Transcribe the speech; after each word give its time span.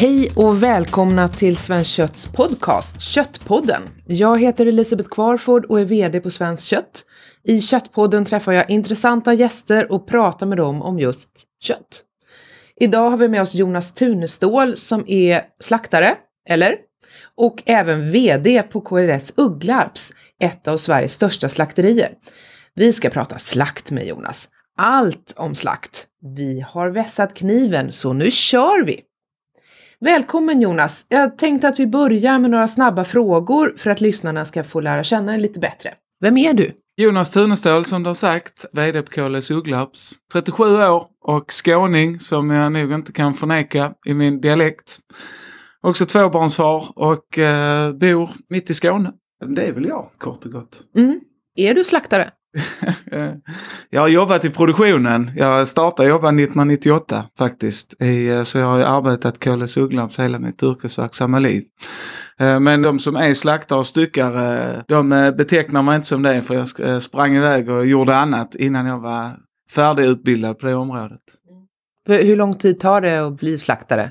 Hej 0.00 0.32
och 0.36 0.62
välkomna 0.62 1.28
till 1.28 1.56
Svenskt 1.56 1.90
Kötts 1.90 2.26
podcast 2.26 3.00
Köttpodden. 3.00 3.82
Jag 4.06 4.40
heter 4.40 4.66
Elisabeth 4.66 5.10
Kvarford 5.10 5.64
och 5.64 5.80
är 5.80 5.84
VD 5.84 6.20
på 6.20 6.30
Svenskt 6.30 6.66
Kött. 6.66 7.04
I 7.44 7.60
Köttpodden 7.60 8.24
träffar 8.24 8.52
jag 8.52 8.70
intressanta 8.70 9.32
gäster 9.34 9.92
och 9.92 10.06
pratar 10.06 10.46
med 10.46 10.58
dem 10.58 10.82
om 10.82 10.98
just 10.98 11.30
kött. 11.62 12.02
Idag 12.76 13.10
har 13.10 13.16
vi 13.16 13.28
med 13.28 13.42
oss 13.42 13.54
Jonas 13.54 13.94
Tunestål 13.94 14.76
som 14.76 15.04
är 15.06 15.42
slaktare, 15.62 16.14
eller? 16.48 16.76
Och 17.36 17.62
även 17.66 18.10
VD 18.10 18.62
på 18.62 18.80
KRS 18.80 19.32
Ugglarps, 19.36 20.12
ett 20.42 20.68
av 20.68 20.76
Sveriges 20.76 21.12
största 21.12 21.48
slakterier. 21.48 22.10
Vi 22.74 22.92
ska 22.92 23.10
prata 23.10 23.38
slakt 23.38 23.90
med 23.90 24.06
Jonas. 24.06 24.48
Allt 24.76 25.34
om 25.36 25.54
slakt. 25.54 26.06
Vi 26.36 26.64
har 26.68 26.88
vässat 26.90 27.34
kniven, 27.34 27.92
så 27.92 28.12
nu 28.12 28.30
kör 28.30 28.84
vi! 28.84 29.00
Välkommen 30.04 30.60
Jonas! 30.60 31.06
Jag 31.08 31.38
tänkte 31.38 31.68
att 31.68 31.78
vi 31.78 31.86
börjar 31.86 32.38
med 32.38 32.50
några 32.50 32.68
snabba 32.68 33.04
frågor 33.04 33.74
för 33.76 33.90
att 33.90 34.00
lyssnarna 34.00 34.44
ska 34.44 34.64
få 34.64 34.80
lära 34.80 35.04
känna 35.04 35.32
dig 35.32 35.40
lite 35.40 35.58
bättre. 35.58 35.94
Vem 36.20 36.36
är 36.36 36.54
du? 36.54 36.72
Jonas 36.96 37.30
Tunestål 37.30 37.84
som 37.84 38.02
du 38.02 38.08
har 38.08 38.14
sagt, 38.14 38.64
VD 38.72 39.02
på 39.02 39.10
KLS 39.10 39.50
Ugglarps. 39.50 40.12
37 40.32 40.64
år 40.64 41.06
och 41.20 41.52
skåning 41.52 42.20
som 42.20 42.50
jag 42.50 42.72
nog 42.72 42.92
inte 42.92 43.12
kan 43.12 43.34
förneka 43.34 43.94
i 44.06 44.14
min 44.14 44.40
dialekt. 44.40 44.98
Också 45.80 46.06
tvåbarnsfar 46.06 46.92
och 46.96 47.38
eh, 47.38 47.92
bor 47.92 48.30
mitt 48.48 48.70
i 48.70 48.74
Skåne. 48.74 49.12
Det 49.46 49.66
är 49.66 49.72
väl 49.72 49.84
jag 49.84 50.10
kort 50.18 50.44
och 50.44 50.52
gott. 50.52 50.82
Mm. 50.96 51.20
Är 51.56 51.74
du 51.74 51.84
slaktare? 51.84 52.30
Jag 53.90 54.00
har 54.00 54.08
jobbat 54.08 54.44
i 54.44 54.50
produktionen. 54.50 55.30
Jag 55.36 55.68
startade 55.68 56.08
jobba 56.08 56.28
1998 56.28 57.24
faktiskt. 57.38 58.02
I, 58.02 58.44
så 58.44 58.58
jag 58.58 58.66
har 58.66 58.78
arbetat 58.78 59.38
KLS 59.38 59.76
Ugglarps 59.76 60.18
hela 60.18 60.38
mitt 60.38 60.62
yrkesverksamma 60.62 61.38
liv. 61.38 61.64
Eh, 62.40 62.60
men 62.60 62.82
de 62.82 62.98
som 62.98 63.16
är 63.16 63.34
slaktare 63.34 63.78
och 63.78 63.86
styckare, 63.86 64.84
de 64.88 65.12
eh, 65.12 65.30
betecknar 65.30 65.82
mig 65.82 65.96
inte 65.96 66.08
som 66.08 66.22
det 66.22 66.42
för 66.42 66.54
jag 66.54 66.80
eh, 66.80 66.98
sprang 66.98 67.36
iväg 67.36 67.70
och 67.70 67.86
gjorde 67.86 68.16
annat 68.16 68.54
innan 68.54 68.86
jag 68.86 68.98
var 68.98 69.30
färdigutbildad 69.74 70.58
på 70.58 70.66
det 70.66 70.74
området. 70.74 71.20
Hur 72.08 72.36
lång 72.36 72.54
tid 72.54 72.80
tar 72.80 73.00
det 73.00 73.26
att 73.26 73.36
bli 73.36 73.58
slaktare? 73.58 74.10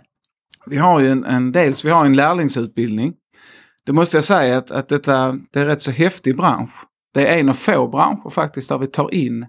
Vi 0.65 0.77
har 0.77 0.99
ju 0.99 1.11
en, 1.11 1.25
en 1.25 1.51
dels 1.51 1.85
vi 1.85 1.89
har 1.89 2.05
en 2.05 2.15
lärlingsutbildning. 2.15 3.13
Det 3.85 3.93
måste 3.93 4.17
jag 4.17 4.23
säga 4.23 4.57
att, 4.57 4.71
att 4.71 4.89
detta, 4.89 5.39
det 5.51 5.59
är 5.59 5.65
rätt 5.65 5.81
så 5.81 5.91
häftig 5.91 6.37
bransch. 6.37 6.71
Det 7.13 7.27
är 7.27 7.39
en 7.39 7.49
av 7.49 7.53
få 7.53 7.87
branscher 7.87 8.29
faktiskt 8.29 8.69
där 8.69 8.77
vi 8.77 8.87
tar 8.87 9.13
in 9.13 9.45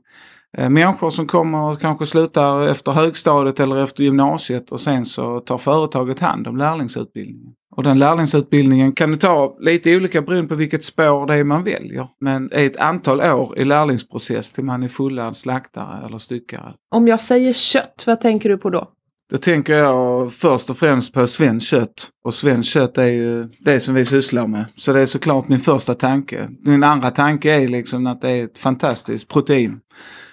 eh, 0.58 0.70
människor 0.70 1.10
som 1.10 1.26
kommer 1.26 1.70
och 1.70 1.80
kanske 1.80 2.06
slutar 2.06 2.68
efter 2.68 2.92
högstadiet 2.92 3.60
eller 3.60 3.82
efter 3.82 4.04
gymnasiet 4.04 4.70
och 4.70 4.80
sen 4.80 5.04
så 5.04 5.40
tar 5.40 5.58
företaget 5.58 6.18
hand 6.18 6.46
om 6.46 6.56
lärlingsutbildningen. 6.56 7.54
Och 7.76 7.82
den 7.82 7.98
lärlingsutbildningen 7.98 8.92
kan 8.92 9.18
ta 9.18 9.56
lite 9.60 9.96
olika 9.96 10.22
beroende 10.22 10.48
på 10.48 10.54
vilket 10.54 10.84
spår 10.84 11.26
det 11.26 11.36
är 11.36 11.44
man 11.44 11.64
väljer. 11.64 12.08
Men 12.20 12.52
är 12.52 12.66
ett 12.66 12.76
antal 12.76 13.20
år 13.20 13.58
i 13.58 13.64
lärlingsprocess 13.64 14.52
till 14.52 14.64
man 14.64 14.82
är 14.82 14.88
fullärd 14.88 15.36
slaktare 15.36 16.06
eller 16.06 16.18
styckare. 16.18 16.74
Om 16.90 17.08
jag 17.08 17.20
säger 17.20 17.52
kött, 17.52 18.04
vad 18.06 18.20
tänker 18.20 18.48
du 18.48 18.58
på 18.58 18.70
då? 18.70 18.90
Då 19.30 19.38
tänker 19.38 19.74
jag 19.74 20.32
först 20.32 20.70
och 20.70 20.76
främst 20.76 21.12
på 21.12 21.26
svenskt 21.26 21.68
kött. 21.68 22.08
Och 22.24 22.34
svenskt 22.34 22.72
kött 22.72 22.98
är 22.98 23.04
ju 23.04 23.48
det 23.58 23.80
som 23.80 23.94
vi 23.94 24.04
sysslar 24.04 24.46
med. 24.46 24.64
Så 24.76 24.92
det 24.92 25.00
är 25.00 25.06
såklart 25.06 25.48
min 25.48 25.58
första 25.58 25.94
tanke. 25.94 26.48
Min 26.64 26.84
andra 26.84 27.10
tanke 27.10 27.50
är 27.50 27.68
liksom 27.68 28.06
att 28.06 28.20
det 28.20 28.30
är 28.30 28.44
ett 28.44 28.58
fantastiskt 28.58 29.28
protein. 29.28 29.80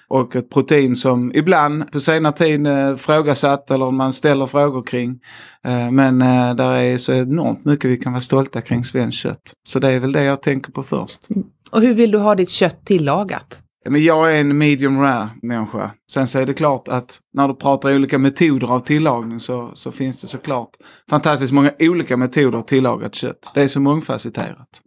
Och 0.10 0.36
ett 0.36 0.50
protein 0.50 0.96
som 0.96 1.32
ibland 1.36 1.92
på 1.92 2.00
senare 2.00 2.34
tid 2.34 2.68
eh, 2.68 2.96
frågasatt 2.96 3.72
eller 3.72 3.92
man 3.92 4.14
ställer 4.14 4.46
frågor 4.46 4.84
kring. 4.84 5.20
Eh, 5.64 5.92
men 5.92 6.22
eh, 6.22 6.56
där 6.56 6.76
är 6.76 6.98
så 6.98 7.14
enormt 7.14 7.66
mycket 7.66 7.92
vi 7.92 7.98
kan 7.98 8.14
vara 8.14 8.22
stolta 8.22 8.62
kring 8.62 8.84
svenskt 8.84 9.18
kött. 9.18 9.54
Så 9.68 9.80
det 9.80 9.90
är 9.90 10.00
väl 10.00 10.12
det 10.12 10.24
jag 10.24 10.42
tänker 10.42 10.72
på 10.72 10.84
först. 10.84 11.28
Och 11.72 11.82
hur 11.82 11.94
vill 11.94 12.12
du 12.12 12.18
ha 12.18 12.36
ditt 12.36 12.50
kött 12.50 12.86
tillagat? 12.86 13.62
Men 13.90 14.04
jag 14.04 14.36
är 14.36 14.42
en 14.42 14.58
medium 14.58 15.00
rare 15.00 15.30
människa. 15.42 15.92
Sen 16.12 16.28
så 16.28 16.40
är 16.40 16.46
det 16.46 16.54
klart 16.54 16.88
att 16.88 17.20
när 17.34 17.48
du 17.48 17.56
pratar 17.56 17.96
olika 17.96 18.18
metoder 18.18 18.68
av 18.68 18.80
tillagning 18.80 19.40
så, 19.40 19.72
så 19.74 19.92
finns 19.92 20.22
det 20.22 20.28
såklart 20.28 20.70
fantastiskt 21.10 21.54
många 21.54 21.72
olika 21.80 22.18
metoder 22.18 22.60
att 22.60 22.68
tillaga 22.68 23.10
kött. 23.10 23.52
Det 23.54 23.62
är 23.62 23.68
så 23.68 23.80
mångfacetterat. 23.80 24.82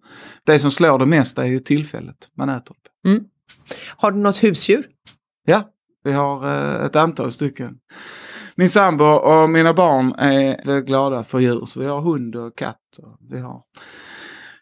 Det 0.46 0.58
som 0.58 0.70
slår 0.70 0.98
det 0.98 1.06
mesta 1.06 1.44
är 1.44 1.48
ju 1.48 1.58
tillfället 1.58 2.16
man 2.36 2.48
äter 2.48 2.76
det. 2.82 3.10
Mm. 3.10 3.24
Har 3.96 4.12
du 4.12 4.18
något 4.18 4.42
husdjur? 4.42 4.86
Ja, 5.46 5.68
vi 6.04 6.12
har 6.12 6.46
eh, 6.46 6.86
ett 6.86 6.96
antal 6.96 7.32
stycken. 7.32 7.76
Min 8.54 8.70
sambo 8.70 9.04
och 9.04 9.50
mina 9.50 9.74
barn 9.74 10.14
är 10.18 10.80
glada 10.80 11.22
för 11.22 11.38
djur 11.38 11.64
så 11.64 11.80
vi 11.80 11.86
har 11.86 12.00
hund 12.00 12.36
och 12.36 12.58
katt. 12.58 12.98
Och 13.02 13.18
vi 13.30 13.38
har 13.38 13.62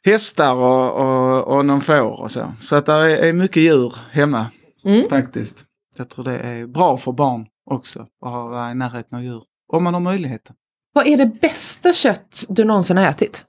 hästar 0.04 0.54
och, 0.54 1.00
och, 1.00 1.56
och 1.56 1.66
någon 1.66 1.80
får 1.80 2.20
och 2.20 2.30
så. 2.30 2.52
Så 2.60 2.76
att 2.76 2.86
det 2.86 3.28
är, 3.28 3.32
mycket 3.32 3.62
djur 3.62 3.94
hemma 4.10 4.46
mm. 4.84 5.08
faktiskt. 5.08 5.64
Jag 5.96 6.08
tror 6.08 6.24
det 6.24 6.38
är 6.38 6.66
bra 6.66 6.96
för 6.96 7.12
barn 7.12 7.46
också 7.70 8.00
att 8.00 8.08
vara 8.20 8.70
i 8.70 8.74
närheten 8.74 9.18
av 9.18 9.24
djur. 9.24 9.42
Om 9.72 9.84
man 9.84 9.94
har 9.94 10.00
möjligheten. 10.00 10.56
Vad 10.92 11.06
är 11.06 11.16
det 11.16 11.40
bästa 11.40 11.92
kött 11.92 12.44
du 12.48 12.64
någonsin 12.64 12.96
har 12.96 13.04
ätit? 13.04 13.44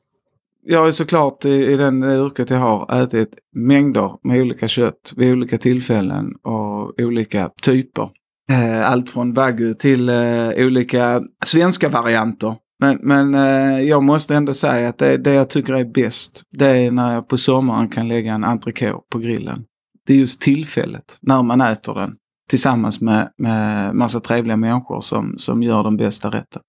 Jag 0.64 0.80
har 0.84 0.92
såklart 0.92 1.46
i, 1.46 1.50
i 1.50 1.78
den 1.78 2.04
yrket 2.04 2.50
jag 2.50 2.58
har 2.58 3.04
ätit 3.04 3.34
mängder 3.56 4.12
med 4.24 4.42
olika 4.42 4.68
kött 4.68 5.14
vid 5.16 5.32
olika 5.32 5.58
tillfällen 5.58 6.36
och 6.44 7.00
olika 7.00 7.50
typer. 7.62 8.10
Eh, 8.52 8.92
allt 8.92 9.10
från 9.10 9.34
wagyu 9.34 9.74
till 9.74 10.10
eh, 10.10 10.50
olika 10.58 11.22
svenska 11.46 11.90
varianter 11.90 12.56
men, 12.80 13.00
men 13.02 13.36
eh, 13.36 13.80
jag 13.82 14.04
måste 14.04 14.36
ändå 14.36 14.54
säga 14.54 14.90
att 14.90 14.98
det, 14.98 15.18
det 15.18 15.34
jag 15.34 15.50
tycker 15.50 15.74
är 15.74 15.86
bäst, 15.86 16.44
det 16.50 16.68
är 16.68 16.92
när 16.92 17.14
jag 17.14 17.28
på 17.28 17.38
sommaren 17.38 17.90
kan 17.90 18.08
lägga 18.08 18.34
en 18.34 18.44
entrecote 18.44 19.08
på 19.12 19.20
grillen. 19.20 19.66
Det 20.06 20.14
är 20.14 20.18
just 20.18 20.42
tillfället 20.42 21.18
när 21.22 21.44
man 21.44 21.62
äter 21.62 21.96
den 21.96 22.16
tillsammans 22.50 23.02
med, 23.02 23.32
med 23.38 23.96
massa 23.96 24.20
trevliga 24.20 24.58
människor 24.58 25.02
som, 25.02 25.38
som 25.38 25.64
gör 25.64 25.84
den 25.84 25.98
bästa 25.98 26.30
rätten. 26.30 26.62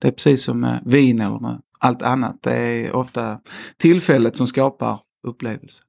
Det 0.00 0.08
är 0.08 0.12
precis 0.12 0.44
som 0.44 0.60
med 0.60 0.82
vin 0.84 1.20
eller 1.20 1.38
med 1.38 1.60
allt 1.78 2.02
annat. 2.02 2.36
Det 2.42 2.56
är 2.56 2.92
ofta 2.92 3.38
tillfället 3.78 4.36
som 4.36 4.46
skapar 4.46 5.00
upplevelse. 5.26 5.82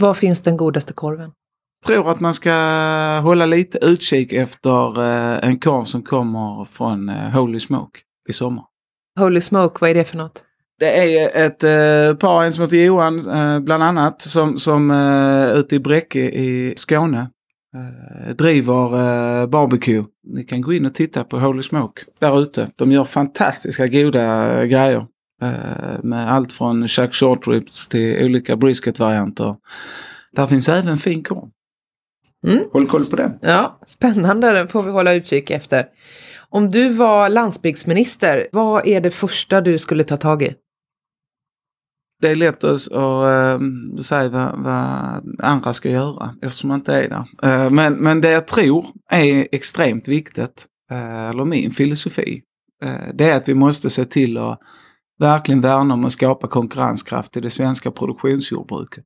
Var 0.00 0.14
finns 0.14 0.40
den 0.40 0.56
godaste 0.56 0.92
korven? 0.92 1.32
Jag 1.80 1.94
tror 1.94 2.10
att 2.10 2.20
man 2.20 2.34
ska 2.34 2.52
hålla 3.22 3.46
lite 3.46 3.78
utkik 3.78 4.32
efter 4.32 5.00
eh, 5.02 5.48
en 5.48 5.58
korv 5.58 5.84
som 5.84 6.02
kommer 6.02 6.64
från 6.64 7.08
eh, 7.08 7.30
Holy 7.30 7.60
Smoke 7.60 7.98
i 8.28 8.32
sommar. 8.32 8.64
Holy 9.18 9.40
Smoke, 9.40 9.76
vad 9.80 9.90
är 9.90 9.94
det 9.94 10.04
för 10.04 10.16
något? 10.16 10.42
Det 10.78 11.16
är 11.16 11.46
ett 11.46 11.64
eh, 11.64 12.18
par, 12.18 12.44
en 12.44 12.52
som 12.52 12.62
heter 12.62 12.76
Johan 12.76 13.30
eh, 13.30 13.60
bland 13.60 13.82
annat, 13.82 14.22
som, 14.22 14.58
som 14.58 14.90
eh, 14.90 15.58
ute 15.58 15.76
i 15.76 15.78
Bräcke 15.78 16.20
i 16.20 16.74
Skåne 16.76 17.30
eh, 17.74 18.34
driver 18.34 18.84
eh, 18.84 19.46
barbecue. 19.46 20.04
Ni 20.26 20.44
kan 20.44 20.60
gå 20.60 20.72
in 20.72 20.86
och 20.86 20.94
titta 20.94 21.24
på 21.24 21.38
Holy 21.38 21.62
Smoke 21.62 22.02
där 22.18 22.42
ute. 22.42 22.68
De 22.76 22.92
gör 22.92 23.04
fantastiska 23.04 23.86
goda 23.86 24.64
grejer. 24.64 25.06
Eh, 25.42 26.02
med 26.02 26.32
allt 26.32 26.52
från 26.52 26.88
chuck 26.88 27.14
short 27.14 27.48
ribs 27.48 27.88
till 27.88 28.24
olika 28.24 28.56
brisket-varianter. 28.56 29.56
Där 30.32 30.46
finns 30.46 30.68
även 30.68 30.96
fin 30.96 31.22
korv. 31.22 31.48
Mm. 32.46 32.64
Håll 32.72 32.86
koll 32.86 33.04
på 33.10 33.16
det. 33.16 33.38
Ja, 33.40 33.78
spännande, 33.86 34.52
den 34.52 34.68
får 34.68 34.82
vi 34.82 34.90
hålla 34.90 35.14
utkik 35.14 35.50
efter. 35.50 35.84
Om 36.48 36.70
du 36.70 36.88
var 36.88 37.28
landsbygdsminister, 37.28 38.46
vad 38.52 38.86
är 38.86 39.00
det 39.00 39.10
första 39.10 39.60
du 39.60 39.78
skulle 39.78 40.04
ta 40.04 40.16
tag 40.16 40.42
i? 40.42 40.54
Det 42.22 42.28
är 42.28 42.36
lätt 42.36 42.64
att 42.64 42.90
äh, 42.90 43.58
säga 44.02 44.28
vad, 44.28 44.62
vad, 44.62 45.34
andra 45.42 45.72
ska 45.72 45.90
göra 45.90 46.34
eftersom 46.42 46.68
man 46.68 46.78
inte 46.78 46.94
är 46.94 47.08
där. 47.08 47.24
Äh, 47.64 47.70
men, 47.70 47.94
men 47.94 48.20
det 48.20 48.30
jag 48.30 48.48
tror 48.48 48.86
är 49.10 49.48
extremt 49.52 50.08
viktigt, 50.08 50.66
äh, 50.90 51.28
eller 51.28 51.44
min 51.44 51.70
filosofi, 51.70 52.42
eh, 52.82 53.14
det 53.14 53.30
är 53.30 53.36
att 53.36 53.48
vi 53.48 53.54
måste 53.54 53.90
se 53.90 54.04
till 54.04 54.38
att 54.38 54.60
verkligen 55.18 55.60
värna 55.60 55.94
om 55.94 56.04
att 56.04 56.12
skapa 56.12 56.48
konkurrenskraft 56.48 57.36
i 57.36 57.40
det 57.40 57.50
svenska 57.50 57.90
produktionsjordbruket. 57.90 59.04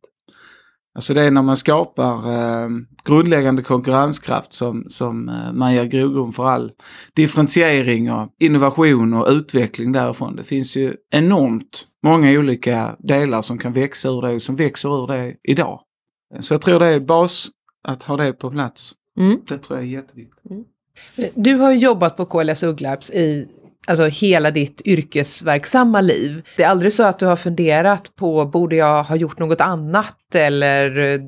Alltså 0.95 1.15
det 1.15 1.23
är 1.23 1.31
när 1.31 1.43
man 1.43 1.57
skapar 1.57 2.33
eh, 2.33 2.69
grundläggande 3.05 3.63
konkurrenskraft 3.63 4.53
som, 4.53 4.87
som 4.89 5.29
eh, 5.29 5.53
man 5.53 5.75
ger 5.75 5.85
grogrund 5.85 6.35
för 6.35 6.45
all 6.45 6.73
differentiering 7.15 8.13
och 8.13 8.29
innovation 8.39 9.15
och 9.15 9.29
utveckling 9.29 9.93
därifrån. 9.93 10.37
Det 10.37 10.45
finns 10.45 10.77
ju 10.77 10.95
enormt 11.11 11.85
många 12.03 12.31
olika 12.31 12.97
delar 12.99 13.43
som 13.43 13.59
kan 13.59 13.73
växa 13.73 14.09
ur 14.09 14.23
det 14.23 14.35
och 14.35 14.43
som 14.43 14.57
växer 14.57 15.03
ur 15.03 15.07
det 15.07 15.37
idag. 15.43 15.81
Så 16.41 16.55
jag 16.55 16.61
tror 16.61 16.79
det 16.79 16.87
är 16.87 17.01
bas 17.01 17.49
att 17.89 18.03
ha 18.03 18.17
det 18.17 18.33
på 18.33 18.51
plats. 18.51 18.93
Mm. 19.19 19.41
Det 19.49 19.59
tror 19.59 19.79
jag 19.79 19.89
är 19.89 19.93
jätteviktigt. 19.93 20.51
Mm. 20.51 20.65
Du 21.35 21.55
har 21.55 21.73
jobbat 21.73 22.17
på 22.17 22.25
KLS 22.27 22.63
Ugglarps 22.63 23.11
i 23.11 23.49
alltså 23.87 24.07
hela 24.07 24.51
ditt 24.51 24.83
yrkesverksamma 24.85 26.01
liv. 26.01 26.43
Det 26.57 26.63
är 26.63 26.69
aldrig 26.69 26.93
så 26.93 27.03
att 27.03 27.19
du 27.19 27.27
har 27.27 27.37
funderat 27.37 28.17
på, 28.17 28.45
borde 28.45 28.77
jag 28.77 29.05
ha 29.05 29.17
gjort 29.17 29.39
något 29.39 29.61
annat 29.61 30.35
eller? 30.35 31.21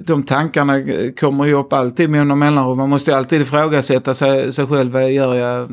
de 0.00 0.22
tankarna 0.22 0.82
kommer 1.20 1.44
ju 1.44 1.54
upp 1.54 1.72
alltid 1.72 2.10
med 2.10 2.26
någon 2.26 2.38
mellanrum. 2.38 2.78
Man 2.78 2.88
måste 2.88 3.10
ju 3.10 3.16
alltid 3.16 3.40
ifrågasätta 3.40 4.14
sig, 4.14 4.52
sig 4.52 4.66
själv. 4.66 4.92
Vad 4.92 5.12
gör, 5.12 5.34
jag, 5.34 5.68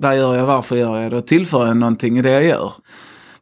vad 0.00 0.16
gör 0.16 0.36
jag? 0.36 0.46
Varför 0.46 0.76
gör 0.76 1.00
jag 1.00 1.10
det? 1.10 1.16
Och 1.16 1.26
tillför 1.26 1.66
jag 1.66 1.76
någonting 1.76 2.18
i 2.18 2.22
det 2.22 2.30
jag 2.30 2.44
gör? 2.44 2.72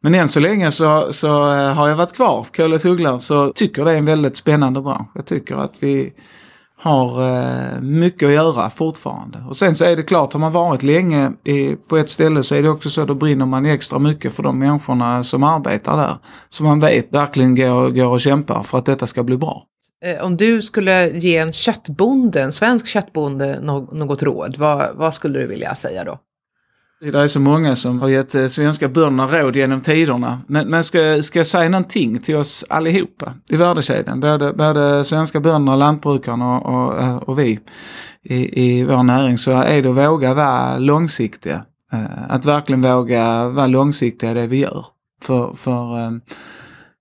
Men 0.01 0.15
än 0.15 0.27
så 0.27 0.39
länge 0.39 0.71
så, 0.71 1.13
så 1.13 1.53
eh, 1.53 1.73
har 1.73 1.87
jag 1.89 1.95
varit 1.95 2.13
kvar, 2.13 2.43
på 2.43 2.51
Kåles 2.55 2.85
Ugglar, 2.85 3.19
så 3.19 3.51
tycker 3.51 3.85
det 3.85 3.91
är 3.91 3.97
en 3.97 4.05
väldigt 4.05 4.37
spännande 4.37 4.81
bransch. 4.81 5.09
Jag 5.15 5.25
tycker 5.25 5.55
att 5.55 5.73
vi 5.79 6.13
har 6.85 7.37
eh, 7.37 7.81
mycket 7.81 8.27
att 8.27 8.33
göra 8.33 8.69
fortfarande. 8.69 9.43
Och 9.47 9.55
sen 9.55 9.75
så 9.75 9.85
är 9.85 9.95
det 9.95 10.03
klart, 10.03 10.33
har 10.33 10.39
man 10.39 10.51
varit 10.51 10.83
länge 10.83 11.31
i, 11.43 11.75
på 11.75 11.97
ett 11.97 12.09
ställe 12.09 12.43
så 12.43 12.55
är 12.55 12.63
det 12.63 12.69
också 12.69 12.89
så 12.89 13.01
att 13.01 13.07
då 13.07 13.13
brinner 13.13 13.45
man 13.45 13.65
extra 13.65 13.99
mycket 13.99 14.33
för 14.33 14.43
de 14.43 14.59
människorna 14.59 15.23
som 15.23 15.43
arbetar 15.43 15.97
där. 15.97 16.15
Så 16.49 16.63
man 16.63 16.79
vet 16.79 17.13
verkligen 17.13 17.55
går, 17.55 17.89
går 17.89 18.07
och 18.07 18.19
kämpar 18.19 18.63
för 18.63 18.77
att 18.77 18.85
detta 18.85 19.07
ska 19.07 19.23
bli 19.23 19.37
bra. 19.37 19.63
Eh, 20.05 20.25
om 20.25 20.37
du 20.37 20.61
skulle 20.61 21.09
ge 21.09 21.37
en 21.37 21.53
köttbonde, 21.53 22.43
en 22.43 22.51
svensk 22.51 22.87
köttbonde, 22.87 23.59
något 23.91 24.23
råd, 24.23 24.57
vad, 24.57 24.95
vad 24.95 25.13
skulle 25.13 25.39
du 25.39 25.47
vilja 25.47 25.75
säga 25.75 26.03
då? 26.03 26.19
Det 27.01 27.19
är 27.19 27.27
så 27.27 27.39
många 27.39 27.75
som 27.75 27.99
har 27.99 28.09
gett 28.09 28.35
eh, 28.35 28.47
svenska 28.47 28.89
bönderna 28.89 29.41
råd 29.41 29.55
genom 29.55 29.81
tiderna. 29.81 30.41
Men, 30.47 30.69
men 30.69 30.83
ska, 30.83 31.23
ska 31.23 31.39
jag 31.39 31.47
säga 31.47 31.69
någonting 31.69 32.19
till 32.19 32.35
oss 32.35 32.65
allihopa 32.69 33.33
i 33.49 33.57
värdekedjan, 33.57 34.19
både, 34.19 34.53
både 34.53 35.03
svenska 35.03 35.39
bönderna, 35.39 35.75
lantbrukarna 35.75 36.59
och, 36.59 36.85
och, 36.85 37.01
eh, 37.01 37.15
och 37.15 37.39
vi 37.39 37.59
i, 38.23 38.63
i 38.65 38.83
vår 38.83 39.03
näring, 39.03 39.37
så 39.37 39.51
är 39.51 39.81
det 39.81 39.89
att 39.89 39.97
våga 39.97 40.33
vara 40.33 40.77
långsiktiga. 40.77 41.65
Eh, 41.93 41.99
att 42.29 42.45
verkligen 42.45 42.81
våga 42.81 43.49
vara 43.49 43.67
långsiktiga 43.67 44.31
i 44.31 44.33
det 44.33 44.47
vi 44.47 44.57
gör. 44.57 44.85
För, 45.21 45.53
för 45.53 46.11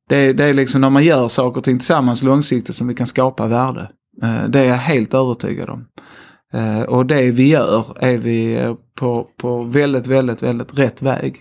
det, 0.09 0.33
det 0.33 0.45
är 0.45 0.55
liksom 0.55 0.81
när 0.81 0.91
man 0.91 1.05
gör 1.05 1.29
saker 1.29 1.59
och 1.59 1.65
ting 1.65 1.79
tillsammans 1.79 2.23
långsiktigt 2.23 2.77
som 2.77 2.89
vi 2.89 2.95
kan 2.95 3.07
skapa 3.07 3.47
värde. 3.47 3.89
Det 4.49 4.61
är 4.61 4.65
jag 4.65 4.77
helt 4.77 5.15
övertygad 5.15 5.71
om. 5.71 5.87
Eh, 6.55 6.83
och 6.83 7.07
det 7.07 7.31
vi 7.31 7.49
gör 7.49 7.87
är 8.01 8.19
vi 8.19 8.57
eh, 8.57 8.75
på, 8.95 9.29
på 9.37 9.63
väldigt, 9.63 10.07
väldigt, 10.07 10.43
väldigt 10.43 10.79
rätt 10.79 11.03
väg. 11.03 11.41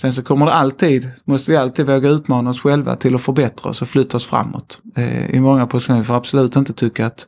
Sen 0.00 0.12
så 0.12 0.22
kommer 0.22 0.46
det 0.46 0.52
alltid, 0.52 1.08
måste 1.24 1.50
vi 1.50 1.56
alltid 1.56 1.86
våga 1.86 2.08
utmana 2.08 2.50
oss 2.50 2.60
själva 2.60 2.96
till 2.96 3.14
att 3.14 3.20
förbättra 3.20 3.70
oss 3.70 3.82
och 3.82 3.88
flytta 3.88 4.16
oss 4.16 4.26
framåt. 4.26 4.80
Eh, 4.96 5.30
I 5.30 5.40
många 5.40 5.66
positioner, 5.66 5.98
vi 5.98 6.04
får 6.04 6.14
absolut 6.14 6.56
inte 6.56 6.72
tycka 6.72 7.06
att 7.06 7.26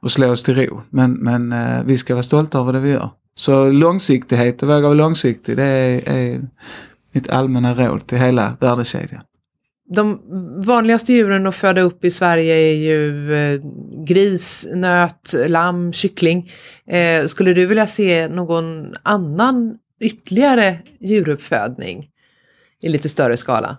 och 0.00 0.10
slå 0.10 0.30
oss 0.30 0.42
till 0.42 0.54
ro. 0.54 0.80
Men, 0.90 1.12
men 1.12 1.52
eh, 1.52 1.84
vi 1.84 1.98
ska 1.98 2.14
vara 2.14 2.22
stolta 2.22 2.58
över 2.58 2.72
det 2.72 2.80
vi 2.80 2.90
gör. 2.90 3.10
Så 3.34 3.70
långsiktighet, 3.70 4.62
att 4.62 4.68
våga 4.68 4.80
vara 4.80 4.94
långsiktig, 4.94 5.56
det 5.56 5.62
är, 5.62 6.08
är 6.16 6.40
mitt 7.12 7.28
allmänna 7.28 7.74
råd 7.74 8.06
till 8.06 8.18
hela 8.18 8.56
värdekedjan. 8.60 9.22
De 9.88 10.20
vanligaste 10.64 11.12
djuren 11.12 11.46
att 11.46 11.54
föda 11.54 11.80
upp 11.80 12.04
i 12.04 12.10
Sverige 12.10 12.54
är 12.54 12.74
ju 12.74 13.30
gris, 14.06 14.66
nöt, 14.74 15.34
lamm, 15.48 15.92
kyckling. 15.92 16.50
Eh, 16.86 17.26
skulle 17.26 17.52
du 17.52 17.66
vilja 17.66 17.86
se 17.86 18.28
någon 18.28 18.94
annan 19.02 19.78
ytterligare 20.00 20.78
djuruppfödning 21.00 22.08
i 22.82 22.88
lite 22.88 23.08
större 23.08 23.36
skala? 23.36 23.78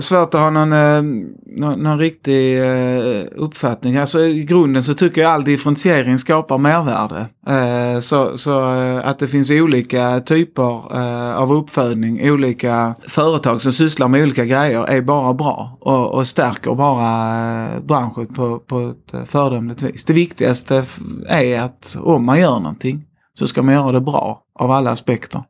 Svårt 0.00 0.34
att 0.34 0.40
ha 0.40 0.50
någon, 0.50 0.72
eh, 0.72 1.02
någon, 1.46 1.82
någon, 1.82 1.98
riktig 1.98 2.58
eh, 2.58 3.22
uppfattning. 3.36 3.96
Alltså 3.96 4.24
i 4.24 4.44
grunden 4.44 4.82
så 4.82 4.94
tycker 4.94 5.20
jag 5.20 5.30
all 5.30 5.44
differentiering 5.44 6.18
skapar 6.18 6.58
mervärde. 6.58 7.26
Eh, 7.46 8.00
så, 8.00 8.38
så 8.38 8.60
att 9.04 9.18
det 9.18 9.26
finns 9.26 9.50
olika 9.50 10.20
typer 10.20 10.94
av 11.34 11.52
uppfödning, 11.52 12.30
olika 12.30 12.94
företag 13.08 13.62
som 13.62 13.72
sysslar 13.72 14.08
med 14.08 14.22
olika 14.22 14.44
grejer 14.44 14.84
är 14.84 15.00
bara 15.00 15.34
bra 15.34 15.78
och, 15.80 16.14
och 16.14 16.26
stärker 16.26 16.74
bara 16.74 17.80
branschen 17.80 18.26
på, 18.26 18.58
på 18.58 18.80
ett 18.80 19.28
föredömligt 19.28 19.82
vis. 19.82 20.04
Det 20.04 20.12
viktigaste 20.12 20.84
är 21.28 21.60
att 21.60 21.96
om 22.00 22.24
man 22.24 22.40
gör 22.40 22.60
någonting 22.60 23.04
så 23.38 23.46
ska 23.46 23.62
man 23.62 23.74
göra 23.74 23.92
det 23.92 24.00
bra 24.00 24.42
av 24.58 24.70
alla 24.70 24.90
aspekter. 24.90 25.42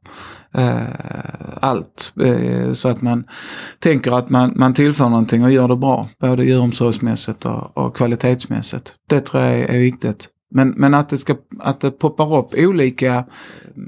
Eh, 0.57 0.83
allt. 1.61 2.13
Eh, 2.21 2.73
så 2.73 2.89
att 2.89 3.03
man 3.03 3.25
tänker 3.79 4.19
att 4.19 4.31
man, 4.31 4.53
man 4.57 4.75
tillför 4.75 5.09
någonting 5.09 5.45
och 5.45 5.51
gör 5.51 5.69
det 5.69 5.77
bra. 5.77 6.09
Både 6.21 6.45
djuromsorgsmässigt 6.45 7.45
och, 7.45 7.79
och 7.79 7.97
kvalitetsmässigt. 7.97 8.93
Det 9.09 9.21
tror 9.21 9.43
jag 9.43 9.61
är, 9.61 9.69
är 9.69 9.79
viktigt. 9.79 10.29
Men, 10.51 10.69
men 10.69 10.95
att, 10.95 11.09
det 11.09 11.19
ska, 11.19 11.37
att 11.61 11.81
det 11.81 11.91
poppar 11.91 12.37
upp 12.37 12.55
olika 12.57 13.25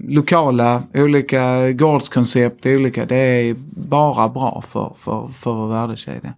lokala, 0.08 0.82
olika 0.94 1.72
gårdskoncept, 1.72 2.66
olika, 2.66 3.06
det 3.06 3.16
är 3.16 3.54
bara 3.88 4.28
bra 4.28 4.62
för, 4.68 4.94
för, 4.98 5.26
för 5.26 5.52
vår 5.52 5.68
värdekedja. 5.68 6.34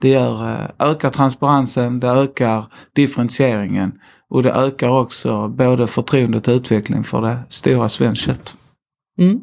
Det 0.00 0.08
gör, 0.08 0.48
eh, 0.48 0.90
ökar 0.90 1.10
transparensen, 1.10 2.00
det 2.00 2.08
ökar 2.08 2.64
differentieringen 2.94 3.92
och 4.30 4.42
det 4.42 4.52
ökar 4.52 5.00
också 5.00 5.48
både 5.48 5.86
förtroendet 5.86 6.48
och 6.48 6.54
utveckling 6.54 7.04
för 7.04 7.22
det 7.22 7.38
stora 7.48 7.88
svenskt 7.88 8.24
kött. 8.24 8.56
Mm. 9.18 9.40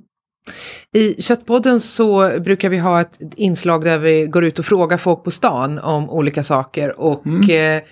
I 0.94 1.22
Köttpodden 1.22 1.80
så 1.80 2.40
brukar 2.40 2.70
vi 2.70 2.78
ha 2.78 3.02
ett 3.02 3.20
inslag 3.36 3.84
där 3.84 3.98
vi 3.98 4.26
går 4.26 4.44
ut 4.44 4.60
och 4.60 4.66
frågar 4.66 4.98
folk 4.98 5.24
på 5.24 5.32
stan 5.32 5.80
om 5.80 6.10
olika 6.10 6.44
saker. 6.44 7.00
Och 7.00 7.26
mm. 7.26 7.50
eh, 7.50 7.84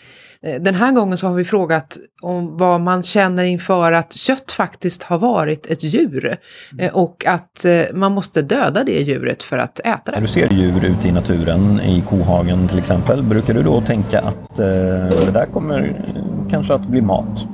den 0.60 0.76
här 0.76 0.92
gången 0.92 1.18
så 1.18 1.28
har 1.28 1.34
vi 1.34 1.46
frågat 1.46 1.98
om 2.22 2.58
vad 2.58 2.82
man 2.82 3.04
känner 3.04 3.44
inför 3.44 3.92
att 3.92 4.14
kött 4.14 4.52
faktiskt 4.52 5.04
har 5.04 5.18
varit 5.18 5.66
ett 5.66 5.84
djur. 5.84 6.38
Mm. 6.72 6.86
Eh, 6.86 6.94
och 6.94 7.26
att 7.26 7.66
eh, 7.66 7.82
man 7.94 8.12
måste 8.12 8.42
döda 8.42 8.84
det 8.84 9.02
djuret 9.02 9.44
för 9.44 9.58
att 9.58 9.80
äta 9.80 10.02
det. 10.06 10.12
När 10.12 10.22
du 10.22 10.28
ser 10.28 10.54
djur 10.54 10.86
ute 10.86 11.08
i 11.08 11.12
naturen, 11.12 11.82
i 11.82 12.04
kohagen 12.10 12.68
till 12.68 12.80
exempel, 12.80 13.24
brukar 13.24 13.54
du 13.54 13.64
då 13.64 13.82
tänka 13.82 14.20
att 14.20 14.60
eh, 14.60 14.66
det 15.26 15.32
där 15.34 15.46
kommer 15.46 16.02
kanske 16.50 16.74
att 16.74 16.88
bli 16.88 17.02
mat? 17.02 17.48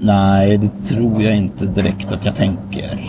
Nej, 0.00 0.58
det 0.58 0.94
tror 0.94 1.22
jag 1.22 1.36
inte 1.36 1.66
direkt 1.66 2.12
att 2.12 2.24
jag 2.24 2.34
tänker. 2.34 3.00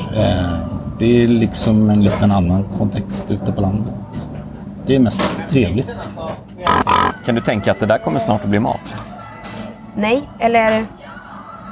Det 1.00 1.24
är 1.24 1.28
liksom 1.28 1.90
en 1.90 2.04
liten 2.04 2.32
annan 2.32 2.64
kontext 2.78 3.32
ute 3.32 3.52
på 3.52 3.62
landet. 3.62 3.96
Det 4.86 4.96
är 4.96 5.00
mest 5.00 5.48
trevligt. 5.48 5.92
Kan 7.26 7.36
du 7.36 7.42
tänka 7.42 7.72
att 7.72 7.80
det 7.80 7.86
där 7.86 7.98
kommer 7.98 8.20
snart 8.20 8.44
att 8.44 8.50
bli 8.50 8.60
mat? 8.60 9.04
Nej, 9.96 10.30
eller 10.40 10.88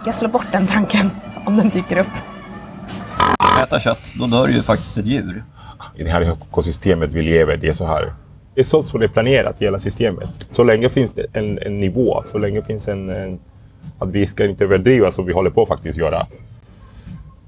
jag 0.06 0.16
slår 0.16 0.30
bort 0.30 0.46
den 0.52 0.68
tanken 0.68 1.12
om 1.46 1.58
den 1.58 1.70
dyker 1.70 2.00
upp. 2.00 2.08
Äta 3.64 3.80
kött, 3.80 4.14
då 4.20 4.28
dör 4.28 4.48
ju 4.48 4.62
faktiskt 4.62 4.98
ett 4.98 5.06
djur. 5.06 5.44
I 5.96 6.04
det 6.04 6.10
här 6.10 6.22
ekosystemet 6.22 7.14
vi 7.14 7.22
lever, 7.22 7.58
det 7.58 7.68
är 7.68 7.74
så 7.74 7.86
här. 7.86 8.14
Det 8.56 8.62
är 8.62 8.66
så 8.66 8.84
som 8.84 9.00
det 9.00 9.06
är 9.06 9.08
planerat, 9.08 9.56
hela 9.60 9.80
systemet. 9.80 10.48
Så 10.52 10.64
länge 10.64 10.90
finns 10.90 11.12
det 11.12 11.26
en, 11.34 11.60
en 11.60 11.80
nivå, 11.80 12.24
så 12.26 12.38
länge 12.38 12.62
finns 12.62 12.88
en, 12.88 13.10
en... 13.10 13.40
Att 14.00 14.10
vi 14.10 14.28
ska 14.28 14.46
inte 14.46 14.64
överdriva 14.64 15.12
som 15.12 15.26
vi 15.26 15.34
håller 15.34 15.50
på 15.50 15.62
att 15.62 15.68
faktiskt 15.68 15.98
göra. 15.98 16.22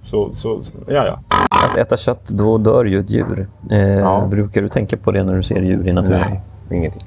Så, 0.02 0.32
så 0.32 0.62
ja, 0.88 1.06
ja. 1.08 1.20
Att 1.64 1.78
äta 1.78 1.98
kött, 1.98 2.26
då 2.26 2.58
dör 2.58 2.86
ju 2.86 3.00
ett 3.00 3.10
djur. 3.10 3.48
Eh, 3.72 3.80
ja. 3.80 4.28
Brukar 4.32 4.62
du 4.62 4.68
tänka 4.68 4.98
på 4.98 5.12
det 5.12 5.24
när 5.24 5.36
du 5.36 5.44
ser 5.44 5.62
djur 5.62 5.88
i 5.88 5.94
naturen? 5.94 6.32
Nej, 6.70 6.78
ingenting. 6.78 7.04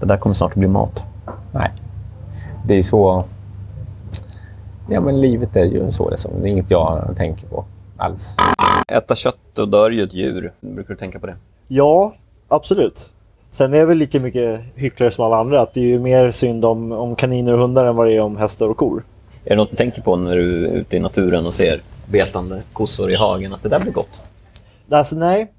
Det 0.00 0.06
där 0.06 0.16
kommer 0.16 0.34
snart 0.34 0.50
att 0.50 0.58
bli 0.58 0.68
mat. 0.68 1.06
Nej. 1.52 1.70
Det 2.66 2.74
är 2.74 2.82
så... 2.82 3.24
Ja, 4.90 5.00
men 5.00 5.20
livet 5.20 5.56
är 5.56 5.64
ju 5.64 5.90
så. 5.90 6.10
Liksom. 6.10 6.30
Det 6.40 6.48
är 6.48 6.50
inget 6.50 6.70
jag 6.70 7.14
tänker 7.16 7.46
på 7.46 7.64
alls. 7.96 8.36
Äta 8.88 9.16
kött, 9.16 9.38
då 9.54 9.66
dör 9.66 9.90
ju 9.90 10.02
ett 10.02 10.14
djur. 10.14 10.52
Brukar 10.60 10.94
du 10.94 10.96
tänka 10.98 11.18
på 11.18 11.26
det? 11.26 11.36
Ja, 11.68 12.14
absolut. 12.48 13.10
Sen 13.50 13.74
är 13.74 13.78
jag 13.78 13.86
väl 13.86 13.98
lika 13.98 14.20
mycket 14.20 14.60
hycklare 14.74 15.10
som 15.10 15.24
alla 15.24 15.38
andra. 15.38 15.60
Att 15.60 15.74
det 15.74 15.80
är 15.80 15.84
ju 15.84 15.98
mer 15.98 16.30
synd 16.30 16.64
om, 16.64 16.92
om 16.92 17.16
kaniner 17.16 17.52
och 17.54 17.58
hundar 17.58 17.84
än 17.84 17.96
vad 17.96 18.06
det 18.06 18.12
är 18.12 18.20
om 18.20 18.36
hästar 18.36 18.68
och 18.68 18.76
kor. 18.76 19.02
Är 19.44 19.50
det 19.50 19.56
något 19.56 19.70
du 19.70 19.76
tänker 19.76 20.02
på 20.02 20.16
när 20.16 20.36
du 20.36 20.66
är 20.66 20.72
ute 20.72 20.96
i 20.96 21.00
naturen 21.00 21.46
och 21.46 21.54
ser 21.54 21.80
betande 22.10 22.62
kossor 22.72 23.10
i 23.10 23.14
hagen, 23.14 23.54
att 23.54 23.62
det 23.62 23.68
där 23.68 23.80
blir 23.80 23.92
gott? 23.92 24.20
Alltså 24.90 25.16
nej, 25.16 25.52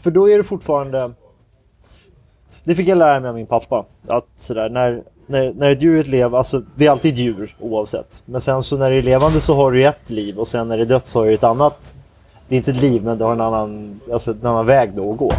för 0.00 0.10
då 0.10 0.30
är 0.30 0.36
det 0.36 0.44
fortfarande... 0.44 1.12
Det 2.64 2.74
fick 2.74 2.88
jag 2.88 2.98
lära 2.98 3.20
mig 3.20 3.28
av 3.28 3.34
min 3.34 3.46
pappa. 3.46 3.84
Att 4.08 4.26
sådär, 4.36 4.68
när, 4.68 5.02
när, 5.26 5.52
när 5.52 5.70
ett 5.70 5.82
djur 5.82 6.04
lever, 6.04 6.38
alltså 6.38 6.62
det 6.76 6.86
är 6.86 6.90
alltid 6.90 7.18
djur 7.18 7.56
oavsett. 7.60 8.22
Men 8.24 8.40
sen 8.40 8.62
så 8.62 8.76
när 8.76 8.90
det 8.90 8.96
är 8.96 9.02
levande 9.02 9.40
så 9.40 9.54
har 9.54 9.72
du 9.72 9.84
ett 9.84 10.10
liv 10.10 10.38
och 10.38 10.48
sen 10.48 10.68
när 10.68 10.76
det 10.76 10.82
är 10.82 10.86
dött 10.86 11.08
så 11.08 11.18
har 11.18 11.26
du 11.26 11.34
ett 11.34 11.44
annat. 11.44 11.94
Det 12.48 12.54
är 12.54 12.56
inte 12.56 12.70
ett 12.70 12.80
liv 12.80 13.04
men 13.04 13.18
det 13.18 13.24
har 13.24 13.32
en 13.32 13.40
annan, 13.40 14.00
alltså 14.12 14.30
en 14.30 14.46
annan 14.46 14.66
väg 14.66 14.92
då 14.96 15.12
att 15.12 15.18
gå. 15.18 15.32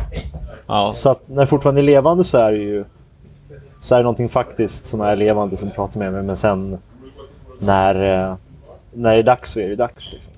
Ja. 0.67 0.93
Så 0.93 1.09
att 1.09 1.29
när 1.29 1.41
det 1.41 1.47
fortfarande 1.47 1.81
är 1.81 1.83
levande 1.83 2.23
så 2.23 2.37
är 2.37 2.51
det 2.51 2.57
ju 2.57 2.85
så 3.81 3.95
är 3.95 3.99
det 3.99 4.03
någonting 4.03 4.29
faktiskt 4.29 4.85
som 4.85 5.01
är 5.01 5.15
levande 5.15 5.57
som 5.57 5.71
pratar 5.71 5.99
med 5.99 6.13
mig. 6.13 6.23
Men 6.23 6.37
sen 6.37 6.77
när, 7.59 7.95
eh, 7.95 8.35
när 8.93 9.13
det 9.13 9.19
är 9.19 9.23
dags 9.23 9.51
så 9.51 9.59
är 9.59 9.69
det 9.69 9.75
dags. 9.75 10.13
Liksom. 10.13 10.33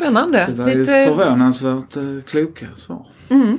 Spännande. 0.00 0.46
Det 0.46 0.54
var 0.54 0.68
ju 0.68 0.78
Lite... 0.78 0.92
förvånansvärt 0.92 1.96
eh, 1.96 2.20
kloka 2.26 2.66
svar. 2.76 3.06
Mm. 3.28 3.58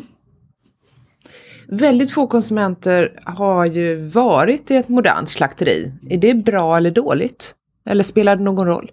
Väldigt 1.67 2.11
få 2.11 2.27
konsumenter 2.27 3.19
har 3.25 3.65
ju 3.65 4.09
varit 4.09 4.71
i 4.71 4.75
ett 4.75 4.89
modernt 4.89 5.29
slakteri. 5.29 5.93
Är 6.09 6.17
det 6.17 6.33
bra 6.33 6.77
eller 6.77 6.91
dåligt? 6.91 7.55
Eller 7.85 8.03
spelar 8.03 8.35
det 8.35 8.43
någon 8.43 8.67
roll? 8.67 8.91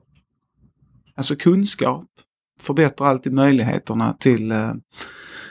Alltså 1.17 1.37
kunskap 1.37 2.07
förbättrar 2.61 3.07
alltid 3.07 3.33
möjligheterna 3.33 4.17
till, 4.21 4.51
eh, 4.53 4.71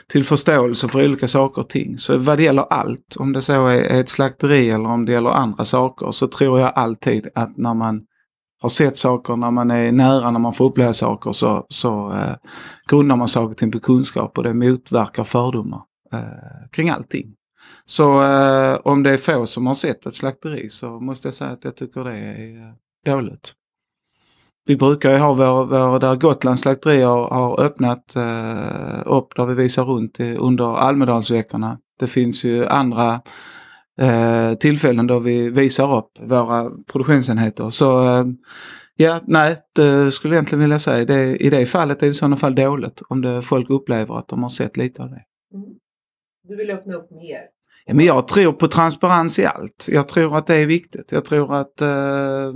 till 0.06 0.24
förståelse 0.24 0.88
för 0.88 1.04
olika 1.04 1.28
saker 1.28 1.62
och 1.62 1.68
ting. 1.68 1.98
Så 1.98 2.18
vad 2.18 2.38
det 2.38 2.44
gäller 2.44 2.72
allt, 2.72 3.16
om 3.18 3.32
det 3.32 3.42
så 3.42 3.66
är 3.66 4.00
ett 4.00 4.08
slakteri 4.08 4.70
eller 4.70 4.88
om 4.88 5.04
det 5.04 5.12
gäller 5.12 5.30
andra 5.30 5.64
saker, 5.64 6.10
så 6.10 6.28
tror 6.28 6.60
jag 6.60 6.72
alltid 6.74 7.28
att 7.34 7.56
när 7.56 7.74
man 7.74 8.02
har 8.60 8.68
sett 8.68 8.96
saker, 8.96 9.36
när 9.36 9.50
man 9.50 9.70
är 9.70 9.92
nära, 9.92 10.30
när 10.30 10.40
man 10.40 10.54
får 10.54 10.64
uppleva 10.64 10.92
saker 10.92 11.32
så, 11.32 11.66
så 11.68 12.12
eh, 12.12 12.34
grundar 12.90 13.16
man 13.16 13.28
saker 13.28 13.50
och 13.50 13.56
ting 13.56 13.72
på 13.72 13.80
kunskap 13.80 14.38
och 14.38 14.44
det 14.44 14.54
motverkar 14.54 15.24
fördomar 15.24 15.82
eh, 16.12 16.68
kring 16.70 16.88
allting. 16.90 17.34
Så 17.84 18.22
eh, 18.22 18.78
om 18.84 19.02
det 19.02 19.12
är 19.12 19.16
få 19.16 19.46
som 19.46 19.66
har 19.66 19.74
sett 19.74 20.06
ett 20.06 20.16
slakteri 20.16 20.68
så 20.68 21.00
måste 21.00 21.28
jag 21.28 21.34
säga 21.34 21.50
att 21.50 21.64
jag 21.64 21.76
tycker 21.76 22.04
det 22.04 22.14
är 22.14 22.56
eh, 22.56 23.14
dåligt. 23.14 23.54
Vi 24.66 24.76
brukar 24.76 25.12
ju 25.12 25.18
ha 25.18 25.34
vår, 25.34 25.64
vår 25.64 25.98
där 25.98 26.16
Gotlands 26.16 26.62
slakteri 26.62 27.02
har, 27.02 27.28
har 27.28 27.60
öppnat 27.60 28.16
eh, 28.16 29.02
upp 29.06 29.36
där 29.36 29.46
vi 29.46 29.54
visar 29.54 29.84
runt 29.84 30.20
i, 30.20 30.36
under 30.36 30.76
Almedalsveckorna. 30.76 31.78
Det 31.98 32.06
finns 32.06 32.44
ju 32.44 32.66
andra 32.66 33.20
eh, 33.98 34.54
tillfällen 34.54 35.06
då 35.06 35.18
vi 35.18 35.50
visar 35.50 35.96
upp 35.98 36.10
våra 36.20 36.70
produktionsenheter. 36.92 37.70
Så 37.70 38.16
eh, 38.16 38.24
ja, 38.96 39.20
nej, 39.26 39.56
det 39.74 40.10
skulle 40.10 40.34
jag 40.34 40.38
egentligen 40.38 40.62
vilja 40.62 40.78
säga. 40.78 41.04
Det, 41.04 41.36
I 41.36 41.50
det 41.50 41.66
fallet 41.66 42.02
är 42.02 42.06
det 42.06 42.10
i 42.10 42.14
sådana 42.14 42.36
fall 42.36 42.54
dåligt 42.54 43.02
om 43.08 43.20
det, 43.20 43.42
folk 43.42 43.70
upplever 43.70 44.18
att 44.18 44.28
de 44.28 44.42
har 44.42 44.50
sett 44.50 44.76
lite 44.76 45.02
av 45.02 45.10
det. 45.10 45.22
Du 46.48 46.56
vill 46.56 46.70
öppna 46.70 46.94
upp 46.94 47.10
mer? 47.10 47.40
Ja, 47.86 47.94
men 47.94 48.06
jag 48.06 48.28
tror 48.28 48.52
på 48.52 48.68
transparens 48.68 49.38
i 49.38 49.46
allt. 49.46 49.86
Jag 49.88 50.08
tror 50.08 50.36
att 50.36 50.46
det 50.46 50.56
är 50.56 50.66
viktigt. 50.66 51.12
Jag 51.12 51.24
tror 51.24 51.54
att 51.54 51.80
eh, 51.80 52.52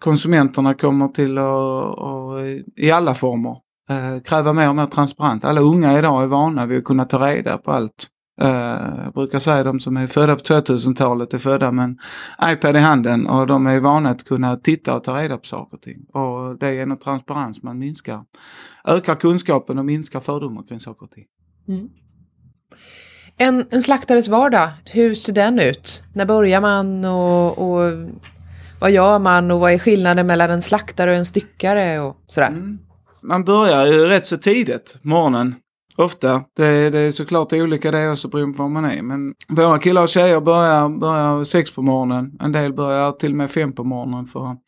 konsumenterna 0.00 0.74
kommer 0.74 1.08
till 1.08 1.38
att, 1.38 2.76
i 2.76 2.90
alla 2.90 3.14
former 3.14 3.56
eh, 3.90 4.22
kräva 4.22 4.52
mer 4.52 4.68
och 4.68 4.76
mer 4.76 4.86
transparent. 4.86 5.44
Alla 5.44 5.60
unga 5.60 5.98
idag 5.98 6.22
är 6.22 6.26
vana 6.26 6.66
vid 6.66 6.78
att 6.78 6.84
kunna 6.84 7.04
ta 7.04 7.28
reda 7.28 7.58
på 7.58 7.72
allt. 7.72 8.08
Eh, 8.40 9.02
jag 9.04 9.12
brukar 9.14 9.38
säga 9.38 9.64
de 9.64 9.80
som 9.80 9.96
är 9.96 10.06
födda 10.06 10.36
på 10.36 10.42
2000-talet 10.42 11.34
är 11.34 11.38
födda 11.38 11.72
med 11.72 11.84
en 11.84 11.98
iPad 12.52 12.76
i 12.76 12.78
handen 12.78 13.26
och 13.26 13.46
de 13.46 13.66
är 13.66 13.80
vana 13.80 14.10
att 14.10 14.24
kunna 14.24 14.56
titta 14.56 14.94
och 14.94 15.04
ta 15.04 15.18
reda 15.18 15.36
på 15.36 15.46
saker 15.46 15.76
och 15.76 15.82
ting. 15.82 16.04
Och 16.12 16.58
det 16.58 16.66
är 16.66 16.72
genom 16.72 16.98
transparens 16.98 17.62
man 17.62 17.78
minskar, 17.78 18.24
ökar 18.84 19.14
kunskapen 19.14 19.78
och 19.78 19.84
minskar 19.84 20.20
fördomar 20.20 20.62
kring 20.62 20.80
saker 20.80 21.04
och 21.04 21.10
ting. 21.10 21.24
En, 23.36 23.66
en 23.70 23.82
slaktares 23.82 24.28
vardag, 24.28 24.68
hur 24.84 25.14
ser 25.14 25.32
den 25.32 25.58
ut? 25.58 26.04
När 26.14 26.26
börjar 26.26 26.60
man 26.60 27.04
och, 27.04 27.58
och 27.58 27.92
vad 28.80 28.90
gör 28.90 29.18
man 29.18 29.50
och 29.50 29.60
vad 29.60 29.72
är 29.72 29.78
skillnaden 29.78 30.26
mellan 30.26 30.50
en 30.50 30.62
slaktare 30.62 31.10
och 31.10 31.16
en 31.16 31.24
styckare 31.24 32.00
och 32.00 32.16
sådär? 32.26 32.48
Mm. 32.48 32.78
Man 33.22 33.44
börjar 33.44 33.86
ju 33.86 34.06
rätt 34.06 34.26
så 34.26 34.36
tidigt, 34.36 34.98
morgonen. 35.02 35.54
Ofta. 36.00 36.44
Det, 36.56 36.90
det 36.90 36.98
är 36.98 37.10
såklart 37.10 37.52
olika 37.52 37.90
det 37.90 38.10
också 38.10 38.28
beroende 38.28 38.56
på 38.56 38.62
var 38.62 38.70
man 38.70 38.84
är. 38.84 39.02
Men 39.02 39.34
våra 39.48 39.78
killar 39.78 40.02
och 40.02 40.08
tjejer 40.08 40.40
börjar, 40.40 40.88
börjar 40.88 41.44
sex 41.44 41.70
på 41.70 41.82
morgonen. 41.82 42.32
En 42.40 42.52
del 42.52 42.72
börjar 42.72 43.12
till 43.12 43.30
och 43.30 43.36
med 43.36 43.50
fem 43.50 43.72
på 43.72 43.84
morgonen 43.84 44.26
för 44.26 44.50
att 44.50 44.58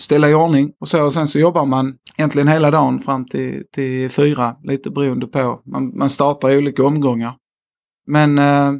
ställa 0.00 0.28
i 0.28 0.34
ordning 0.34 0.72
och 0.80 0.88
så. 0.88 1.04
Och 1.04 1.12
sen 1.12 1.28
så 1.28 1.38
jobbar 1.38 1.64
man 1.64 1.94
egentligen 2.16 2.48
hela 2.48 2.70
dagen 2.70 3.00
fram 3.00 3.28
till, 3.28 3.64
till 3.72 4.10
fyra. 4.10 4.56
Lite 4.62 4.90
beroende 4.90 5.26
på. 5.26 5.60
Man, 5.64 5.98
man 5.98 6.10
startar 6.10 6.50
i 6.50 6.58
olika 6.58 6.84
omgångar. 6.84 7.34
Men 8.06 8.38
eh, 8.38 8.72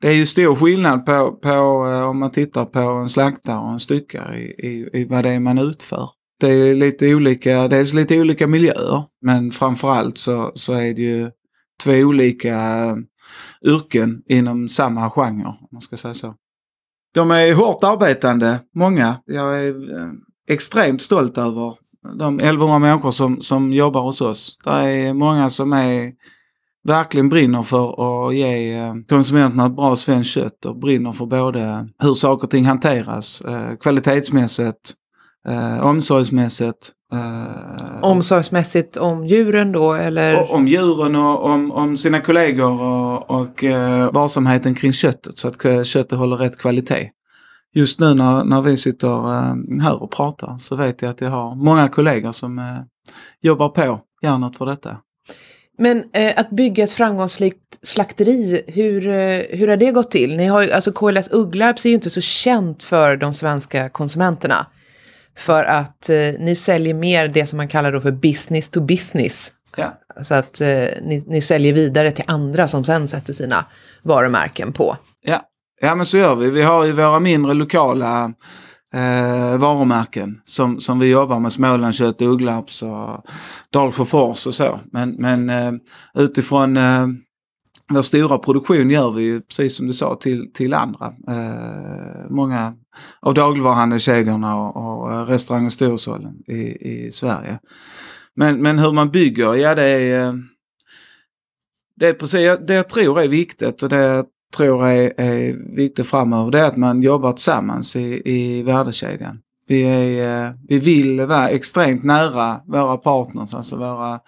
det 0.00 0.08
är 0.08 0.14
ju 0.14 0.26
stor 0.26 0.54
skillnad 0.54 1.06
på, 1.06 1.32
på 1.32 1.48
eh, 1.88 2.08
om 2.08 2.18
man 2.18 2.30
tittar 2.30 2.64
på 2.64 2.78
en 2.78 3.08
slaktare 3.08 3.58
och 3.58 3.72
en 3.72 3.80
styckare 3.80 4.38
i, 4.38 4.44
i, 4.44 4.88
i 4.92 5.04
vad 5.04 5.24
det 5.24 5.30
är 5.30 5.40
man 5.40 5.58
utför. 5.58 6.08
Det 6.40 6.46
är 6.50 6.74
lite 6.74 7.14
olika, 7.14 7.68
dels 7.68 7.94
lite 7.94 8.20
olika 8.20 8.46
miljöer 8.46 9.04
men 9.22 9.50
framförallt 9.50 10.18
så, 10.18 10.52
så 10.54 10.72
är 10.72 10.94
det 10.94 11.02
ju 11.02 11.30
två 11.82 11.92
olika 11.92 12.84
eh, 12.84 12.96
yrken 13.64 14.22
inom 14.26 14.68
samma 14.68 15.10
genre 15.10 15.46
om 15.46 15.68
man 15.72 15.80
ska 15.80 15.96
säga 15.96 16.14
så. 16.14 16.34
De 17.14 17.30
är 17.30 17.54
hårt 17.54 17.84
arbetande, 17.84 18.60
många. 18.74 19.16
Jag 19.26 19.64
är 19.64 19.68
eh, 19.68 20.08
extremt 20.48 21.02
stolt 21.02 21.38
över 21.38 21.74
de 22.18 22.36
1100 22.36 22.78
människor 22.78 23.10
som, 23.10 23.40
som 23.40 23.72
jobbar 23.72 24.02
hos 24.02 24.20
oss. 24.20 24.56
Det 24.64 24.70
är 24.70 25.14
många 25.14 25.50
som 25.50 25.72
är 25.72 26.12
verkligen 26.84 27.28
brinner 27.28 27.62
för 27.62 28.26
att 28.28 28.34
ge 28.34 28.74
eh, 28.78 28.94
konsumenterna 29.08 29.66
ett 29.66 29.76
bra 29.76 29.96
svenskt 29.96 30.30
kött 30.30 30.66
och 30.66 30.78
brinner 30.78 31.12
för 31.12 31.26
både 31.26 31.88
hur 31.98 32.14
saker 32.14 32.44
och 32.44 32.50
ting 32.50 32.64
hanteras 32.64 33.42
kvalitetsmässigt, 33.80 34.94
eh, 35.48 35.86
omsorgsmässigt. 35.86 36.92
Eh, 37.12 38.02
Omsorgsmässigt 38.04 38.96
om 38.96 39.26
djuren 39.26 39.72
då 39.72 39.92
eller? 39.92 40.52
om 40.52 40.68
djuren 40.68 41.16
och 41.16 41.44
om, 41.44 41.72
om 41.72 41.96
sina 41.96 42.20
kollegor 42.20 42.82
och, 42.82 43.30
och 43.30 43.64
eh, 43.64 44.12
varsamheten 44.12 44.74
kring 44.74 44.92
köttet 44.92 45.38
så 45.38 45.48
att 45.48 45.86
köttet 45.86 46.18
håller 46.18 46.36
rätt 46.36 46.58
kvalitet. 46.58 47.10
Just 47.74 48.00
nu 48.00 48.14
när, 48.14 48.44
när 48.44 48.62
vi 48.62 48.76
sitter 48.76 49.08
eh, 49.08 49.82
här 49.82 50.02
och 50.02 50.10
pratar 50.10 50.58
så 50.58 50.76
vet 50.76 51.02
jag 51.02 51.10
att 51.10 51.20
jag 51.20 51.30
har 51.30 51.54
många 51.54 51.88
kollegor 51.88 52.32
som 52.32 52.58
eh, 52.58 52.64
jobbar 53.40 53.68
på 53.68 54.00
järnet 54.22 54.56
för 54.56 54.66
detta. 54.66 54.96
Men 55.78 56.04
eh, 56.12 56.32
att 56.36 56.50
bygga 56.50 56.84
ett 56.84 56.92
framgångsrikt 56.92 57.78
slakteri, 57.82 58.62
hur, 58.66 59.08
eh, 59.08 59.58
hur 59.58 59.68
har 59.68 59.76
det 59.76 59.92
gått 59.92 60.10
till? 60.10 60.36
Ni 60.36 60.46
har 60.46 60.68
alltså 60.68 60.92
KLS 60.92 61.28
Ugglarps 61.32 61.84
är 61.84 61.88
ju 61.88 61.94
inte 61.94 62.10
så 62.10 62.20
känt 62.20 62.82
för 62.82 63.16
de 63.16 63.34
svenska 63.34 63.88
konsumenterna. 63.88 64.66
För 65.36 65.64
att 65.64 66.08
eh, 66.08 66.16
ni 66.38 66.54
säljer 66.54 66.94
mer 66.94 67.28
det 67.28 67.46
som 67.46 67.56
man 67.56 67.68
kallar 67.68 67.92
då 67.92 68.00
för 68.00 68.12
business 68.12 68.68
to 68.68 68.80
business. 68.80 69.52
Ja. 69.76 69.92
Så 70.22 70.34
att 70.34 70.60
eh, 70.60 70.68
ni, 71.02 71.24
ni 71.26 71.40
säljer 71.40 71.72
vidare 71.72 72.10
till 72.10 72.24
andra 72.26 72.68
som 72.68 72.84
sen 72.84 73.08
sätter 73.08 73.32
sina 73.32 73.64
varumärken 74.02 74.72
på. 74.72 74.96
Ja. 75.22 75.40
ja, 75.80 75.94
men 75.94 76.06
så 76.06 76.18
gör 76.18 76.34
vi. 76.34 76.50
Vi 76.50 76.62
har 76.62 76.84
ju 76.84 76.92
våra 76.92 77.20
mindre 77.20 77.54
lokala 77.54 78.32
eh, 78.94 79.56
varumärken 79.56 80.40
som, 80.44 80.80
som 80.80 80.98
vi 80.98 81.06
jobbar 81.06 81.40
med. 81.40 81.52
Smålandskött, 81.52 82.22
Ugglarps 82.22 82.82
och 82.82 83.24
Dalsjöfors 83.70 84.46
och 84.46 84.54
så. 84.54 84.80
Men, 84.92 85.10
men 85.10 85.50
eh, 85.50 85.72
utifrån 86.14 86.76
eh, 86.76 87.06
vår 87.92 88.02
stora 88.02 88.38
produktion 88.38 88.90
gör 88.90 89.10
vi 89.10 89.24
ju, 89.24 89.40
precis 89.40 89.76
som 89.76 89.86
du 89.86 89.92
sa, 89.92 90.14
till, 90.14 90.52
till 90.52 90.74
andra. 90.74 91.06
Eh, 91.28 92.30
många 92.30 92.74
av 93.20 93.34
dagligvaruhandelskedjorna 93.34 94.56
och, 94.56 94.76
och 94.76 95.12
eh, 95.12 95.26
restaurang 95.26 95.66
och 95.66 95.72
storhushållen 95.72 96.42
i, 96.46 96.60
i 96.90 97.10
Sverige. 97.12 97.58
Men, 98.36 98.62
men 98.62 98.78
hur 98.78 98.92
man 98.92 99.10
bygger, 99.10 99.54
ja 99.54 99.74
det 99.74 99.84
är, 99.84 100.20
eh, 100.20 100.34
det 101.96 102.08
är 102.08 102.12
precis 102.14 102.66
det 102.66 102.74
jag 102.74 102.88
tror 102.88 103.20
är 103.20 103.28
viktigt 103.28 103.82
och 103.82 103.88
det 103.88 103.96
jag 103.96 104.26
tror 104.56 104.86
är, 104.86 105.12
är 105.20 105.52
viktigt 105.76 106.06
framöver 106.06 106.50
det 106.50 106.60
är 106.60 106.66
att 106.66 106.76
man 106.76 107.02
jobbar 107.02 107.32
tillsammans 107.32 107.96
i, 107.96 108.22
i 108.24 108.62
värdekedjan. 108.62 109.40
Vi, 109.66 109.82
är, 109.82 110.44
eh, 110.46 110.52
vi 110.68 110.78
vill 110.78 111.20
vara 111.20 111.48
extremt 111.48 112.04
nära 112.04 112.60
våra 112.66 112.96
partners, 112.96 113.54
alltså 113.54 113.76
våra 113.76 114.20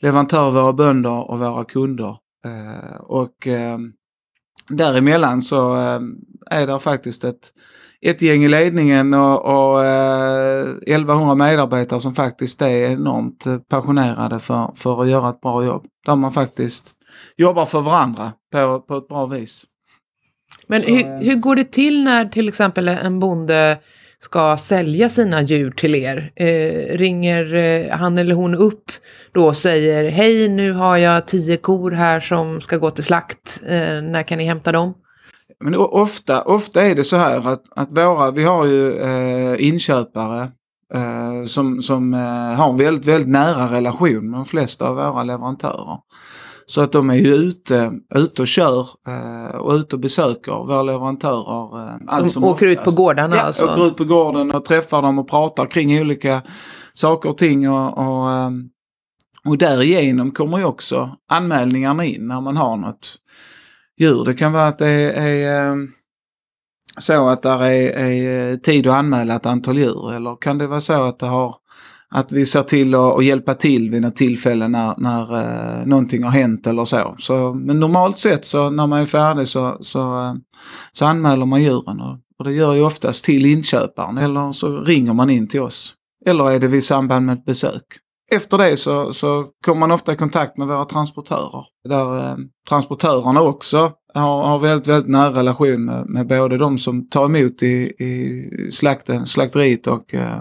leverantörer, 0.00 0.50
våra 0.50 0.72
bönder 0.72 1.30
och 1.30 1.38
våra 1.38 1.64
kunder. 1.64 2.16
Och 3.00 3.48
däremellan 4.68 5.42
så 5.42 5.74
är 6.50 6.66
det 6.66 6.78
faktiskt 6.78 7.24
ett, 7.24 7.52
ett 8.10 8.22
gäng 8.22 8.44
i 8.44 8.48
ledningen 8.48 9.14
och, 9.14 9.44
och 9.44 9.84
eh, 9.84 10.68
1100 10.86 11.34
medarbetare 11.34 12.00
som 12.00 12.14
faktiskt 12.14 12.62
är 12.62 12.90
enormt 12.90 13.44
passionerade 13.68 14.38
för, 14.38 14.70
för 14.74 15.02
att 15.02 15.08
göra 15.08 15.30
ett 15.30 15.40
bra 15.40 15.64
jobb. 15.64 15.84
Där 16.06 16.16
man 16.16 16.32
faktiskt 16.32 16.94
jobbar 17.36 17.66
för 17.66 17.80
varandra 17.80 18.32
på, 18.52 18.80
på 18.80 18.96
ett 18.96 19.08
bra 19.08 19.26
vis. 19.26 19.64
Men 20.66 20.82
Så, 20.82 20.88
hur, 20.88 21.06
eh, 21.06 21.18
hur 21.18 21.34
går 21.34 21.56
det 21.56 21.72
till 21.72 22.04
när 22.04 22.24
till 22.24 22.48
exempel 22.48 22.88
en 22.88 23.20
bonde 23.20 23.78
ska 24.18 24.56
sälja 24.56 25.08
sina 25.08 25.42
djur 25.42 25.70
till 25.70 25.94
er? 25.94 26.32
Eh, 26.36 26.96
ringer 26.96 27.54
eh, 27.54 27.96
han 27.96 28.18
eller 28.18 28.34
hon 28.34 28.54
upp 28.54 28.90
då 29.32 29.46
och 29.46 29.56
säger 29.56 30.10
hej 30.10 30.48
nu 30.48 30.72
har 30.72 30.96
jag 30.96 31.26
tio 31.26 31.56
kor 31.56 31.90
här 31.90 32.20
som 32.20 32.60
ska 32.60 32.76
gå 32.76 32.90
till 32.90 33.04
slakt. 33.04 33.62
Eh, 33.66 34.02
när 34.02 34.22
kan 34.22 34.38
ni 34.38 34.44
hämta 34.44 34.72
dem? 34.72 34.94
Men 35.64 35.74
ofta, 35.74 36.42
ofta 36.42 36.82
är 36.82 36.94
det 36.94 37.04
så 37.04 37.16
här 37.16 37.48
att, 37.48 37.62
att 37.76 37.92
våra, 37.92 38.30
vi 38.30 38.44
har 38.44 38.66
ju 38.66 38.92
eh, 38.98 39.66
inköpare 39.68 40.48
eh, 40.94 41.44
som, 41.46 41.82
som 41.82 42.14
eh, 42.14 42.20
har 42.54 42.68
en 42.70 42.76
väldigt, 42.76 43.06
väldigt 43.06 43.28
nära 43.30 43.72
relation 43.72 44.30
med 44.30 44.38
de 44.38 44.44
flesta 44.46 44.88
av 44.88 44.96
våra 44.96 45.22
leverantörer. 45.22 45.98
Så 46.68 46.80
att 46.80 46.92
de 46.92 47.10
är 47.10 47.14
ju 47.14 47.34
ute, 47.34 47.92
ute 48.14 48.42
och 48.42 48.48
kör 48.48 48.86
eh, 49.08 49.56
och 49.56 49.72
ute 49.72 49.96
och 49.96 50.00
besöker 50.00 50.52
våra 50.52 50.82
leverantörer. 50.82 51.88
Eh, 51.88 51.94
allt 52.06 52.24
De 52.24 52.30
som 52.30 52.44
åker 52.44 52.66
ut 52.66 52.76
på 52.76 52.80
oftast. 52.80 52.96
gårdarna 52.96 53.36
Ja, 53.36 53.42
alltså? 53.42 53.64
åker 53.66 53.86
ut 53.86 53.96
på 53.96 54.04
gården 54.04 54.50
och 54.50 54.64
träffar 54.64 55.02
dem 55.02 55.18
och 55.18 55.30
pratar 55.30 55.66
kring 55.66 56.00
olika 56.00 56.42
saker 56.94 57.28
och 57.28 57.38
ting. 57.38 57.70
Och, 57.70 57.98
och, 57.98 58.30
eh, 58.32 58.50
och 59.44 59.58
därigenom 59.58 60.30
kommer 60.30 60.58
ju 60.58 60.64
också 60.64 61.10
anmälningarna 61.30 62.04
in 62.04 62.26
när 62.26 62.40
man 62.40 62.56
har 62.56 62.76
något 62.76 63.16
djur. 63.98 64.24
Det 64.24 64.34
kan 64.34 64.52
vara 64.52 64.66
att 64.66 64.78
det 64.78 65.12
är 65.12 65.70
ehm, 65.70 65.92
så 66.98 67.28
att 67.28 67.42
det 67.42 67.48
är, 67.48 67.70
är 67.70 68.52
eh, 68.52 68.56
tid 68.56 68.86
att 68.86 68.94
anmäla 68.94 69.36
ett 69.36 69.46
antal 69.46 69.78
djur 69.78 70.12
eller 70.12 70.36
kan 70.36 70.58
det 70.58 70.66
vara 70.66 70.80
så 70.80 71.02
att 71.02 71.18
det 71.18 71.26
har 71.26 71.56
att 72.08 72.32
vi 72.32 72.46
ser 72.46 72.62
till 72.62 72.94
att, 72.94 73.24
hjälpa 73.24 73.54
till 73.54 73.90
vid 73.90 74.02
något 74.02 74.16
tillfälle 74.16 74.68
när, 74.68 74.94
när 74.98 75.34
eh, 75.34 75.86
någonting 75.86 76.22
har 76.22 76.30
hänt 76.30 76.66
eller 76.66 76.84
så. 76.84 77.16
så. 77.18 77.54
Men 77.54 77.80
normalt 77.80 78.18
sett 78.18 78.44
så 78.44 78.70
när 78.70 78.86
man 78.86 79.00
är 79.00 79.06
färdig 79.06 79.48
så, 79.48 79.78
så, 79.80 80.22
eh, 80.22 80.34
så 80.92 81.06
anmäler 81.06 81.46
man 81.46 81.62
djuren. 81.62 82.00
Och, 82.00 82.18
och 82.38 82.44
det 82.44 82.52
gör 82.52 82.74
ju 82.74 82.82
oftast 82.82 83.24
till 83.24 83.46
inköparen 83.46 84.18
eller 84.18 84.52
så 84.52 84.80
ringer 84.80 85.12
man 85.12 85.30
in 85.30 85.48
till 85.48 85.60
oss. 85.60 85.94
Eller 86.26 86.50
är 86.50 86.60
det 86.60 86.66
vid 86.66 86.84
samband 86.84 87.26
med 87.26 87.38
ett 87.38 87.44
besök. 87.44 87.84
Efter 88.30 88.58
det 88.58 88.76
så, 88.76 89.12
så 89.12 89.46
kommer 89.64 89.80
man 89.80 89.90
ofta 89.90 90.12
i 90.12 90.16
kontakt 90.16 90.56
med 90.56 90.66
våra 90.66 90.84
transportörer. 90.84 91.66
Där 91.88 92.18
eh, 92.18 92.36
transportörerna 92.68 93.42
också 93.42 93.92
har, 94.14 94.44
har 94.44 94.58
väldigt, 94.58 94.88
väldigt 94.88 95.10
nära 95.10 95.38
relation 95.38 95.84
med, 95.84 96.06
med 96.06 96.26
både 96.26 96.58
de 96.58 96.78
som 96.78 97.08
tar 97.08 97.24
emot 97.24 97.62
i, 97.62 97.66
i 98.04 98.70
slakten, 98.72 99.26
slakteriet 99.26 99.86
och, 99.86 100.14
eh, 100.14 100.40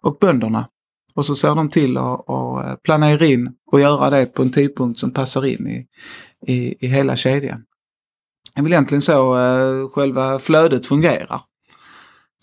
och 0.00 0.18
bönderna. 0.20 0.68
Och 1.14 1.26
så 1.26 1.34
ser 1.34 1.54
de 1.54 1.70
till 1.70 1.96
att, 1.96 2.30
att 2.30 2.66
eh, 2.66 2.74
planera 2.84 3.26
in 3.26 3.52
och 3.72 3.80
göra 3.80 4.10
det 4.10 4.26
på 4.26 4.42
en 4.42 4.52
tidpunkt 4.52 4.98
som 4.98 5.10
passar 5.10 5.46
in 5.46 5.68
i, 5.68 5.86
i, 6.52 6.86
i 6.86 6.88
hela 6.88 7.16
kedjan. 7.16 7.62
Det 8.54 8.60
är 8.60 8.62
väl 8.62 8.72
egentligen 8.72 9.02
så 9.02 9.36
eh, 9.38 9.88
själva 9.88 10.38
flödet 10.38 10.86
fungerar. 10.86 11.40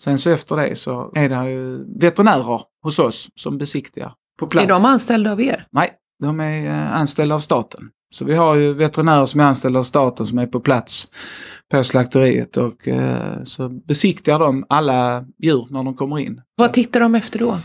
Sen 0.00 0.18
så 0.18 0.30
efter 0.30 0.56
det 0.56 0.74
så 0.74 1.12
är 1.14 1.28
det 1.28 1.50
ju 1.50 1.84
veterinärer 2.00 2.62
hos 2.82 2.98
oss 2.98 3.28
som 3.34 3.58
besiktigar 3.58 4.14
på 4.38 4.46
plats. 4.46 4.64
Är 4.64 4.68
de 4.68 4.84
anställda 4.84 5.32
av 5.32 5.40
er? 5.40 5.66
Nej, 5.70 5.90
de 6.22 6.40
är 6.40 6.66
eh, 6.66 6.96
anställda 6.96 7.34
av 7.34 7.38
staten. 7.38 7.88
Så 8.14 8.24
vi 8.24 8.34
har 8.34 8.54
ju 8.54 8.72
veterinärer 8.72 9.26
som 9.26 9.40
är 9.40 9.44
anställda 9.44 9.78
av 9.78 9.84
staten 9.84 10.26
som 10.26 10.38
är 10.38 10.46
på 10.46 10.60
plats 10.60 11.08
på 11.70 11.84
slakteriet 11.84 12.56
och 12.56 12.88
eh, 12.88 13.42
så 13.42 13.68
besiktigar 13.68 14.38
de 14.38 14.66
alla 14.68 15.24
djur 15.38 15.66
när 15.70 15.84
de 15.84 15.96
kommer 15.96 16.18
in. 16.18 16.40
Vad 16.56 16.72
tittar 16.72 17.00
de 17.00 17.14
efter 17.14 17.38
då? 17.38 17.58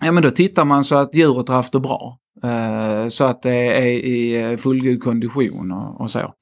Ja 0.00 0.12
men 0.12 0.22
då 0.22 0.30
tittar 0.30 0.64
man 0.64 0.84
så 0.84 0.96
att 0.96 1.14
djuret 1.14 1.48
har 1.48 1.56
haft 1.56 1.72
det 1.72 1.80
bra. 1.80 2.18
Eh, 2.42 3.08
så 3.08 3.24
att 3.24 3.42
det 3.42 3.78
är 3.78 3.86
i 3.86 4.42
eh, 4.42 4.56
fullgod 4.56 5.02
kondition 5.02 5.72
och, 5.72 6.00
och, 6.00 6.10
så. 6.10 6.34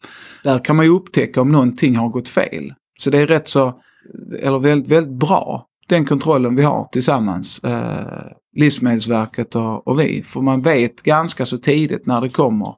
Där 0.45 0.59
kan 0.59 0.77
man 0.77 0.85
ju 0.85 0.93
upptäcka 0.93 1.41
om 1.41 1.49
någonting 1.49 1.97
har 1.97 2.09
gått 2.09 2.29
fel. 2.29 2.75
Så 3.01 3.11
det 3.11 3.19
är 3.19 3.27
rätt 3.27 3.49
så, 3.49 3.81
eller 4.39 4.59
väldigt, 4.59 4.93
väldigt 4.93 5.19
bra, 5.19 5.67
den 5.89 6.05
kontrollen 6.05 6.57
vi 6.57 6.63
har 6.63 6.85
tillsammans. 6.85 7.59
Eh, 7.65 8.33
Livsmedelsverket 8.57 9.55
och, 9.55 9.89
och 9.89 10.01
vi. 10.01 10.23
För 10.23 10.41
man 10.41 10.61
vet 10.61 11.03
ganska 11.03 11.47
så 11.47 11.59
tidigt 11.59 12.07
när 12.07 12.21
det 12.21 12.29
kommer 12.29 12.75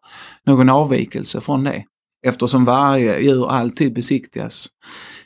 någon 0.47 0.69
avvikelse 0.69 1.41
från 1.41 1.65
det. 1.65 1.85
Eftersom 2.27 2.65
varje 2.65 3.19
djur 3.19 3.51
alltid 3.51 3.95
besiktigas. 3.95 4.69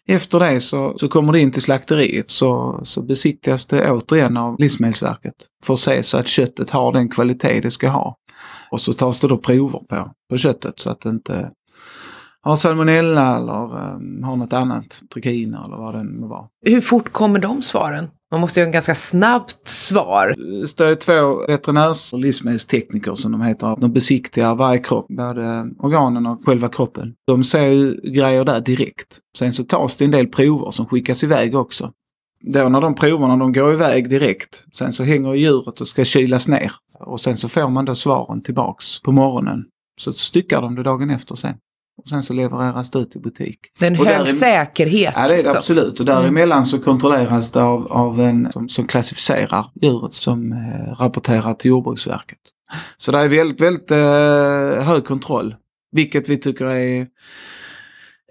Efter 0.09 0.41
det 0.41 0.61
så, 0.61 0.95
så 0.99 1.09
kommer 1.09 1.33
det 1.33 1.41
in 1.41 1.53
till 1.53 1.63
slakteriet 1.63 2.31
så, 2.31 2.81
så 2.83 3.03
besiktigas 3.03 3.67
det 3.67 3.91
återigen 3.91 4.37
av 4.37 4.61
Livsmedelsverket. 4.61 5.35
För 5.65 5.75
att 5.75 5.81
se 5.81 6.03
så 6.03 6.19
att 6.19 6.29
köttet 6.29 6.71
har 6.71 6.93
den 6.93 7.09
kvalitet 7.09 7.61
det 7.61 7.71
ska 7.71 7.89
ha. 7.89 8.17
Och 8.71 8.81
så 8.81 8.93
tas 8.93 9.21
det 9.21 9.29
då 9.29 9.39
prover 9.39 9.79
på, 9.79 10.11
på 10.31 10.37
köttet 10.37 10.81
så 10.81 10.91
att 10.91 11.01
det 11.01 11.09
inte 11.09 11.51
har 12.45 12.57
salmonella 12.57 13.37
eller 13.37 13.95
um, 13.95 14.23
har 14.23 14.37
något 14.37 14.53
annat, 14.53 15.03
trikiner 15.15 15.65
eller 15.65 15.77
vad 15.77 15.95
det 15.95 16.03
nu 16.03 16.27
var. 16.27 16.49
Hur 16.67 16.81
fort 16.81 17.13
kommer 17.13 17.39
de 17.39 17.63
svaren? 17.63 18.09
Man 18.31 18.41
måste 18.41 18.61
ju 18.61 18.65
ha 18.65 18.67
en 18.67 18.73
ganska 18.73 18.95
snabbt 18.95 19.69
svar. 19.69 20.35
Det 20.61 20.69
står 20.69 20.95
två 20.95 21.47
veterinärs 21.47 22.13
och 22.13 22.19
livsmedelstekniker 22.19 23.15
som 23.15 23.33
de 23.33 23.43
heter. 23.43 23.77
De 23.81 23.93
besiktigar 23.93 24.55
varje 24.55 24.79
kropp, 24.79 25.07
både 25.09 25.71
organen 25.79 26.27
och 26.27 26.45
själva 26.45 26.69
kroppen. 26.69 27.15
De 27.27 27.45
ser 27.45 27.63
ju 27.67 28.01
grejer 28.03 28.45
där 28.45 28.61
direkt. 28.61 29.19
Sen 29.39 29.53
så 29.53 29.65
tas 29.65 29.97
det 29.97 30.05
en 30.05 30.11
del 30.11 30.27
prover 30.27 30.71
som 30.71 30.87
skickas 30.87 31.25
iväg 31.25 31.55
också. 31.55 31.93
Då 32.41 32.69
när 32.69 32.81
de 32.81 32.95
proverna 32.95 33.37
de 33.37 33.53
går 33.53 33.73
iväg 33.73 34.11
direkt, 34.11 34.65
sen 34.73 34.93
så 34.93 35.05
hänger 35.05 35.35
djuret 35.35 35.81
och 35.81 35.89
ska 35.89 36.05
kylas 36.05 36.49
ner. 36.49 36.73
Och 37.01 37.21
sen 37.21 37.37
så 37.37 37.49
får 37.49 37.71
man 37.71 37.85
då 37.85 37.95
svaren 37.95 38.43
tillbaks 38.43 39.03
på 39.03 39.13
morgonen. 39.13 39.65
Så 40.01 40.13
styckar 40.13 40.63
de 40.63 40.75
det 40.75 40.83
dagen 40.83 41.11
efter 41.11 41.35
sen. 41.35 41.55
Och 41.97 42.09
sen 42.09 42.23
så 42.23 42.33
levereras 42.33 42.91
det 42.91 42.99
ut 42.99 43.17
i 43.17 43.19
butik. 43.19 43.59
Det 43.79 43.87
är 43.87 43.91
en 43.91 44.01
Och 44.01 44.07
hög 44.07 44.31
säkerhet. 44.31 45.13
Ja 45.17 45.21
det 45.21 45.27
är 45.27 45.29
det 45.29 45.37
liksom. 45.37 45.57
absolut 45.57 46.01
och 46.01 46.07
däremellan 46.07 46.65
så 46.65 46.79
kontrolleras 46.79 47.51
det 47.51 47.63
av, 47.63 47.93
av 47.93 48.21
en 48.21 48.53
som, 48.53 48.69
som 48.69 48.87
klassificerar 48.87 49.67
djuret 49.83 50.13
som 50.13 50.53
eh, 50.53 50.93
rapporterar 51.01 51.55
till 51.55 51.69
Jordbruksverket. 51.69 52.39
Så 52.97 53.13
det 53.13 53.19
är 53.19 53.29
väldigt, 53.29 53.61
väldigt 53.61 53.91
eh, 53.91 54.85
hög 54.85 55.05
kontroll. 55.05 55.55
Vilket 55.93 56.29
vi 56.29 56.37
tycker 56.37 56.65
är, 56.65 57.07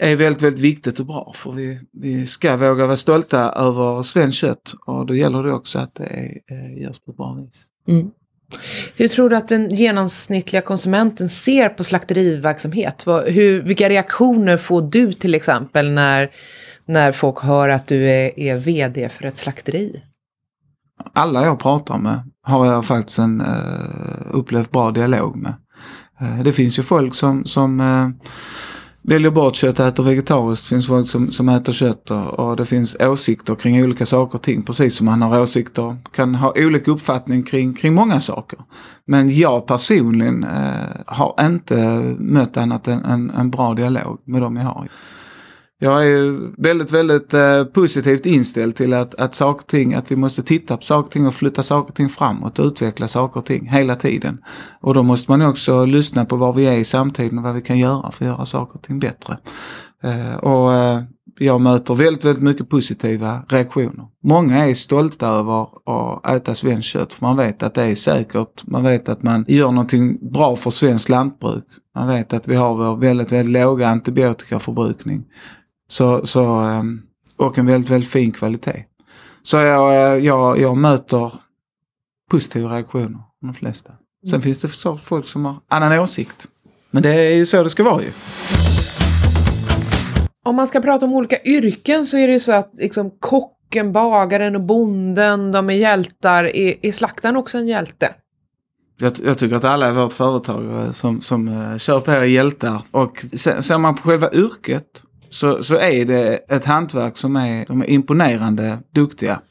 är 0.01 0.15
väldigt, 0.15 0.41
väldigt 0.41 0.63
viktigt 0.63 0.99
och 0.99 1.05
bra. 1.05 1.33
För 1.35 1.51
vi, 1.51 1.79
vi 1.91 2.27
ska 2.27 2.57
våga 2.57 2.85
vara 2.85 2.97
stolta 2.97 3.51
över 3.51 4.01
svenskt 4.01 4.37
kött 4.37 4.73
och 4.85 5.05
då 5.05 5.15
gäller 5.15 5.43
det 5.43 5.53
också 5.53 5.79
att 5.79 5.95
det 5.95 6.05
är, 6.05 6.41
eh, 6.55 6.81
görs 6.81 6.99
på 6.99 7.11
ett 7.11 7.17
bra 7.17 7.33
vis. 7.33 7.65
Mm. 7.87 8.11
Hur 8.97 9.07
tror 9.07 9.29
du 9.29 9.35
att 9.35 9.47
den 9.47 9.69
genomsnittliga 9.69 10.61
konsumenten 10.61 11.29
ser 11.29 11.69
på 11.69 11.83
slakteriverksamhet? 11.83 13.03
Hur, 13.25 13.61
vilka 13.61 13.89
reaktioner 13.89 14.57
får 14.57 14.81
du 14.81 15.13
till 15.13 15.35
exempel 15.35 15.91
när, 15.91 16.29
när 16.85 17.11
folk 17.11 17.39
hör 17.39 17.69
att 17.69 17.87
du 17.87 18.09
är, 18.09 18.39
är 18.39 18.55
VD 18.55 19.09
för 19.09 19.25
ett 19.25 19.37
slakteri? 19.37 20.01
alla 21.13 21.45
jag 21.45 21.59
pratar 21.59 21.97
med 21.97 22.19
har 22.43 22.65
jag 22.65 22.85
faktiskt 22.85 23.19
en 23.19 23.41
uh, 23.41 24.27
upplevt 24.31 24.71
bra 24.71 24.91
dialog 24.91 25.35
med. 25.35 25.53
Eh, 26.19 26.43
det 26.43 26.51
finns 26.51 26.79
ju 26.79 26.83
folk 26.83 27.15
som, 27.15 27.45
som 27.45 27.81
eh, 27.81 28.09
väljer 29.03 29.31
bort 29.31 29.55
kött 29.55 29.79
och 29.79 29.85
äter 29.85 30.03
vegetariskt. 30.03 30.65
Det 30.65 30.69
finns 30.69 30.87
folk 30.87 31.07
som, 31.07 31.27
som 31.27 31.49
äter 31.49 31.73
kött 31.73 32.11
och, 32.11 32.39
och 32.39 32.55
det 32.55 32.65
finns 32.65 32.95
åsikter 32.99 33.55
kring 33.55 33.83
olika 33.83 34.05
saker 34.05 34.35
och 34.35 34.41
ting. 34.41 34.63
Precis 34.63 34.95
som 34.95 35.05
man 35.05 35.21
har 35.21 35.41
åsikter, 35.41 35.97
kan 36.11 36.35
ha 36.35 36.53
olika 36.55 36.91
uppfattning 36.91 37.43
kring, 37.43 37.73
kring 37.73 37.93
många 37.93 38.19
saker. 38.19 38.59
Men 39.05 39.35
jag 39.35 39.67
personligen 39.67 40.43
eh, 40.43 40.73
har 41.05 41.35
inte 41.41 41.75
mött 42.19 42.57
annat 42.57 42.87
än 42.87 43.05
en, 43.05 43.29
en 43.29 43.51
bra 43.51 43.73
dialog 43.73 44.19
med 44.25 44.41
dem 44.41 44.55
jag 44.55 44.63
har. 44.63 44.87
Jag 45.83 46.05
är 46.05 46.09
ju 46.09 46.51
väldigt, 46.57 46.91
väldigt 46.91 47.33
eh, 47.33 47.63
positivt 47.63 48.25
inställd 48.25 48.75
till 48.75 48.93
att, 48.93 49.15
att 49.15 49.35
saker 49.35 49.63
och 49.63 49.67
ting, 49.67 49.93
att 49.93 50.11
vi 50.11 50.15
måste 50.15 50.43
titta 50.43 50.77
på 50.77 50.83
saker 50.83 51.05
och 51.05 51.11
ting 51.11 51.27
och 51.27 51.33
flytta 51.33 51.63
saker 51.63 51.89
och 51.89 51.95
ting 51.95 52.09
framåt 52.09 52.59
och 52.59 52.65
utveckla 52.65 53.07
saker 53.07 53.39
och 53.39 53.45
ting 53.45 53.67
hela 53.67 53.95
tiden. 53.95 54.37
Och 54.81 54.93
då 54.93 55.03
måste 55.03 55.31
man 55.31 55.41
också 55.41 55.85
lyssna 55.85 56.25
på 56.25 56.35
var 56.35 56.53
vi 56.53 56.65
är 56.65 56.77
i 56.77 56.83
samtiden 56.83 57.37
och 57.37 57.43
vad 57.43 57.53
vi 57.53 57.61
kan 57.61 57.79
göra 57.79 58.11
för 58.11 58.25
att 58.25 58.31
göra 58.31 58.45
saker 58.45 58.75
och 58.75 58.81
ting 58.81 58.99
bättre. 58.99 59.37
Eh, 60.03 60.35
och 60.35 60.73
eh, 60.73 61.01
jag 61.39 61.61
möter 61.61 61.93
väldigt, 61.93 62.25
väldigt 62.25 62.43
mycket 62.43 62.69
positiva 62.69 63.43
reaktioner. 63.49 64.07
Många 64.23 64.65
är 64.65 64.73
stolta 64.73 65.27
över 65.27 65.67
att 65.85 66.27
äta 66.27 66.55
svenskt 66.55 66.89
kött 66.89 67.13
för 67.13 67.25
man 67.25 67.37
vet 67.37 67.63
att 67.63 67.73
det 67.73 67.83
är 67.83 67.95
säkert. 67.95 68.67
Man 68.67 68.83
vet 68.83 69.09
att 69.09 69.23
man 69.23 69.45
gör 69.47 69.71
någonting 69.71 70.31
bra 70.31 70.55
för 70.55 70.69
svenskt 70.69 71.09
lantbruk. 71.09 71.65
Man 71.95 72.07
vet 72.07 72.33
att 72.33 72.47
vi 72.47 72.55
har 72.55 72.75
vår 72.75 72.95
väldigt, 72.97 73.31
väldigt 73.31 73.61
låga 73.61 73.87
antibiotikaförbrukning. 73.87 75.25
Så, 75.93 76.25
så, 76.25 76.45
ehm, 76.45 77.01
och 77.37 77.57
en 77.57 77.65
väldigt, 77.65 77.91
väldigt 77.91 78.09
fin 78.09 78.31
kvalitet. 78.31 78.85
Så 79.43 79.57
jag, 79.57 79.95
eh, 79.95 80.25
jag, 80.25 80.59
jag 80.59 80.77
möter 80.77 81.33
positiva 82.31 82.75
reaktioner 82.75 83.19
de 83.41 83.53
flesta. 83.53 83.91
Sen 84.29 84.41
finns 84.41 84.61
det 84.61 84.67
förstås 84.67 85.01
folk 85.01 85.27
som 85.27 85.45
har 85.45 85.55
annan 85.67 85.99
åsikt. 85.99 86.47
Men 86.91 87.03
det 87.03 87.09
är 87.09 87.35
ju 87.35 87.45
så 87.45 87.63
det 87.63 87.69
ska 87.69 87.83
vara 87.83 88.01
ju. 88.01 88.11
Om 90.45 90.55
man 90.55 90.67
ska 90.67 90.81
prata 90.81 91.05
om 91.05 91.13
olika 91.13 91.43
yrken 91.43 92.05
så 92.05 92.17
är 92.17 92.27
det 92.27 92.33
ju 92.33 92.39
så 92.39 92.51
att 92.51 92.71
liksom, 92.73 93.11
kocken, 93.19 93.91
bagaren 93.91 94.55
och 94.55 94.61
bonden, 94.61 95.51
de 95.51 95.69
är 95.69 95.73
hjältar. 95.73 96.43
Är, 96.43 96.75
är 96.81 96.91
slaktaren 96.91 97.35
också 97.35 97.57
en 97.57 97.67
hjälte? 97.67 98.15
Jag, 98.99 99.13
jag 99.23 99.37
tycker 99.37 99.55
att 99.55 99.63
alla 99.63 99.89
i 99.89 99.93
vårt 99.93 100.13
företag 100.13 100.65
eh, 100.65 100.91
som, 100.91 101.21
som 101.21 101.47
uh, 101.47 101.77
kör 101.77 101.99
på 101.99 102.11
är 102.11 102.23
hjältar. 102.23 102.81
Och 102.91 103.25
se- 103.33 103.61
ser 103.61 103.77
man 103.77 103.95
på 103.95 104.01
själva 104.01 104.31
yrket 104.31 105.03
så, 105.33 105.63
så 105.63 105.75
är 105.75 106.05
det 106.05 106.35
ett 106.35 106.65
hantverk 106.65 107.17
som 107.17 107.35
är, 107.35 107.65
de 107.65 107.81
är 107.81 107.89
imponerande 107.89 108.79
duktiga. 108.91 109.41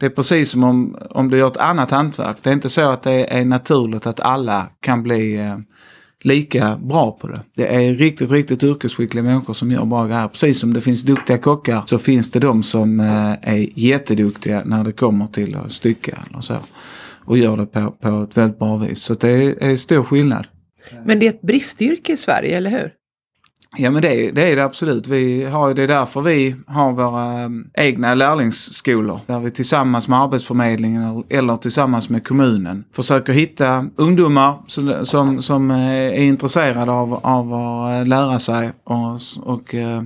Det 0.00 0.06
är 0.06 0.10
precis 0.10 0.50
som 0.50 0.64
om, 0.64 0.96
om 1.10 1.30
du 1.30 1.38
gör 1.38 1.46
ett 1.46 1.56
annat 1.56 1.90
hantverk. 1.90 2.36
Det 2.42 2.50
är 2.50 2.54
inte 2.54 2.68
så 2.68 2.90
att 2.90 3.02
det 3.02 3.38
är 3.38 3.44
naturligt 3.44 4.06
att 4.06 4.20
alla 4.20 4.68
kan 4.80 5.02
bli 5.02 5.36
eh, 5.36 5.58
lika 6.22 6.76
bra 6.82 7.12
på 7.12 7.26
det. 7.26 7.40
Det 7.56 7.66
är 7.66 7.94
riktigt, 7.94 8.30
riktigt 8.30 8.62
yrkesskickliga 8.62 9.24
människor 9.24 9.54
som 9.54 9.70
gör 9.70 9.84
bra 9.84 10.06
grejer. 10.06 10.28
Precis 10.28 10.60
som 10.60 10.72
det 10.74 10.80
finns 10.80 11.02
duktiga 11.02 11.38
kockar 11.38 11.82
så 11.86 11.98
finns 11.98 12.30
det 12.30 12.40
de 12.40 12.62
som 12.62 13.00
eh, 13.00 13.32
är 13.42 13.78
jätteduktiga 13.78 14.62
när 14.64 14.84
det 14.84 14.92
kommer 14.92 15.26
till 15.26 15.56
att 15.56 15.72
stycka 15.72 16.18
eller 16.30 16.40
så. 16.40 16.56
Och 17.24 17.38
gör 17.38 17.56
det 17.56 17.66
på, 17.66 17.90
på 17.90 18.26
ett 18.30 18.36
väldigt 18.36 18.58
bra 18.58 18.76
vis. 18.76 19.02
Så 19.02 19.14
det 19.14 19.28
är, 19.28 19.62
är 19.62 19.76
stor 19.76 20.04
skillnad. 20.04 20.46
Men 21.04 21.18
det 21.18 21.26
är 21.26 21.30
ett 21.30 21.42
bristyrke 21.42 22.12
i 22.12 22.16
Sverige, 22.16 22.56
eller 22.56 22.70
hur? 22.70 22.99
Ja 23.76 23.90
men 23.90 24.02
det, 24.02 24.08
är- 24.26 24.32
det 24.32 24.44
är 24.52 24.56
det 24.56 24.64
absolut. 24.64 25.06
Vi 25.08 25.44
har, 25.44 25.74
det 25.74 25.82
är 25.82 25.88
därför 25.88 26.20
vi 26.20 26.54
har 26.66 26.92
våra 26.92 27.24
mm, 27.32 27.66
egna 27.74 28.14
lärlingsskolor. 28.14 29.20
Där 29.26 29.38
vi 29.40 29.50
tillsammans 29.50 30.08
med 30.08 30.18
Arbetsförmedlingen 30.20 31.24
eller- 31.30 31.56
tillsammans 31.56 32.08
med 32.08 32.26
kommunen 32.26 32.84
försöker 32.96 33.32
hitta 33.32 33.86
ungdomar 33.96 34.58
som, 34.66 34.94
som, 35.04 35.42
som 35.42 35.70
eh, 35.70 35.78
är 36.06 36.22
intresserade 36.22 36.92
av, 36.92 37.14
av 37.22 37.54
att 37.54 38.08
lära 38.08 38.38
sig 38.38 38.70
och, 38.84 39.18
och 39.54 39.74
eh, 39.74 40.02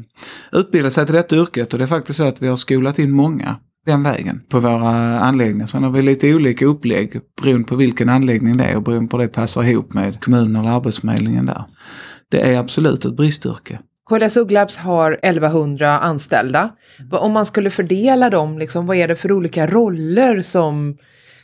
utbilda 0.53 0.91
sig 0.91 1.07
till 1.07 1.15
detta 1.15 1.37
yrket. 1.37 1.73
Och 1.73 1.79
det 1.79 1.85
är 1.85 1.89
faktiskt 1.89 2.17
så 2.17 2.25
att 2.25 2.43
vi 2.43 2.49
har 2.49 2.57
skolat 2.57 2.99
in 2.99 3.11
många 3.13 3.57
den 3.87 4.03
vägen 4.03 4.41
på 4.49 4.59
våra 4.59 5.21
anläggningar. 5.21 5.67
Sen 5.67 5.83
har 5.85 5.91
vi 5.91 6.03
lite 6.03 6.35
olika 6.35 6.67
upplägg 6.67 7.21
beroende 7.43 7.69
på 7.69 7.77
vilken 7.77 8.09
anläggning 8.09 8.57
det 8.57 8.65
är 8.65 8.77
och 8.77 8.83
beroende 8.83 9.09
på 9.11 9.19
det 9.19 9.29
passar 9.29 9.63
ihop 9.65 9.93
med 9.95 10.21
kommunen 10.25 10.57
eller 10.57 10.71
arbetsförmedlingen 10.77 11.47
där. 11.47 11.65
Det 12.29 12.41
är 12.55 12.59
absolut 12.59 13.05
ett 13.05 13.17
bristyrke. 13.17 13.79
KLS 14.09 14.37
Ugglabs 14.37 14.77
har 14.77 15.19
1100 15.23 15.99
anställda. 15.99 16.71
Vad- 17.11 17.21
Om 17.21 17.33
man 17.33 17.47
skulle 17.47 17.71
fördela 17.71 18.31
dem, 18.31 18.59
liksom, 18.59 18.87
vad 18.87 18.97
är 18.97 19.09
det 19.09 19.17
för 19.17 19.33
olika 19.33 19.67
roller 19.67 20.41
som... 20.41 20.99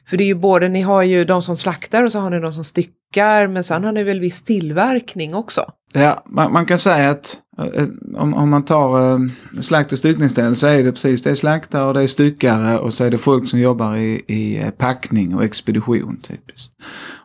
För 0.06 0.16
det 0.16 0.24
är 0.24 0.26
ju 0.26 0.34
både, 0.34 0.68
ni 0.68 0.80
har 0.80 1.02
ju 1.02 1.24
de 1.24 1.42
som 1.42 1.56
slaktar 1.56 2.04
och 2.04 2.12
så 2.12 2.18
har 2.18 2.30
ni 2.30 2.40
de 2.40 2.52
som 2.52 2.64
styckar, 2.64 3.46
men 3.46 3.64
sen 3.64 3.84
har 3.84 3.92
ni 3.92 4.02
väl 4.02 4.20
viss 4.20 4.44
tillverkning 4.44 5.34
också? 5.34 5.72
Ja, 5.92 6.22
man, 6.26 6.53
man 6.53 6.66
kan 6.66 6.79
säga 6.79 7.11
att 7.11 7.38
eh, 7.59 7.87
om, 8.16 8.35
om 8.35 8.50
man 8.50 8.64
tar 8.64 9.12
eh, 9.12 9.18
slakt 9.61 9.92
och 9.92 9.98
styckningsställ 9.98 10.57
så 10.57 10.66
är 10.66 10.85
det 10.85 10.92
precis 10.92 11.22
det 11.22 11.31
är 11.31 11.35
slaktare 11.35 11.85
och 11.85 11.94
det 11.94 12.03
är 12.03 12.07
styckare 12.07 12.79
och 12.79 12.94
så 12.94 13.05
är 13.05 13.11
det 13.11 13.18
folk 13.18 13.48
som 13.48 13.59
jobbar 13.61 13.96
i, 13.96 14.22
i 14.26 14.59
eh, 14.59 14.70
packning 14.70 15.35
och 15.35 15.44
expedition 15.44 16.16
typiskt. 16.16 16.72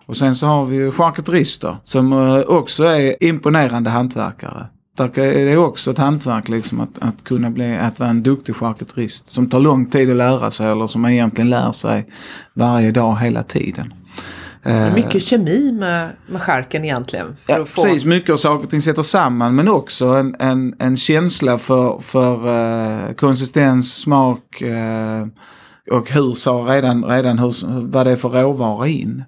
Och 0.06 0.18
sen 0.18 0.36
så 0.36 0.48
har 0.48 0.66
vi 0.66 0.76
ju 0.76 0.92
charkuterister 0.92 1.78
som 1.84 2.14
eh, 2.14 2.40
också 2.40 2.84
är 2.84 3.24
imponerande 3.24 3.90
hantverkare. 3.90 4.68
Där 4.98 5.20
är 5.20 5.46
det 5.46 5.58
också 5.58 5.92
ett 5.92 5.98
hantverk 5.98 6.50
liksom 6.50 6.80
att, 6.80 7.00
att 7.00 7.24
kunna 7.24 7.50
bli, 7.50 7.78
att 7.78 8.00
vara 8.00 8.10
en 8.10 8.24
duktig 8.24 8.56
charkuterist 8.56 9.28
som 9.28 9.50
tar 9.50 9.60
lång 9.60 9.86
tid 9.86 10.10
att 10.10 10.18
lära 10.18 10.52
sig 10.52 10.72
eller 10.72 10.88
som 10.88 11.02
man 11.02 11.12
egentligen 11.12 11.50
lär 11.50 11.72
sig 11.72 12.10
varje 12.54 12.92
dag 12.92 13.20
hela 13.20 13.44
tiden. 13.44 13.94
Eh, 14.66 14.94
mycket 14.94 15.24
kemi 15.24 15.72
med, 15.72 16.10
med 16.28 16.42
skärken 16.42 16.86
egentligen. 16.86 17.36
För 17.46 17.54
Ja, 17.54 17.62
att 17.62 17.70
få... 17.70 17.82
precis. 17.82 18.06
Mycket 18.06 18.30
av 18.30 18.38
saker 18.38 18.66
och 18.66 18.72
ting 18.72 18.82
sätter 18.82 19.02
samman 19.02 19.56
men 19.56 19.68
också 19.68 20.06
en, 20.06 20.36
en, 20.40 20.76
en 20.80 20.98
känsla 20.98 21.58
för, 21.58 22.00
för 22.00 22.48
eh, 22.48 23.14
konsistens, 23.14 23.96
smak 23.96 24.62
eh, 24.62 25.28
och 25.92 26.12
hur 26.12 26.34
så 26.34 26.66
redan, 26.66 27.06
redan 27.06 27.40
hur, 27.40 27.82
vad 27.82 28.06
det 28.06 28.12
är 28.12 28.16
för 28.16 28.30
råvara 28.30 28.88
in. 28.88 29.24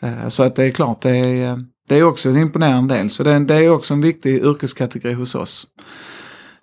Eh, 0.00 0.28
så 0.28 0.42
att 0.42 0.56
det 0.56 0.64
är 0.64 0.70
klart, 0.70 1.00
det 1.00 1.16
är, 1.18 1.64
det 1.88 1.96
är 1.96 2.02
också 2.02 2.28
en 2.28 2.36
imponerande 2.36 2.94
del. 2.94 3.10
Så 3.10 3.22
det, 3.22 3.38
det 3.38 3.54
är 3.56 3.70
också 3.70 3.94
en 3.94 4.00
viktig 4.00 4.34
yrkeskategori 4.34 5.12
hos 5.12 5.34
oss. 5.34 5.66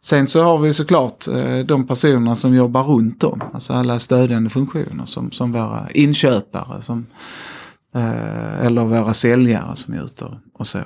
Sen 0.04 0.28
så 0.28 0.44
har 0.44 0.58
vi 0.58 0.74
såklart 0.74 1.26
de 1.66 1.88
personerna 1.88 2.36
som 2.36 2.56
jobbar 2.56 2.84
runt 2.84 3.24
om, 3.24 3.42
alltså 3.54 3.74
alla 3.74 4.00
stödjande 4.00 4.50
funktioner 4.50 5.06
som, 5.06 5.32
som 5.32 5.52
våra 5.52 5.88
inköpare 5.92 6.82
som, 6.82 7.06
eh, 7.96 8.66
eller 8.66 8.82
våra 8.82 9.14
säljare 9.14 9.76
som 9.76 9.94
är 9.94 10.04
ute 10.06 10.26
och, 10.26 10.34
och 10.54 10.68
så. 10.68 10.80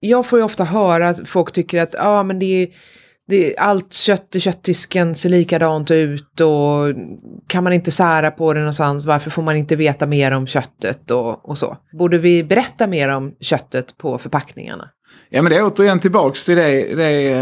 Jag 0.00 0.26
får 0.26 0.38
ju 0.38 0.44
ofta 0.44 0.64
höra 0.64 1.08
att 1.08 1.28
folk 1.28 1.52
tycker 1.52 1.82
att 1.82 1.94
ah, 1.98 2.22
men 2.22 2.38
det 2.38 2.62
är, 2.62 2.68
det 3.28 3.54
är, 3.56 3.60
allt 3.60 3.92
kött 3.92 4.36
i 4.36 4.40
köttdisken 4.40 5.14
ser 5.14 5.28
likadant 5.28 5.90
ut 5.90 6.40
och 6.40 6.94
kan 7.46 7.64
man 7.64 7.72
inte 7.72 7.90
sära 7.90 8.30
på 8.30 8.52
det 8.52 8.60
någonstans, 8.60 9.04
varför 9.04 9.30
får 9.30 9.42
man 9.42 9.56
inte 9.56 9.76
veta 9.76 10.06
mer 10.06 10.32
om 10.32 10.46
köttet 10.46 11.10
och, 11.10 11.48
och 11.48 11.58
så? 11.58 11.76
Borde 11.98 12.18
vi 12.18 12.44
berätta 12.44 12.86
mer 12.86 13.08
om 13.08 13.34
köttet 13.40 13.98
på 13.98 14.18
förpackningarna? 14.18 14.88
Ja 15.30 15.42
men 15.42 15.52
det 15.52 15.58
är 15.58 15.64
återigen 15.64 16.00
tillbaks 16.00 16.44
till 16.44 16.56
det, 16.56 16.96
det 16.96 17.32
eh, 17.32 17.38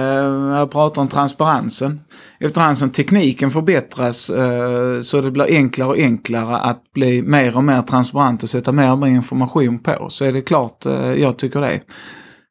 jag 0.58 0.70
pratar 0.70 1.02
om 1.02 1.08
transparensen. 1.08 2.00
Efterhand 2.44 2.78
som 2.78 2.90
tekniken 2.90 3.50
förbättras 3.50 4.30
eh, 4.30 5.00
så 5.00 5.20
det 5.20 5.30
blir 5.30 5.44
enklare 5.44 5.88
och 5.88 5.96
enklare 5.98 6.56
att 6.56 6.92
bli 6.92 7.22
mer 7.22 7.56
och 7.56 7.64
mer 7.64 7.82
transparent 7.82 8.42
och 8.42 8.50
sätta 8.50 8.72
mer 8.72 8.92
och 8.92 8.98
mer 8.98 9.08
information 9.08 9.78
på 9.78 10.06
så 10.10 10.24
är 10.24 10.32
det 10.32 10.42
klart 10.42 10.86
eh, 10.86 11.12
jag 11.12 11.36
tycker 11.36 11.60
det. 11.60 11.80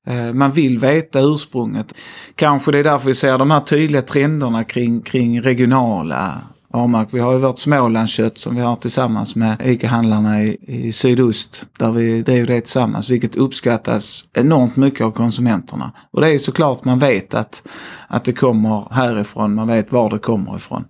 Eh, 0.07 0.33
Man 0.33 0.51
vill 0.51 0.79
veta 0.79 1.19
ursprunget. 1.19 1.93
Kanske 2.35 2.71
det 2.71 2.79
är 2.79 2.83
därför 2.83 3.07
vi 3.07 3.15
ser 3.15 3.37
de 3.37 3.51
här 3.51 3.59
tydliga 3.59 4.01
trenderna 4.01 4.63
kring, 4.63 5.01
kring 5.01 5.41
regionala 5.41 6.41
avmark. 6.71 7.07
Vi 7.11 7.19
har 7.19 7.33
ju 7.33 7.39
vårt 7.39 7.59
Smålandskött 7.59 8.37
som 8.37 8.55
vi 8.55 8.61
har 8.61 8.75
tillsammans 8.75 9.35
med 9.35 9.57
ICA-handlarna 9.63 10.43
i, 10.43 10.57
i 10.61 10.91
sydost. 10.91 11.65
Där 11.79 11.91
vi 11.91 12.21
driver 12.21 12.47
det 12.47 12.61
tillsammans, 12.61 13.09
vilket 13.09 13.35
uppskattas 13.35 14.25
enormt 14.33 14.75
mycket 14.75 15.05
av 15.05 15.11
konsumenterna. 15.11 15.91
Och 16.11 16.21
det 16.21 16.29
är 16.33 16.39
såklart 16.39 16.85
man 16.85 16.99
vet 16.99 17.33
att, 17.33 17.67
att 18.07 18.23
det 18.25 18.33
kommer 18.33 18.87
härifrån, 18.91 19.55
man 19.55 19.67
vet 19.67 19.91
var 19.91 20.09
det 20.09 20.19
kommer 20.19 20.55
ifrån. 20.55 20.85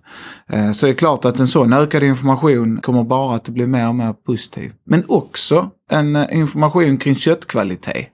Eh, 0.48 0.72
Så 0.72 0.86
det 0.86 0.92
är 0.92 0.94
klart 0.96 1.24
att 1.24 1.40
en 1.40 1.48
sån 1.48 1.72
ökad 1.72 2.02
information 2.02 2.80
kommer 2.80 3.04
bara 3.04 3.36
att 3.36 3.48
bli 3.48 3.66
mer 3.66 3.88
och 3.88 3.94
mer 3.94 4.12
positiv. 4.12 4.72
Men 4.86 5.04
också 5.08 5.70
en 5.90 6.16
eh, 6.16 6.38
information 6.38 6.96
kring 6.98 7.14
köttkvalitet. 7.14 8.08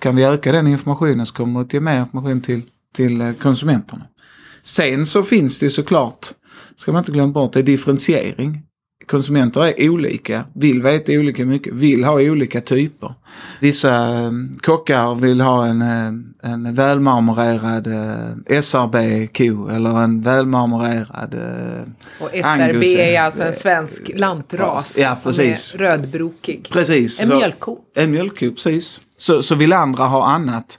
Kan 0.00 0.16
vi 0.16 0.24
öka 0.24 0.52
den 0.52 0.66
informationen 0.66 1.26
så 1.26 1.34
kommer 1.34 1.60
det 1.60 1.66
att 1.66 1.72
ge 1.72 1.80
mer 1.80 2.00
information 2.00 2.40
till, 2.40 2.62
till 2.96 3.20
eh, 3.20 3.32
konsumenterna. 3.32 4.02
Sen 4.66 5.06
så 5.06 5.22
finns 5.22 5.58
det 5.58 5.66
ju 5.66 5.70
såklart, 5.70 6.26
ska 6.76 6.92
man 6.92 6.98
inte 6.98 7.12
glömma 7.12 7.32
bort, 7.32 7.52
det 7.52 7.58
är 7.58 7.62
differentiering. 7.62 8.62
Konsumenter 9.06 9.60
är 9.66 9.88
olika, 9.88 10.44
vill 10.54 10.82
veta 10.82 11.12
olika 11.12 11.44
mycket, 11.44 11.74
vill 11.74 12.04
ha 12.04 12.12
olika 12.20 12.60
typer. 12.60 13.14
Vissa 13.60 13.94
eh, 14.18 14.30
kockar 14.62 15.14
vill 15.14 15.40
ha 15.40 15.66
en, 15.66 15.82
eh, 15.82 16.50
en 16.52 16.74
välmarmorerad 16.74 17.86
eh, 17.86 18.60
SRB-ko 18.62 19.68
eller 19.68 20.02
en 20.04 20.20
välmarmorerad 20.22 21.34
Och 22.20 22.30
SRB 22.32 22.44
Angus, 22.74 22.94
är 22.96 23.20
alltså 23.20 23.42
en 23.42 23.52
svensk 23.52 24.10
lantras 24.14 24.98
Ja, 24.98 25.14
som 25.14 25.32
precis. 25.32 25.74
är 25.74 25.78
rödbrokig. 25.78 26.68
Precis. 26.72 27.20
En 27.22 27.28
så- 27.28 27.36
mjölkko. 27.36 27.78
En 27.96 28.10
mjölkko, 28.10 28.50
precis. 28.50 29.00
Så, 29.16 29.42
så 29.42 29.54
vill 29.54 29.72
andra 29.72 30.04
ha 30.04 30.26
annat. 30.26 30.78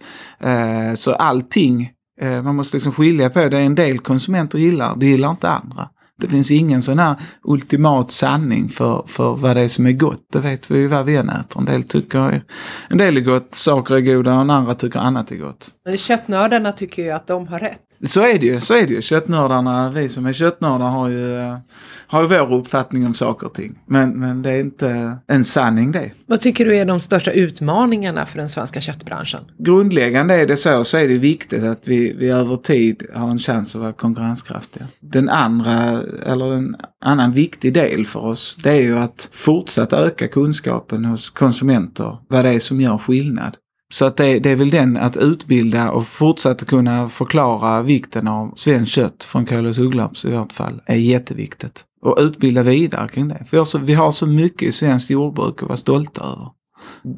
Så 0.97 1.13
allting, 1.13 1.91
man 2.21 2.55
måste 2.55 2.77
liksom 2.77 2.91
skilja 2.91 3.29
på 3.29 3.49
det. 3.49 3.59
En 3.59 3.75
del 3.75 3.99
konsumenter 3.99 4.59
gillar, 4.59 4.95
det 4.95 5.05
gillar 5.05 5.31
inte 5.31 5.49
andra. 5.49 5.89
Det 6.19 6.27
finns 6.27 6.51
ingen 6.51 6.81
sån 6.81 6.99
här 6.99 7.15
ultimat 7.43 8.11
sanning 8.11 8.69
för, 8.69 9.03
för 9.07 9.35
vad 9.35 9.55
det 9.55 9.61
är 9.61 9.67
som 9.67 9.85
är 9.85 9.91
gott. 9.91 10.27
Det 10.33 10.39
vet 10.39 10.71
vi 10.71 10.79
ju 10.79 10.87
vad 10.87 11.05
vi 11.05 11.15
än 11.15 11.29
äter. 11.29 11.59
En 11.59 11.65
del 11.65 11.83
tycker 11.83 12.41
en 12.89 12.97
del 12.97 13.17
är 13.17 13.21
gott, 13.21 13.55
saker 13.55 13.95
är 13.95 14.01
goda 14.01 14.33
och 14.33 14.53
andra 14.53 14.75
tycker 14.75 14.99
annat 14.99 15.31
är 15.31 15.35
gott. 15.35 15.69
Men 15.85 15.97
Köttnördarna 15.97 16.71
tycker 16.71 17.03
ju 17.03 17.11
att 17.11 17.27
de 17.27 17.47
har 17.47 17.59
rätt. 17.59 17.81
Så 18.05 18.21
är 18.21 18.39
det 18.39 18.45
ju, 18.45 18.59
så 18.61 18.73
är 18.73 18.87
det 18.87 18.93
ju. 18.93 19.01
Köttnördarna, 19.01 19.89
vi 19.89 20.09
som 20.09 20.25
är 20.25 20.33
köttnördar 20.33 20.89
har 20.89 21.09
ju, 21.09 21.39
eh, 21.39 21.57
har 22.07 22.21
ju 22.21 22.27
vår 22.27 22.53
uppfattning 22.53 23.05
om 23.05 23.13
saker 23.13 23.47
och 23.47 23.53
ting. 23.53 23.79
Men, 23.85 24.19
men 24.19 24.41
det 24.41 24.51
är 24.51 24.59
inte 24.59 25.17
en 25.27 25.45
sanning 25.45 25.91
det. 25.91 26.11
Vad 26.25 26.41
tycker 26.41 26.65
du 26.65 26.77
är 26.77 26.85
de 26.85 26.99
största 26.99 27.31
utmaningarna 27.31 28.25
för 28.25 28.37
den 28.37 28.49
svenska 28.49 28.81
köttbranschen? 28.81 29.41
grundläggande 29.57 30.35
är 30.35 30.47
det 30.47 30.57
så, 30.57 30.83
så 30.83 30.97
är 30.97 31.07
det 31.07 31.17
viktigt 31.17 31.63
att 31.63 31.81
vi, 31.87 32.13
vi 32.13 32.29
över 32.29 32.57
tid 32.57 33.03
har 33.13 33.29
en 33.29 33.39
chans 33.39 33.75
att 33.75 33.81
vara 33.81 33.93
konkurrenskraftiga. 33.93 34.85
Den 34.99 35.29
andra, 35.29 36.01
eller 36.25 36.53
en 36.53 36.75
annan 37.05 37.31
viktig 37.31 37.73
del 37.73 38.05
för 38.05 38.19
oss, 38.19 38.57
det 38.63 38.71
är 38.71 38.81
ju 38.81 38.97
att 38.97 39.29
fortsatt 39.31 39.93
öka 39.93 40.27
kunskapen 40.27 41.05
hos 41.05 41.29
konsumenter 41.29 42.17
vad 42.27 42.45
det 42.45 42.53
är 42.53 42.59
som 42.59 42.81
gör 42.81 42.97
skillnad. 42.97 43.57
Så 43.93 44.05
att 44.05 44.17
det, 44.17 44.39
det 44.39 44.49
är 44.49 44.55
väl 44.55 44.69
den 44.69 44.97
att 44.97 45.17
utbilda 45.17 45.91
och 45.91 46.07
fortsätta 46.07 46.65
kunna 46.65 47.09
förklara 47.09 47.81
vikten 47.81 48.27
av 48.27 48.51
svenskt 48.55 48.91
kött 48.91 49.23
från 49.23 49.45
KLS 49.45 49.79
Ugglabs 49.79 50.25
i 50.25 50.31
vårt 50.31 50.53
fall 50.53 50.81
är 50.85 50.95
jätteviktigt. 50.95 51.83
Och 52.01 52.15
utbilda 52.19 52.63
vidare 52.63 53.07
kring 53.07 53.27
det. 53.27 53.43
För 53.45 53.51
vi 53.51 53.57
har 53.57 53.65
så, 53.65 53.77
vi 53.77 53.93
har 53.93 54.11
så 54.11 54.25
mycket 54.25 54.69
i 54.69 54.71
svenskt 54.71 55.09
jordbruk 55.09 55.61
att 55.61 55.67
vara 55.67 55.77
stolta 55.77 56.23
över 56.23 56.49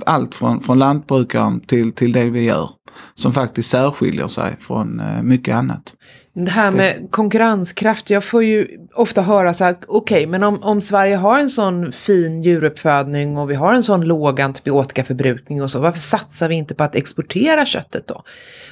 allt 0.06 0.36
från, 0.36 0.62
från 0.62 0.80
lantbrukaren 0.80 1.60
till, 1.60 1.92
till 1.92 2.12
det 2.12 2.30
vi 2.30 2.44
gör. 2.44 2.70
Som 3.16 3.34
faktiskt 3.34 3.70
särskiljer 3.70 4.28
sig 4.28 4.56
från 4.60 5.00
eh, 5.00 5.24
mycket 5.24 5.56
annat. 5.56 5.94
Det 6.34 6.52
här 6.52 6.72
med 6.72 7.08
konkurrenskraft, 7.12 8.10
jag 8.10 8.24
får 8.24 8.44
ju 8.44 8.68
ofta 8.94 9.22
höra 9.22 9.54
så 9.54 9.64
här, 9.64 9.76
okej, 9.88 10.28
men 10.28 10.44
om, 10.44 10.64
om 10.64 10.82
Sverige 10.82 11.16
har 11.16 11.40
en 11.40 11.50
sån 11.50 11.92
fin 11.92 12.44
djuruppfödning 12.44 13.38
och 13.38 13.52
vi 13.52 13.56
har 13.56 13.74
en 13.74 13.84
sån 13.84 14.02
låg 14.02 14.42
antibiotikaförbrukning 14.42 15.64
och 15.64 15.72
så, 15.72 15.80
varför 15.80 16.00
satsar 16.00 16.50
vi 16.50 16.56
inte 16.56 16.76
på 16.76 16.84
att 16.84 16.96
exportera 16.96 17.66
köttet 17.66 18.08
då? 18.08 18.24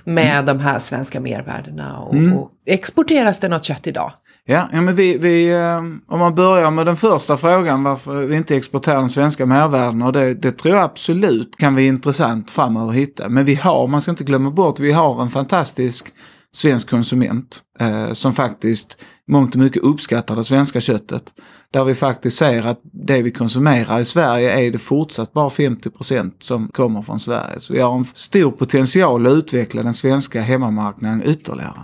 Med 0.04 0.46
de 0.46 0.60
här 0.60 0.80
svenska 0.80 1.20
mervärdena 1.20 2.00
och, 2.00 2.16
och 2.16 2.52
exporteras 2.66 3.40
det 3.40 3.50
något 3.50 3.64
kött 3.64 3.88
idag? 3.88 4.12
Ja, 4.46 4.70
ja 4.74 4.82
men 4.82 4.96
vi, 4.96 5.18
vi, 5.18 5.54
eh, 5.54 5.78
om 6.08 6.20
man 6.20 6.36
börjar 6.36 6.72
med 6.72 6.86
den 6.86 6.96
första 6.96 7.38
frågan 7.38 7.84
varför 7.84 8.26
vi 8.26 8.36
inte 8.36 8.56
exporterar 8.56 9.00
den 9.00 9.10
svenska 9.10 9.46
mervärden 9.46 10.02
och 10.02 10.14
det, 10.14 10.34
det 10.34 10.52
tror 10.52 10.76
jag 10.76 10.84
absolut 10.84 11.58
kan 11.58 11.76
bli 11.76 11.88
intressant 11.88 12.52
framöver 12.52 12.90
att 12.90 12.96
hitta. 12.96 13.30
Men 13.30 13.46
vi 13.46 13.56
har, 13.56 13.88
man 13.88 14.02
ska 14.02 14.12
inte 14.12 14.24
glömma 14.24 14.52
bort, 14.52 14.80
vi 14.80 14.92
har 14.92 15.22
en 15.22 15.30
fantastisk 15.30 16.14
svensk 16.58 16.90
konsument 16.90 17.62
eh, 17.80 18.14
som 18.14 18.34
faktiskt 18.34 18.98
mångt 19.28 19.56
och 19.56 19.62
mycket 19.62 19.84
uppskattar 19.84 20.36
det 20.36 20.44
svenska 20.44 20.82
köttet. 20.82 21.24
Där 21.72 21.84
vi 21.84 21.96
faktiskt 21.96 22.38
ser 22.38 22.68
att 22.68 22.80
det 22.84 23.22
vi 23.22 23.32
konsumerar 23.32 24.00
i 24.00 24.06
Sverige 24.06 24.60
är 24.60 24.72
det 24.72 24.78
fortsatt 24.78 25.34
bara 25.34 25.50
50% 25.50 26.32
som 26.40 26.68
kommer 26.68 27.02
från 27.02 27.20
Sverige. 27.20 27.60
Så 27.60 27.74
vi 27.74 27.82
har 27.82 27.98
en 27.98 28.06
stor 28.06 28.52
potential 28.52 29.28
att 29.28 29.34
utveckla 29.34 29.84
den 29.84 29.94
svenska 29.94 30.42
hemmamarknaden 30.42 31.24
ytterligare. 31.26 31.82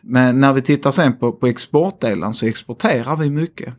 Men 0.00 0.40
när 0.40 0.52
vi 0.52 0.62
tittar 0.62 0.90
sen 0.90 1.16
på, 1.16 1.32
på 1.32 1.46
exportdelen 1.46 2.34
så 2.34 2.46
exporterar 2.46 3.16
vi 3.16 3.30
mycket. 3.30 3.74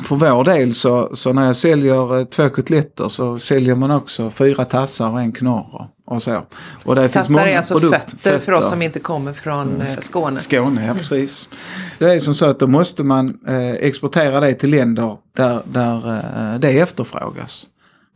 För 0.00 0.16
vår 0.16 0.44
del 0.44 0.74
så, 0.74 1.16
så 1.16 1.32
när 1.32 1.46
jag 1.46 1.56
säljer 1.56 2.18
eh, 2.18 2.24
två 2.24 2.48
kotletter 2.48 3.08
så 3.08 3.38
säljer 3.38 3.74
man 3.74 3.90
också 3.90 4.30
fyra 4.30 4.64
tassar 4.64 5.10
och 5.10 5.20
en 5.20 5.32
knorr 5.32 5.95
och 6.06 6.22
så. 6.22 6.46
Och 6.84 6.94
det 6.94 7.02
finns 7.02 7.12
Tassar 7.12 7.32
många 7.32 7.48
är 7.48 7.56
alltså 7.56 7.78
produkt- 7.80 8.10
fötter, 8.10 8.38
för 8.38 8.52
oss 8.52 8.68
som 8.68 8.82
inte 8.82 9.00
kommer 9.00 9.32
från 9.32 9.80
eh, 9.80 9.86
Skåne. 9.86 10.38
Skåne, 10.38 10.86
ja 10.86 10.94
precis. 10.94 11.48
Det 11.98 12.14
är 12.14 12.18
som 12.18 12.34
så 12.34 12.46
att 12.46 12.58
då 12.58 12.66
måste 12.66 13.04
man 13.04 13.38
eh, 13.46 13.70
exportera 13.70 14.40
det 14.40 14.54
till 14.54 14.70
länder 14.70 15.16
där, 15.36 15.62
där 15.64 16.16
eh, 16.16 16.58
det 16.58 16.80
efterfrågas. 16.80 17.66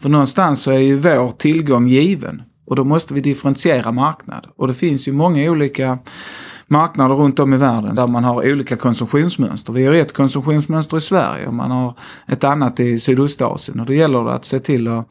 För 0.03 0.09
någonstans 0.09 0.63
så 0.63 0.71
är 0.71 0.79
ju 0.79 0.97
vår 0.97 1.31
tillgång 1.31 1.89
given. 1.89 2.43
Och 2.67 2.77
då 2.77 2.85
måste 2.85 3.15
vi 3.15 3.21
differentiera 3.21 3.93
marknad. 3.93 4.47
Och 4.57 4.69
det 4.69 4.75
finns 4.75 5.09
ju 5.09 5.13
många 5.13 5.51
olika 5.51 5.99
marknader 6.67 7.15
runt 7.15 7.39
om 7.39 7.55
i 7.55 7.57
världen 7.57 7.95
där 7.95 8.07
man 8.07 8.25
har 8.25 8.53
olika 8.53 8.77
konsumtionsmönster. 8.77 9.73
Vi 9.73 9.87
har 9.87 9.95
ett 9.95 10.13
konsumtionsmönster 10.13 10.97
i 10.97 11.01
Sverige 11.01 11.47
och 11.47 11.55
man 11.55 11.71
har 11.71 11.95
ett 12.29 12.45
annat 12.45 12.81
i 12.81 12.99
Sydostasien. 12.99 13.81
Och 13.81 13.87
då 13.87 13.93
gäller 13.93 14.25
det 14.25 14.33
att 14.33 14.45
se 14.45 14.59
till 14.61 14.89
att 14.89 15.09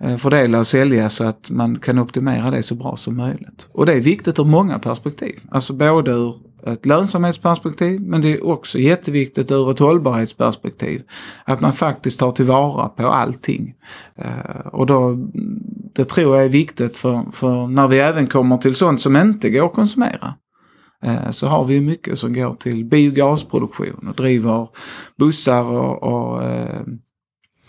Eh, 0.00 0.16
fördela 0.16 0.58
och 0.58 0.66
sälja 0.66 1.10
så 1.10 1.24
att 1.24 1.50
man 1.50 1.78
kan 1.78 1.98
optimera 1.98 2.50
det 2.50 2.62
så 2.62 2.74
bra 2.74 2.96
som 2.96 3.16
möjligt. 3.16 3.68
Och 3.72 3.86
det 3.86 3.92
är 3.92 4.00
viktigt 4.00 4.38
ur 4.38 4.44
många 4.44 4.78
perspektiv. 4.78 5.40
Alltså 5.50 5.72
både 5.72 6.10
ur 6.10 6.34
ett 6.66 6.86
lönsamhetsperspektiv 6.86 8.00
men 8.00 8.20
det 8.20 8.32
är 8.32 8.46
också 8.46 8.78
jätteviktigt 8.78 9.50
ur 9.50 9.70
ett 9.70 9.78
hållbarhetsperspektiv. 9.78 11.02
Att 11.44 11.60
man 11.60 11.72
faktiskt 11.72 12.20
tar 12.20 12.32
tillvara 12.32 12.88
på 12.88 13.08
allting. 13.08 13.74
Eh, 14.16 14.66
och 14.72 14.86
då, 14.86 15.16
det 15.94 16.04
tror 16.04 16.36
jag 16.36 16.44
är 16.44 16.48
viktigt 16.48 16.96
för, 16.96 17.24
för 17.32 17.66
när 17.66 17.88
vi 17.88 17.98
även 17.98 18.26
kommer 18.26 18.56
till 18.56 18.74
sånt 18.74 19.00
som 19.00 19.16
inte 19.16 19.50
går 19.50 19.66
att 19.66 19.72
konsumera. 19.72 20.34
Eh, 21.02 21.30
så 21.30 21.46
har 21.46 21.64
vi 21.64 21.80
mycket 21.80 22.18
som 22.18 22.32
går 22.32 22.54
till 22.54 22.84
biogasproduktion 22.84 24.08
och 24.08 24.14
driver 24.14 24.68
bussar 25.18 25.64
och, 25.64 26.02
och 26.02 26.42
eh, 26.42 26.80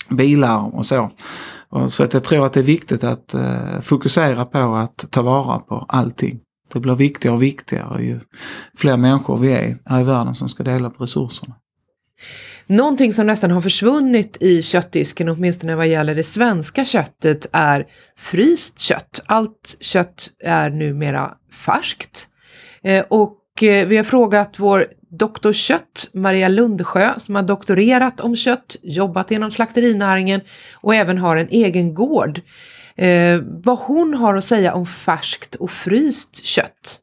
bilar 0.09 0.75
och 0.75 0.85
så. 0.85 1.09
Och 1.71 1.91
så 1.91 2.03
att 2.03 2.13
jag 2.13 2.23
tror 2.23 2.45
att 2.45 2.53
det 2.53 2.59
är 2.59 2.63
viktigt 2.63 3.03
att 3.03 3.33
eh, 3.33 3.79
fokusera 3.81 4.45
på 4.45 4.75
att 4.75 5.05
ta 5.11 5.21
vara 5.21 5.59
på 5.59 5.85
allting. 5.87 6.39
Det 6.73 6.79
blir 6.79 6.95
viktigare 6.95 7.35
och 7.35 7.43
viktigare 7.43 8.03
ju 8.03 8.19
fler 8.77 8.97
människor 8.97 9.37
vi 9.37 9.51
är 9.51 9.77
här 9.85 10.01
i 10.01 10.03
världen 10.03 10.35
som 10.35 10.49
ska 10.49 10.63
dela 10.63 10.89
på 10.89 11.03
resurserna. 11.03 11.55
Någonting 12.67 13.13
som 13.13 13.27
nästan 13.27 13.51
har 13.51 13.61
försvunnit 13.61 14.37
i 14.39 14.61
köttdisken, 14.61 15.29
åtminstone 15.29 15.75
vad 15.75 15.87
gäller 15.87 16.15
det 16.15 16.23
svenska 16.23 16.85
köttet, 16.85 17.45
är 17.53 17.87
fryst 18.17 18.79
kött. 18.79 19.21
Allt 19.25 19.77
kött 19.79 20.29
är 20.43 20.69
numera 20.69 21.33
färskt. 21.65 22.27
Eh, 22.83 23.05
och 23.09 23.37
eh, 23.63 23.87
vi 23.87 23.97
har 23.97 24.03
frågat 24.03 24.59
vår 24.59 24.87
doktor 25.09 25.53
kött, 25.53 26.09
Maria 26.13 26.47
Lundsjö, 26.47 27.19
som 27.19 27.35
har 27.35 27.43
doktorerat 27.43 28.19
om 28.19 28.35
kött, 28.35 28.75
jobbat 28.81 29.31
inom 29.31 29.51
slakterinäringen 29.51 30.41
och 30.73 30.95
även 30.95 31.17
har 31.17 31.37
en 31.37 31.47
egen 31.51 31.93
gård. 31.93 32.41
Eh, 32.95 33.39
vad 33.43 33.79
hon 33.79 34.13
har 34.13 34.35
att 34.35 34.45
säga 34.45 34.73
om 34.73 34.85
färskt 34.85 35.55
och 35.55 35.71
fryst 35.71 36.45
kött. 36.45 36.99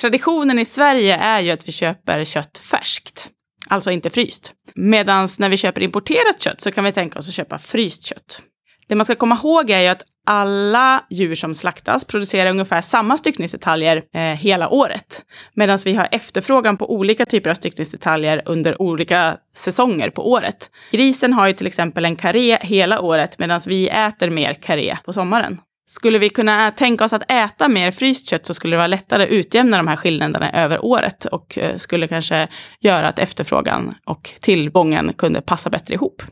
Traditionen 0.00 0.58
i 0.58 0.64
Sverige 0.64 1.16
är 1.16 1.40
ju 1.40 1.50
att 1.50 1.68
vi 1.68 1.72
köper 1.72 2.24
kött 2.24 2.58
färskt, 2.58 3.28
alltså 3.68 3.90
inte 3.90 4.10
fryst. 4.10 4.52
Medan 4.74 5.28
när 5.38 5.48
vi 5.48 5.56
köper 5.56 5.82
importerat 5.82 6.40
kött 6.40 6.60
så 6.60 6.72
kan 6.72 6.84
vi 6.84 6.92
tänka 6.92 7.18
oss 7.18 7.28
att 7.28 7.34
köpa 7.34 7.58
fryst 7.58 8.02
kött. 8.02 8.40
Det 8.88 8.94
man 8.94 9.04
ska 9.04 9.14
komma 9.14 9.34
ihåg 9.34 9.70
är 9.70 9.80
ju 9.80 9.86
att 9.86 10.02
alla 10.28 11.04
djur 11.10 11.34
som 11.34 11.54
slaktas 11.54 12.04
producerar 12.04 12.50
ungefär 12.50 12.80
samma 12.80 13.16
styckningsdetaljer 13.16 14.02
eh, 14.14 14.20
hela 14.20 14.68
året. 14.68 15.24
Medan 15.54 15.78
vi 15.84 15.94
har 15.94 16.08
efterfrågan 16.12 16.76
på 16.76 16.92
olika 16.92 17.26
typer 17.26 17.50
av 17.50 17.54
styckningsdetaljer 17.54 18.42
under 18.46 18.82
olika 18.82 19.36
säsonger 19.56 20.10
på 20.10 20.30
året. 20.30 20.70
Grisen 20.92 21.32
har 21.32 21.46
ju 21.46 21.52
till 21.52 21.66
exempel 21.66 22.04
en 22.04 22.16
karré 22.16 22.58
hela 22.60 23.00
året 23.00 23.38
medan 23.38 23.60
vi 23.66 23.88
äter 23.88 24.30
mer 24.30 24.54
karré 24.54 24.96
på 25.04 25.12
sommaren. 25.12 25.58
Skulle 25.86 26.18
vi 26.18 26.28
kunna 26.28 26.70
tänka 26.70 27.04
oss 27.04 27.12
att 27.12 27.30
äta 27.30 27.68
mer 27.68 27.90
fryst 27.90 28.28
kött 28.28 28.46
så 28.46 28.54
skulle 28.54 28.72
det 28.72 28.78
vara 28.78 28.86
lättare 28.86 29.22
att 29.22 29.28
utjämna 29.28 29.76
de 29.76 29.88
här 29.88 29.96
skillnaderna 29.96 30.52
över 30.52 30.84
året 30.84 31.24
och 31.24 31.58
eh, 31.58 31.76
skulle 31.76 32.08
kanske 32.08 32.48
göra 32.80 33.08
att 33.08 33.18
efterfrågan 33.18 33.94
och 34.06 34.30
tillgången 34.40 35.12
kunde 35.12 35.40
passa 35.40 35.70
bättre 35.70 35.94
ihop. 35.94 36.22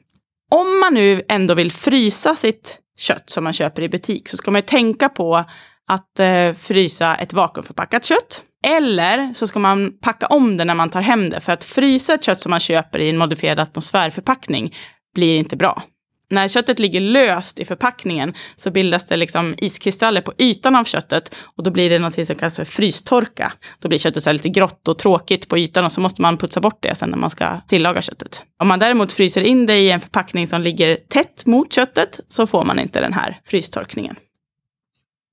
Om 0.51 0.81
man 0.81 0.95
nu 0.95 1.23
ändå 1.29 1.55
vill 1.55 1.73
frysa 1.73 2.35
sitt 2.37 2.81
kött 2.99 3.31
som 3.31 3.45
man 3.45 3.53
köper 3.53 3.83
i 3.83 3.89
butik 3.89 4.29
så 4.29 4.37
ska 4.37 4.51
man 4.51 4.59
ju 4.59 4.67
tänka 4.67 5.09
på 5.09 5.45
att 5.89 6.21
eh, 6.21 6.55
frysa 6.55 7.15
ett 7.15 7.33
vakuumförpackat 7.33 8.05
kött. 8.05 8.43
Eller 8.67 9.35
så 9.35 9.47
ska 9.47 9.59
man 9.59 9.99
packa 10.01 10.27
om 10.27 10.57
det 10.57 10.65
när 10.65 10.75
man 10.75 10.91
tar 10.91 11.01
hem 11.01 11.31
det. 11.31 11.41
För 11.41 11.53
att 11.53 11.65
frysa 11.65 12.15
ett 12.15 12.25
kött 12.25 12.41
som 12.41 12.51
man 12.51 12.61
köper 12.61 12.99
i 12.99 13.11
en 13.11 13.19
modifierad 13.19 13.61
atmosfärförpackning 13.61 14.75
blir 15.15 15.37
inte 15.37 15.57
bra. 15.57 15.83
När 16.31 16.49
köttet 16.49 16.79
ligger 16.79 17.01
löst 17.01 17.59
i 17.59 17.65
förpackningen 17.65 18.35
så 18.57 18.71
bildas 18.71 19.07
det 19.07 19.17
liksom 19.17 19.55
iskristaller 19.59 20.21
på 20.21 20.33
ytan 20.39 20.77
av 20.77 20.85
köttet 20.85 21.35
och 21.57 21.63
då 21.63 21.71
blir 21.71 21.91
det 21.91 21.99
något 21.99 22.27
som 22.27 22.37
kallas 22.37 22.57
för 22.57 22.65
frystorka. 22.65 23.53
Då 23.79 23.89
blir 23.89 23.99
köttet 23.99 24.23
så 24.23 24.29
här 24.29 24.35
lite 24.35 24.49
grått 24.49 24.89
och 24.89 24.99
tråkigt 24.99 25.49
på 25.49 25.59
ytan 25.59 25.85
och 25.85 25.93
så 25.93 26.01
måste 26.01 26.23
man 26.23 26.39
putsa 26.39 26.61
bort 26.61 26.83
det 26.83 26.95
sen 26.95 27.11
när 27.11 27.19
man 27.19 27.31
ska 27.31 27.61
tillaga 27.69 28.03
köttet. 28.03 28.43
Om 28.61 28.69
man 28.69 28.79
däremot 28.79 29.13
fryser 29.13 29.43
in 29.43 29.67
det 29.67 29.79
i 29.79 29.91
en 29.91 30.01
förpackning 30.01 30.47
som 30.47 30.63
ligger 30.63 30.97
tätt 30.97 31.47
mot 31.47 31.73
köttet 31.73 32.21
så 32.29 32.47
får 32.47 32.65
man 32.65 32.79
inte 32.79 33.01
den 33.01 33.13
här 33.13 33.41
frystorkningen. 33.47 34.17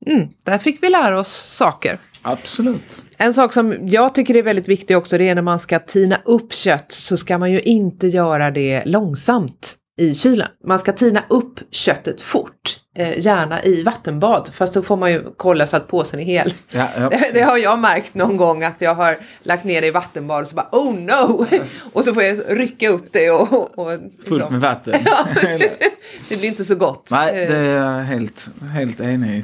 Mm, 0.06 0.28
där 0.44 0.58
fick 0.58 0.84
vi 0.84 0.90
lära 0.90 1.20
oss 1.20 1.34
saker. 1.34 2.00
Absolut. 2.22 3.04
En 3.18 3.34
sak 3.34 3.54
som 3.54 3.88
jag 3.88 4.16
tycker 4.16 4.36
är 4.36 4.44
väldigt 4.44 4.68
viktig 4.68 4.98
också, 4.98 5.18
det 5.18 5.30
är 5.30 5.36
när 5.36 5.42
man 5.42 5.60
ska 5.60 5.80
tina 5.80 6.22
upp 6.26 6.54
kött 6.54 6.92
så 6.92 7.18
ska 7.18 7.38
man 7.38 7.52
ju 7.52 7.62
inte 7.62 8.08
göra 8.08 8.52
det 8.52 8.86
långsamt 8.86 9.80
i 9.98 10.16
kylen. 10.16 10.48
Man 10.68 10.80
ska 10.80 10.94
tina 10.94 11.24
upp 11.30 11.60
köttet 11.72 12.22
fort, 12.22 12.80
eh, 12.98 13.20
gärna 13.20 13.64
i 13.64 13.84
vattenbad, 13.84 14.50
fast 14.54 14.74
då 14.74 14.82
får 14.82 14.98
man 14.98 15.12
ju 15.12 15.24
kolla 15.38 15.68
så 15.68 15.78
att 15.78 15.88
påsen 15.88 16.20
är 16.20 16.24
hel. 16.24 16.54
Ja, 16.72 16.88
ja, 16.98 17.10
det, 17.12 17.32
det 17.34 17.42
har 17.42 17.58
jag 17.58 17.80
märkt 17.80 18.14
någon 18.16 18.38
gång 18.38 18.64
att 18.64 18.82
jag 18.82 18.96
har 18.96 19.18
lagt 19.44 19.64
ner 19.64 19.82
det 19.82 19.88
i 19.88 19.92
vattenbad 19.92 20.42
och 20.44 20.50
så 20.50 20.56
bara 20.56 20.70
oh 20.72 20.94
no! 20.94 21.46
och 21.94 22.06
så 22.06 22.14
får 22.14 22.24
jag 22.24 22.40
rycka 22.48 22.90
upp 22.90 23.06
det 23.12 23.30
och... 23.32 23.80
och 23.80 23.92
liksom. 23.92 24.12
Fullt 24.28 24.50
med 24.50 24.62
vatten. 24.62 24.94
Det 26.30 26.38
blir 26.38 26.50
inte 26.50 26.66
så 26.66 26.76
gott. 26.76 27.08
Nej, 27.12 27.34
det 27.48 27.58
är 27.58 27.78
jag 27.78 28.04
helt, 28.04 28.50
helt 28.74 29.00
enig 29.00 29.38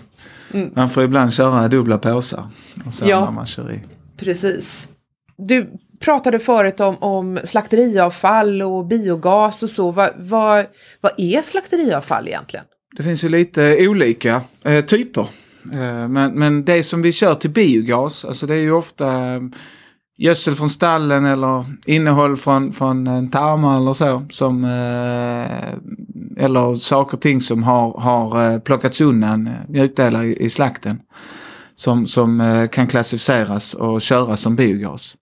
i. 0.54 0.70
Man 0.76 0.90
får 0.90 1.04
ibland 1.04 1.34
köra 1.34 1.68
dubbla 1.68 1.98
påsar. 1.98 2.48
Och 2.86 2.94
så 2.94 3.06
Ja. 3.08 3.26
när 3.26 3.32
man 3.32 3.46
kör 3.46 3.72
i. 3.72 3.80
Precis. 4.18 4.90
Du 5.38 5.72
pratade 6.00 6.40
förut 6.40 6.80
om, 6.80 6.98
om 7.04 7.40
slakteriavfall 7.44 8.62
och 8.62 8.86
biogas 8.86 9.64
och 9.64 9.70
så. 9.70 9.92
Vad, 9.92 10.10
vad, 10.18 10.66
vad 11.02 11.12
är 11.18 11.42
slakteriavfall 11.42 12.28
egentligen? 12.28 12.66
Det 12.98 13.04
finns 13.04 13.24
ju 13.24 13.30
lite 13.30 13.88
olika 13.88 14.42
eh, 14.64 14.86
typer. 14.86 15.28
Eh, 15.74 16.08
men, 16.08 16.34
men 16.34 16.66
det 16.66 16.84
som 16.84 17.02
vi 17.02 17.12
kör 17.12 17.36
till 17.36 17.50
biogas, 17.50 18.26
alltså 18.26 18.48
det 18.48 18.54
är 18.54 18.60
ju 18.60 18.72
ofta 18.72 19.08
eh, 19.08 19.42
gödsel 20.18 20.56
från 20.56 20.70
stallen 20.70 21.26
eller 21.26 21.66
innehåll 21.86 22.38
från, 22.38 22.72
från 22.72 23.08
en 23.08 23.32
tarmar 23.32 23.78
eller 23.78 23.94
så. 23.94 24.26
Som, 24.30 24.64
eh, 24.64 25.70
eller 26.44 26.76
saker 26.76 27.18
och 27.18 27.22
ting 27.22 27.42
som 27.42 27.64
har, 27.64 28.00
har 28.00 28.54
eh, 28.54 28.60
plockats 28.60 29.02
undan, 29.02 29.48
eh, 29.48 29.54
mjukdelar 29.68 30.24
i, 30.24 30.44
i 30.44 30.50
slakten. 30.50 31.02
Som, 31.76 32.08
som 32.08 32.42
eh, 32.42 32.68
kan 32.68 32.88
klassificeras 32.88 33.74
och 33.74 34.02
köras 34.02 34.42
som 34.42 34.56
biogas. 34.56 35.16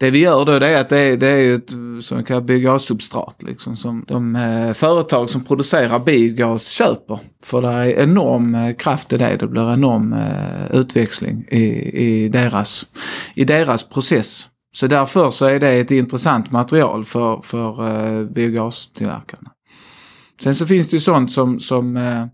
Det 0.00 0.10
vi 0.10 0.18
gör 0.18 0.44
då 0.44 0.58
det 0.58 0.68
är 0.68 0.80
att 0.80 0.88
det 0.88 0.98
är, 0.98 1.16
det 1.16 1.26
är 1.28 1.54
ett 1.54 1.70
som 2.04 2.24
kallar 2.24 2.40
biogassubstrat. 2.40 3.42
Liksom, 3.42 3.76
som 3.76 4.04
de 4.08 4.36
eh, 4.36 4.72
företag 4.72 5.30
som 5.30 5.44
producerar 5.44 5.98
biogas 5.98 6.68
köper. 6.68 7.18
För 7.44 7.62
det 7.62 7.68
är 7.68 8.02
enorm 8.02 8.54
eh, 8.54 8.74
kraft 8.76 9.12
i 9.12 9.18
det. 9.18 9.36
Det 9.36 9.46
blir 9.46 9.72
enorm 9.72 10.12
eh, 10.12 10.70
utväxling 10.72 11.44
i, 11.50 11.64
i, 12.04 12.28
deras, 12.28 12.86
i 13.34 13.44
deras 13.44 13.88
process. 13.88 14.48
Så 14.76 14.86
därför 14.86 15.30
så 15.30 15.46
är 15.46 15.60
det 15.60 15.70
ett 15.70 15.90
intressant 15.90 16.50
material 16.50 17.04
för, 17.04 17.40
för 17.42 17.88
eh, 17.88 18.24
biogastillverkarna. 18.24 19.50
Sen 20.40 20.54
så 20.54 20.66
finns 20.66 20.88
det 20.88 20.96
ju 20.96 21.00
sånt 21.00 21.32
som, 21.32 21.60
som 21.60 21.96
eh, 21.96 22.26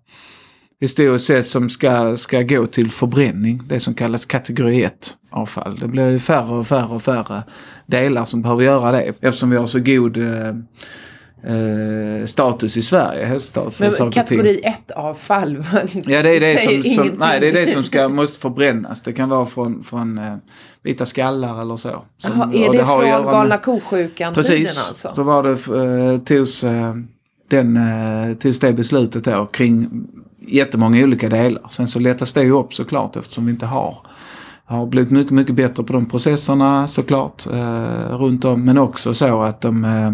historiskt 0.84 1.26
sett 1.26 1.46
som 1.46 1.70
ska, 1.70 2.16
ska 2.16 2.42
gå 2.42 2.66
till 2.66 2.90
förbränning. 2.90 3.60
Det 3.64 3.80
som 3.80 3.94
kallas 3.94 4.26
kategori 4.26 4.82
1 4.82 5.16
avfall. 5.30 5.78
Det 5.80 5.88
blir 5.88 6.10
ju 6.10 6.18
färre 6.18 6.54
och 6.54 6.66
färre 6.66 6.94
och 6.94 7.02
färre 7.02 7.42
delar 7.86 8.24
som 8.24 8.42
behöver 8.42 8.62
göra 8.62 8.92
det 8.92 9.02
eftersom 9.20 9.50
vi 9.50 9.56
har 9.56 9.66
så 9.66 9.80
god 9.80 10.16
eh, 10.16 10.48
eh, 11.46 12.26
status 12.26 12.76
i 12.76 12.82
Sverige. 12.82 13.24
Hälsostatus 13.24 13.76
för 13.76 14.04
Men 14.04 14.12
kategori 14.12 14.60
1-avfall. 14.88 15.64
Ja 16.06 16.22
det 16.22 16.30
är 16.30 16.40
det, 16.40 16.58
som, 16.58 16.94
som, 16.94 17.16
nej, 17.18 17.40
det 17.40 17.48
är 17.48 17.52
det 17.52 17.72
som 17.72 17.84
ska, 17.84 18.08
måste 18.08 18.40
förbrännas. 18.40 19.02
Det 19.02 19.12
kan 19.12 19.28
vara 19.28 19.46
från, 19.46 19.82
från 19.82 20.18
eh, 20.18 20.36
vita 20.82 21.06
skallar 21.06 21.60
eller 21.62 21.76
så. 21.76 21.88
Som, 21.88 22.32
Jaha, 22.32 22.50
är 22.54 22.70
det, 22.70 22.76
göra 22.76 22.86
från 22.86 23.00
med- 23.04 23.24
galna 23.24 23.58
ko-sjukan-tiden 23.58 24.34
Precis, 24.34 24.88
alltså? 24.88 25.12
då 25.16 25.22
var 25.22 25.42
det, 25.42 25.50
eh, 25.50 26.18
togs, 26.20 26.64
eh, 26.64 26.94
den, 27.50 27.76
eh, 27.76 28.36
togs 28.36 28.58
det 28.58 28.72
beslutet 28.72 29.24
då 29.24 29.46
kring 29.46 30.06
jättemånga 30.48 31.04
olika 31.04 31.28
delar. 31.28 31.62
Sen 31.70 31.88
så 31.88 31.98
lättas 31.98 32.32
det 32.32 32.42
ju 32.42 32.50
upp 32.50 32.74
såklart 32.74 33.16
eftersom 33.16 33.46
vi 33.46 33.52
inte 33.52 33.66
har 33.66 33.96
har 34.66 34.86
blivit 34.86 35.10
mycket, 35.10 35.32
mycket 35.32 35.54
bättre 35.54 35.84
på 35.84 35.92
de 35.92 36.06
processerna 36.06 36.88
såklart 36.88 37.46
eh, 37.46 38.18
runt 38.18 38.44
om. 38.44 38.64
Men 38.64 38.78
också 38.78 39.14
så 39.14 39.42
att 39.42 39.60
de, 39.60 39.84
eh, 39.84 40.06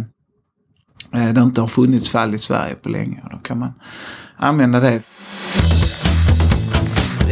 eh 1.22 1.32
det 1.34 1.40
inte 1.40 1.60
har 1.60 1.68
funnits 1.68 2.10
fall 2.10 2.34
i 2.34 2.38
Sverige 2.38 2.74
på 2.74 2.88
länge. 2.88 3.22
Då 3.30 3.36
kan 3.38 3.58
man 3.58 3.72
använda 4.36 4.80
det. 4.80 5.02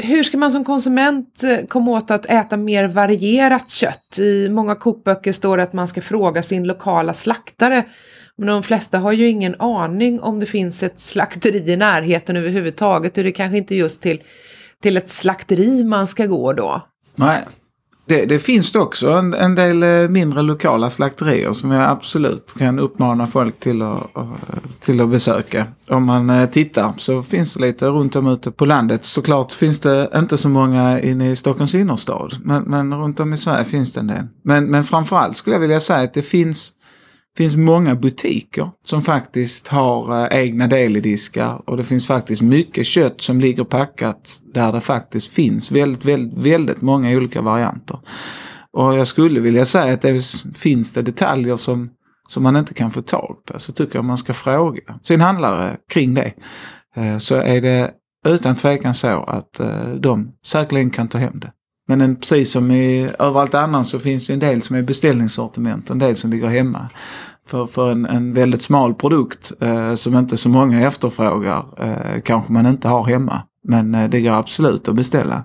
hur 0.02 0.22
ska 0.22 0.38
man 0.38 0.52
som 0.52 0.64
konsument 0.64 1.42
eh, 1.42 1.66
komma 1.66 1.90
åt 1.90 2.10
att 2.10 2.26
äta 2.26 2.56
mer 2.56 2.88
varierat 2.88 3.70
kött? 3.70 4.18
I 4.18 4.48
många 4.48 4.74
kokböcker 4.74 5.32
står 5.32 5.56
det 5.56 5.62
att 5.62 5.72
man 5.72 5.88
ska 5.88 6.00
fråga 6.00 6.42
sin 6.42 6.64
lokala 6.64 7.14
slaktare. 7.14 7.84
Men 8.38 8.48
de 8.48 8.62
flesta 8.62 8.98
har 8.98 9.12
ju 9.12 9.28
ingen 9.28 9.60
aning 9.60 10.20
om 10.20 10.40
det 10.40 10.46
finns 10.46 10.82
ett 10.82 11.00
slakteri 11.00 11.72
i 11.72 11.76
närheten 11.76 12.36
överhuvudtaget. 12.36 13.18
Och 13.18 13.24
det 13.24 13.30
är 13.30 13.32
kanske 13.32 13.58
inte 13.58 13.74
just 13.74 14.02
till, 14.02 14.22
till 14.82 14.96
ett 14.96 15.08
slakteri 15.08 15.84
man 15.84 16.06
ska 16.06 16.26
gå 16.26 16.52
då. 16.52 16.82
Nej, 17.14 17.44
det, 18.08 18.24
det 18.24 18.38
finns 18.38 18.72
det 18.72 18.78
också 18.78 19.10
en, 19.10 19.34
en 19.34 19.54
del 19.54 19.82
eh, 19.82 20.08
mindre 20.08 20.42
lokala 20.42 20.90
slakterier 20.90 21.52
som 21.52 21.70
jag 21.70 21.90
absolut 21.90 22.54
kan 22.58 22.78
uppmana 22.78 23.26
folk 23.26 23.60
till 23.60 23.82
att, 23.82 24.16
eh, 24.16 24.32
till 24.80 25.00
att 25.00 25.08
besöka. 25.08 25.66
Om 25.88 26.04
man 26.04 26.30
eh, 26.30 26.48
tittar 26.48 26.94
så 26.96 27.22
finns 27.22 27.54
det 27.54 27.60
lite 27.60 27.86
runt 27.86 28.16
om 28.16 28.26
ute 28.26 28.50
på 28.50 28.64
landet. 28.64 29.04
Såklart 29.04 29.52
finns 29.52 29.80
det 29.80 30.10
inte 30.16 30.36
så 30.36 30.48
många 30.48 31.00
inne 31.00 31.30
i 31.30 31.36
Stockholms 31.36 31.74
innerstad. 31.74 32.34
Men, 32.44 32.62
men 32.62 32.94
runt 32.94 33.20
om 33.20 33.32
i 33.32 33.36
Sverige 33.36 33.64
finns 33.64 33.92
det 33.92 34.00
en 34.00 34.06
del. 34.06 34.26
Men, 34.42 34.64
men 34.64 34.84
framförallt 34.84 35.36
skulle 35.36 35.56
jag 35.56 35.60
vilja 35.60 35.80
säga 35.80 36.00
att 36.00 36.14
det 36.14 36.22
finns 36.22 36.72
finns 37.38 37.56
många 37.56 37.94
butiker 37.94 38.70
som 38.84 39.02
faktiskt 39.02 39.68
har 39.68 40.22
eh, 40.22 40.38
egna 40.40 40.66
delidiskar 40.66 41.62
och 41.64 41.76
det 41.76 41.82
finns 41.82 42.06
faktiskt 42.06 42.42
mycket 42.42 42.86
kött 42.86 43.20
som 43.20 43.40
ligger 43.40 43.64
packat 43.64 44.40
där 44.54 44.72
det 44.72 44.80
faktiskt 44.80 45.32
finns 45.32 45.70
väldigt, 45.70 46.04
väldigt, 46.04 46.38
väldigt 46.38 46.82
många 46.82 47.16
olika 47.16 47.40
varianter. 47.40 47.98
Och 48.72 48.94
jag 48.94 49.06
skulle 49.06 49.40
vilja 49.40 49.66
säga 49.66 49.94
att 49.94 50.02
det 50.02 50.22
finns 50.54 50.92
det 50.92 51.02
detaljer 51.02 51.56
som, 51.56 51.90
som 52.28 52.42
man 52.42 52.56
inte 52.56 52.74
kan 52.74 52.90
få 52.90 53.02
tag 53.02 53.36
på 53.46 53.58
så 53.58 53.72
tycker 53.72 53.98
jag 53.98 54.04
man 54.04 54.18
ska 54.18 54.34
fråga 54.34 54.98
sin 55.02 55.20
handlare 55.20 55.76
kring 55.92 56.14
det. 56.14 56.32
Eh, 56.96 57.18
så 57.18 57.34
är 57.34 57.60
det 57.60 57.90
utan 58.26 58.56
tvekan 58.56 58.94
så 58.94 59.22
att 59.22 59.60
eh, 59.60 59.88
de 59.88 60.32
säkerligen 60.46 60.90
kan 60.90 61.08
ta 61.08 61.18
hem 61.18 61.40
det. 61.40 61.52
Men 61.88 62.00
en, 62.00 62.16
precis 62.16 62.52
som 62.52 62.70
i 62.70 63.10
överallt 63.18 63.54
annars 63.54 63.86
så 63.86 63.98
finns 63.98 64.26
det 64.26 64.32
en 64.32 64.38
del 64.38 64.62
som 64.62 64.76
är 64.76 64.82
beställningssortiment 64.82 65.90
och 65.90 65.94
en 65.94 65.98
del 65.98 66.16
som 66.16 66.30
ligger 66.30 66.48
hemma. 66.48 66.88
För, 67.48 67.66
för 67.66 67.92
en, 67.92 68.06
en 68.06 68.34
väldigt 68.34 68.62
smal 68.62 68.94
produkt 68.94 69.52
eh, 69.60 69.94
som 69.94 70.16
inte 70.16 70.36
så 70.36 70.48
många 70.48 70.86
efterfrågar 70.86 71.64
eh, 71.78 72.20
kanske 72.24 72.52
man 72.52 72.66
inte 72.66 72.88
har 72.88 73.04
hemma. 73.04 73.42
Men 73.64 73.94
eh, 73.94 74.10
det 74.10 74.20
går 74.20 74.32
absolut 74.32 74.88
att 74.88 74.94
beställa. 74.94 75.44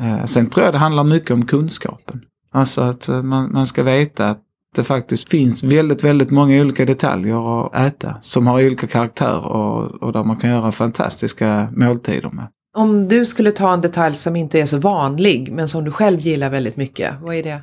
Eh, 0.00 0.24
sen 0.24 0.50
tror 0.50 0.64
jag 0.64 0.74
det 0.74 0.78
handlar 0.78 1.04
mycket 1.04 1.30
om 1.30 1.46
kunskapen. 1.46 2.20
Alltså 2.52 2.80
att 2.80 3.08
eh, 3.08 3.22
man, 3.22 3.52
man 3.52 3.66
ska 3.66 3.82
veta 3.82 4.28
att 4.28 4.40
det 4.74 4.84
faktiskt 4.84 5.28
finns 5.28 5.64
väldigt, 5.64 6.04
väldigt 6.04 6.30
många 6.30 6.60
olika 6.60 6.84
detaljer 6.84 7.66
att 7.66 7.74
äta 7.74 8.16
som 8.20 8.46
har 8.46 8.66
olika 8.66 8.86
karaktär 8.86 9.46
och, 9.46 10.02
och 10.02 10.12
där 10.12 10.24
man 10.24 10.36
kan 10.36 10.50
göra 10.50 10.72
fantastiska 10.72 11.68
måltider 11.76 12.30
med. 12.30 12.46
Om 12.76 13.08
du 13.08 13.26
skulle 13.26 13.50
ta 13.50 13.72
en 13.72 13.80
detalj 13.80 14.14
som 14.14 14.36
inte 14.36 14.60
är 14.60 14.66
så 14.66 14.78
vanlig 14.78 15.52
men 15.52 15.68
som 15.68 15.84
du 15.84 15.90
själv 15.90 16.20
gillar 16.20 16.50
väldigt 16.50 16.76
mycket, 16.76 17.14
vad 17.22 17.34
är 17.34 17.42
det? 17.42 17.62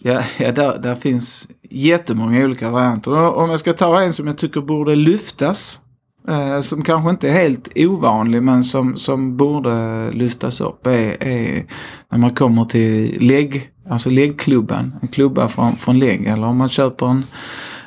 Ja, 0.00 0.22
ja 0.38 0.52
där, 0.52 0.78
där 0.78 0.94
finns 0.94 1.48
jättemånga 1.70 2.44
olika 2.44 2.70
varianter. 2.70 3.10
Och 3.10 3.36
Om 3.42 3.50
jag 3.50 3.60
ska 3.60 3.72
ta 3.72 4.00
en 4.02 4.12
som 4.12 4.26
jag 4.26 4.38
tycker 4.38 4.60
borde 4.60 4.94
lyftas, 4.96 5.80
eh, 6.28 6.60
som 6.60 6.82
kanske 6.82 7.10
inte 7.10 7.28
är 7.28 7.32
helt 7.32 7.68
ovanlig 7.76 8.42
men 8.42 8.64
som, 8.64 8.96
som 8.96 9.36
borde 9.36 10.10
lyftas 10.12 10.60
upp, 10.60 10.86
är, 10.86 11.22
är 11.24 11.64
när 12.10 12.18
man 12.18 12.34
kommer 12.34 12.64
till 12.64 13.16
lägg, 13.20 13.70
alltså 13.90 14.10
läggklubban. 14.10 14.94
En 15.02 15.08
klubba 15.08 15.48
från, 15.48 15.72
från 15.72 15.98
lägg 15.98 16.26
eller 16.26 16.46
om 16.46 16.56
man 16.56 16.68
köper 16.68 17.06
en, 17.06 17.22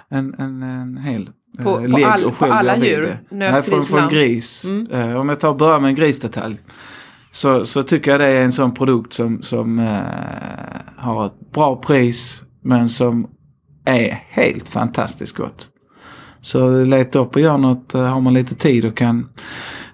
en, 0.09 0.33
en, 0.39 0.63
en 0.63 0.97
hel 0.97 1.29
eh, 1.59 1.63
På- 1.65 1.75
på 1.75 1.79
lägg 1.87 2.03
all- 2.03 2.23
och 2.23 2.37
på 2.37 2.45
själv 2.45 2.53
alla 2.53 2.75
gör 2.75 2.81
vid 2.81 2.89
djur? 2.91 3.17
Nöt, 3.31 3.51
Nej, 3.53 3.61
från, 3.63 3.83
från 3.83 4.09
gris. 4.09 4.65
Mm. 4.65 4.87
Eh, 4.91 5.15
Om 5.19 5.29
jag 5.29 5.39
tar 5.39 5.53
börjar 5.53 5.79
med 5.79 5.89
en 5.89 5.95
grisdetalj. 5.95 6.57
Så, 7.33 7.65
så 7.65 7.83
tycker 7.83 8.11
jag 8.11 8.19
det 8.19 8.25
är 8.27 8.41
en 8.43 8.51
sån 8.51 8.73
produkt 8.73 9.13
som, 9.13 9.41
som 9.41 9.79
eh, 9.79 9.99
har 11.01 11.25
ett 11.25 11.51
bra 11.53 11.75
pris 11.75 12.43
men 12.63 12.89
som 12.89 13.27
är 13.85 14.23
helt 14.29 14.67
fantastiskt 14.67 15.35
gott. 15.35 15.69
Så 16.41 16.83
leta 16.83 17.19
upp 17.19 17.35
och 17.35 17.41
gör 17.41 17.57
något, 17.57 17.93
eh, 17.93 18.01
har 18.01 18.21
man 18.21 18.33
lite 18.33 18.55
tid 18.55 18.85
och 18.85 18.97
kan 18.97 19.29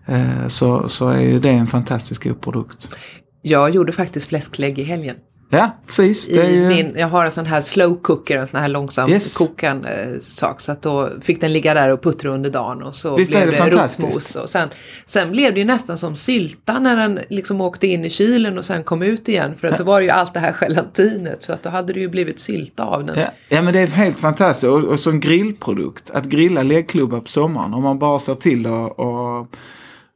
eh, 0.05 0.47
så, 0.47 0.89
så 0.89 1.09
är 1.09 1.21
ju 1.21 1.39
det 1.39 1.49
en 1.49 1.67
fantastisk 1.67 2.23
god 2.23 2.41
produkt. 2.41 2.95
Jag 3.41 3.69
gjorde 3.69 3.91
faktiskt 3.91 4.27
fläsklägg 4.27 4.79
i 4.79 4.83
helgen. 4.83 5.15
Ja, 5.49 5.71
precis. 5.87 6.29
Ju, 6.29 6.67
min, 6.67 6.93
jag 6.97 7.07
har 7.07 7.25
en 7.25 7.31
sån 7.31 7.45
här 7.45 7.61
slow 7.61 8.01
cooker, 8.01 8.37
en 8.37 8.47
sån 8.47 8.59
här 8.59 8.67
långsamt 8.67 9.11
Yes. 9.11 9.37
kokande 9.37 9.89
eh, 9.89 10.19
sak. 10.19 10.61
Så 10.61 10.71
att 10.71 10.81
då 10.81 11.09
fick 11.21 11.41
den 11.41 11.53
ligga 11.53 11.73
där 11.73 11.89
och 11.89 12.01
puttra 12.03 12.31
under 12.31 12.49
dagen 12.49 12.83
och 12.83 12.95
så 12.95 13.15
Visst 13.15 13.31
blev 13.31 13.51
det 13.51 13.57
det, 13.57 13.69
rotmos. 13.69 14.35
Och 14.35 14.49
sen, 14.49 14.69
sen 15.05 15.31
blev 15.31 15.53
det 15.53 15.59
ju 15.59 15.65
nästan 15.65 15.97
som 15.97 16.15
sylta 16.15 16.79
när 16.79 16.97
den 16.97 17.19
liksom 17.29 17.61
åkte 17.61 17.87
in 17.87 18.05
i 18.05 18.09
kylen 18.09 18.57
och 18.57 18.65
sen 18.65 18.83
kom 18.83 19.01
ut 19.01 19.29
igen. 19.29 19.53
För 19.59 19.67
att 19.67 19.77
då 19.77 19.83
var 19.83 19.99
det 19.99 20.05
ju 20.05 20.11
allt 20.11 20.33
det 20.33 20.39
här 20.39 20.53
gelatinet 20.53 21.43
så 21.43 21.53
att 21.53 21.63
då 21.63 21.69
hade 21.69 21.93
det 21.93 21.99
ju 21.99 22.09
blivit 22.09 22.39
sylta 22.39 22.83
av 22.83 23.05
den. 23.05 23.19
ja, 23.19 23.27
ja 23.49 23.61
men 23.61 23.73
det 23.73 23.79
är 23.79 23.87
helt 23.87 24.19
fantastiskt. 24.19 24.69
Och, 24.69 24.83
och 24.83 24.99
som 24.99 25.19
grillprodukt, 25.19 26.09
att 26.09 26.25
grilla 26.25 26.63
läggklubbar 26.63 27.19
på 27.19 27.27
sommaren. 27.27 27.73
Om 27.73 27.83
man 27.83 27.99
bara 27.99 28.19
ser 28.19 28.35
till 28.35 28.65
att 28.65 28.91
och, 28.99 29.47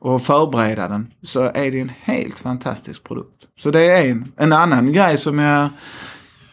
och 0.02 0.22
förbereda 0.22 0.88
den 0.88 1.08
så 1.22 1.44
är 1.44 1.72
det 1.72 1.80
en 1.80 1.92
helt 2.02 2.40
fantastisk 2.40 3.04
produkt. 3.04 3.48
Så 3.60 3.72
det 3.72 3.82
är 3.82 4.10
en, 4.10 4.32
en 4.38 4.54
annan 4.54 4.94
grej 4.94 5.18
som 5.18 5.40
jag 5.40 5.70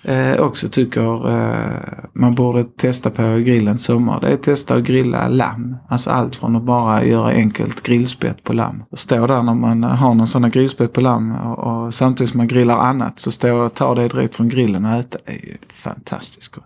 eh, 0.03 0.41
också 0.41 0.69
tycker 0.69 1.31
eh, 1.31 1.83
man 2.13 2.35
borde 2.35 2.65
testa 2.65 3.11
på 3.11 3.23
grillen 3.23 3.79
sommar. 3.79 4.21
Det 4.21 4.29
är 4.29 4.35
att 4.35 4.43
testa 4.43 4.75
att 4.75 4.83
grilla 4.83 5.29
lamm. 5.29 5.77
Alltså 5.89 6.11
allt 6.11 6.37
från 6.37 6.57
att 6.57 6.63
bara 6.63 7.05
göra 7.05 7.29
enkelt 7.29 7.83
grillspett 7.83 8.45
på 8.45 8.53
lamm. 8.53 8.83
Och 8.91 8.99
stå 8.99 9.27
där 9.27 9.43
när 9.43 9.55
man 9.55 9.83
har 9.83 10.15
någon 10.15 10.29
sån 10.29 10.45
här 10.45 10.51
grillspett 10.51 10.93
på 10.93 11.01
lamm 11.01 11.37
och, 11.37 11.59
och 11.59 11.95
samtidigt 11.95 12.31
som 12.31 12.39
man 12.39 12.49
grillar 12.49 12.79
annat 12.79 13.19
så 13.19 13.31
stå 13.31 13.57
och 13.57 13.75
ta 13.75 13.95
det 13.95 14.09
direkt 14.09 14.35
från 14.35 14.49
grillen 14.49 14.85
och 14.85 14.93
äta. 14.93 15.19
Det 15.27 15.33
är 15.33 15.47
ju 15.47 15.57
fantastiskt 15.73 16.55
gott. 16.55 16.65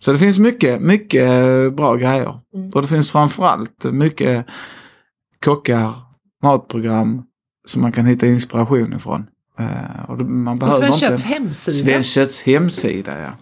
Så 0.00 0.12
det 0.12 0.18
finns 0.18 0.38
mycket, 0.38 0.80
mycket 0.80 1.30
eh, 1.30 1.70
bra 1.70 1.94
grejer. 1.94 2.38
Och 2.74 2.82
det 2.82 2.88
finns 2.88 3.12
framförallt 3.12 3.84
mycket 3.84 4.46
kockar, 5.44 5.92
matprogram 6.42 7.22
som 7.66 7.82
man 7.82 7.92
kan 7.92 8.06
hitta 8.06 8.26
inspiration 8.26 8.92
ifrån. 8.92 9.26
Eh, 9.58 10.10
och 10.10 10.20
man 10.20 10.54
Och 10.54 10.60
behöver 10.60 10.80
Svenskt 10.80 11.02
inte... 11.02 11.10
Kötts 11.10 11.24
hemsida. 11.24 11.76
Svenkötts 11.76 12.42
hemsida 12.42 13.20
ja. 13.20 13.32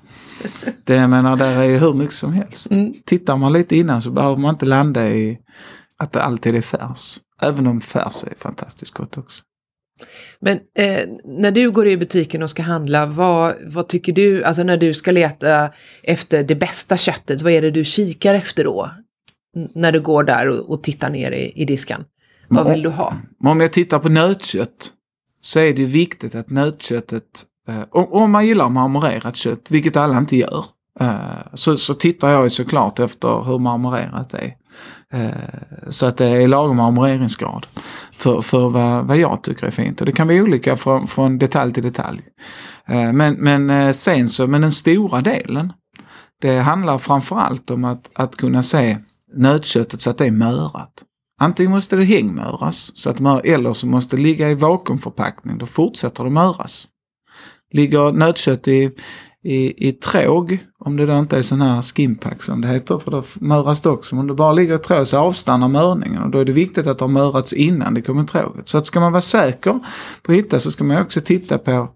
Det 0.84 0.94
jag 0.94 1.10
menar, 1.10 1.36
där 1.36 1.60
är 1.60 1.64
ju 1.64 1.78
hur 1.78 1.94
mycket 1.94 2.14
som 2.14 2.32
helst. 2.32 2.70
Mm. 2.70 2.94
Tittar 3.04 3.36
man 3.36 3.52
lite 3.52 3.76
innan 3.76 4.02
så 4.02 4.10
behöver 4.10 4.36
man 4.36 4.54
inte 4.54 4.66
landa 4.66 5.08
i 5.08 5.38
att 5.96 6.12
det 6.12 6.22
alltid 6.22 6.54
är 6.54 6.60
färs. 6.60 7.20
Även 7.40 7.66
om 7.66 7.80
färs 7.80 8.24
är 8.24 8.34
fantastiskt 8.38 8.94
gott 8.94 9.18
också. 9.18 9.42
Men 10.40 10.60
eh, 10.78 11.08
när 11.24 11.50
du 11.50 11.70
går 11.70 11.88
i 11.88 11.96
butiken 11.96 12.42
och 12.42 12.50
ska 12.50 12.62
handla, 12.62 13.06
vad, 13.06 13.54
vad 13.66 13.88
tycker 13.88 14.12
du, 14.12 14.44
alltså 14.44 14.62
när 14.62 14.76
du 14.76 14.94
ska 14.94 15.10
leta 15.10 15.70
efter 16.02 16.42
det 16.42 16.54
bästa 16.54 16.96
köttet, 16.96 17.42
vad 17.42 17.52
är 17.52 17.62
det 17.62 17.70
du 17.70 17.84
kikar 17.84 18.34
efter 18.34 18.64
då? 18.64 18.90
När 19.74 19.92
du 19.92 20.00
går 20.00 20.24
där 20.24 20.48
och, 20.48 20.70
och 20.70 20.82
tittar 20.82 21.10
ner 21.10 21.30
i, 21.30 21.52
i 21.54 21.64
disken. 21.64 22.04
Vad 22.48 22.70
vill 22.70 22.82
du 22.82 22.88
ha? 22.88 23.14
Om 23.44 23.60
jag 23.60 23.72
tittar 23.72 23.98
på 23.98 24.08
nötkött 24.08 24.92
så 25.40 25.60
är 25.60 25.72
det 25.72 25.84
viktigt 25.84 26.34
att 26.34 26.50
nötköttet, 26.50 27.24
eh, 27.68 27.82
om, 27.90 28.30
man 28.30 28.46
gillar 28.46 28.68
marmorerat 28.68 29.36
kött, 29.36 29.66
vilket 29.68 29.96
alla 29.96 30.18
inte 30.18 30.36
gör, 30.36 30.64
eh, 31.00 31.14
så, 31.54 31.76
så 31.76 31.94
tittar 31.94 32.30
jag 32.30 32.44
ju 32.44 32.50
såklart 32.50 32.98
efter 32.98 33.44
hur 33.44 33.58
marmorerat 33.58 34.30
det 34.30 34.38
är. 34.38 34.56
Eh, 35.12 35.30
så 35.88 36.06
att 36.06 36.16
det 36.16 36.26
är 36.26 36.48
lagom 36.48 36.76
marmoreringsgrad 36.76 37.66
för, 38.12 38.40
för 38.40 38.68
vad, 38.68 39.06
vad 39.06 39.16
jag 39.16 39.42
tycker 39.42 39.66
är 39.66 39.70
fint. 39.70 40.00
Och 40.00 40.06
det 40.06 40.12
kan 40.12 40.26
vara 40.26 40.42
olika 40.42 40.76
från, 40.76 41.06
från 41.06 41.38
detalj 41.38 41.72
till 41.72 41.82
detalj. 41.82 42.20
Eh, 42.86 43.12
men, 43.12 43.34
men 43.34 43.70
eh, 43.70 43.92
sen 43.92 44.28
så, 44.28 44.46
men 44.46 44.60
den 44.60 44.72
stora 44.72 45.20
delen, 45.20 45.72
det 46.40 46.58
handlar 46.58 46.98
framförallt 46.98 47.70
om 47.70 47.84
att, 47.84 48.10
att 48.14 48.36
kunna 48.36 48.62
se 48.62 48.98
nötköttet 49.34 50.00
så 50.00 50.10
att 50.10 50.18
det 50.18 50.26
är 50.26 50.30
mörat. 50.30 51.04
Antingen 51.40 51.72
måste 51.72 51.96
det 51.96 52.04
hängmöras 52.04 52.92
så 52.94 53.10
att 53.10 53.20
mör, 53.20 53.46
eller 53.46 53.72
så 53.72 53.86
måste 53.86 54.16
det 54.16 54.22
ligga 54.22 54.50
i 54.50 54.54
vakuumförpackning. 54.54 55.58
Då 55.58 55.66
fortsätter 55.66 56.24
det 56.24 56.30
möras. 56.30 56.88
Ligger 57.72 58.12
nötkött 58.12 58.68
i, 58.68 58.90
i, 59.44 59.88
i 59.88 59.92
tråg, 59.92 60.58
om 60.78 60.96
det 60.96 61.06
då 61.06 61.18
inte 61.18 61.38
är 61.38 61.42
sån 61.42 61.60
här 61.60 61.82
skimpack 61.82 62.42
som 62.42 62.60
det 62.60 62.68
heter, 62.68 62.98
för 62.98 63.10
då 63.10 63.22
möras 63.34 63.82
det 63.82 63.88
också. 63.88 64.14
Men 64.14 64.20
om 64.20 64.26
det 64.26 64.34
bara 64.34 64.52
ligger 64.52 64.74
i 64.74 64.78
tråg 64.78 65.06
så 65.06 65.18
avstannar 65.18 65.68
mörningen 65.68 66.22
och 66.22 66.30
då 66.30 66.38
är 66.38 66.44
det 66.44 66.52
viktigt 66.52 66.86
att 66.86 66.98
det 66.98 67.04
har 67.04 67.10
mörats 67.10 67.52
innan 67.52 67.94
det 67.94 68.02
kommer 68.02 68.24
i 68.24 68.26
tråget. 68.26 68.68
Så 68.68 68.78
att 68.78 68.86
ska 68.86 69.00
man 69.00 69.12
vara 69.12 69.20
säker 69.20 69.80
på 70.22 70.32
att 70.32 70.38
hitta 70.38 70.60
så 70.60 70.70
ska 70.70 70.84
man 70.84 71.02
också 71.02 71.20
titta 71.20 71.58
på 71.58 71.88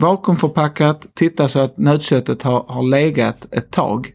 vakuumförpackat, 0.00 1.06
titta 1.14 1.48
så 1.48 1.58
att 1.58 1.78
nötköttet 1.78 2.42
har, 2.42 2.64
har 2.68 2.82
legat 2.82 3.46
ett 3.50 3.70
tag 3.70 4.13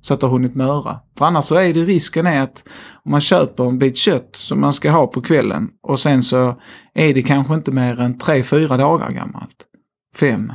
så 0.00 0.14
att 0.14 0.20
det 0.20 0.26
har 0.26 0.32
hunnit 0.32 0.54
möra. 0.54 1.00
För 1.18 1.24
annars 1.24 1.44
så 1.44 1.54
är 1.54 1.74
det 1.74 1.84
risken 1.84 2.26
är 2.26 2.40
att 2.40 2.64
om 3.04 3.10
man 3.10 3.20
köper 3.20 3.64
en 3.64 3.78
bit 3.78 3.96
kött 3.96 4.30
som 4.32 4.60
man 4.60 4.72
ska 4.72 4.90
ha 4.90 5.06
på 5.06 5.22
kvällen 5.22 5.68
och 5.82 5.98
sen 5.98 6.22
så 6.22 6.60
är 6.94 7.14
det 7.14 7.22
kanske 7.22 7.54
inte 7.54 7.70
mer 7.70 8.00
än 8.00 8.18
3-4 8.18 8.78
dagar 8.78 9.10
gammalt. 9.10 9.64
Fem. 10.16 10.52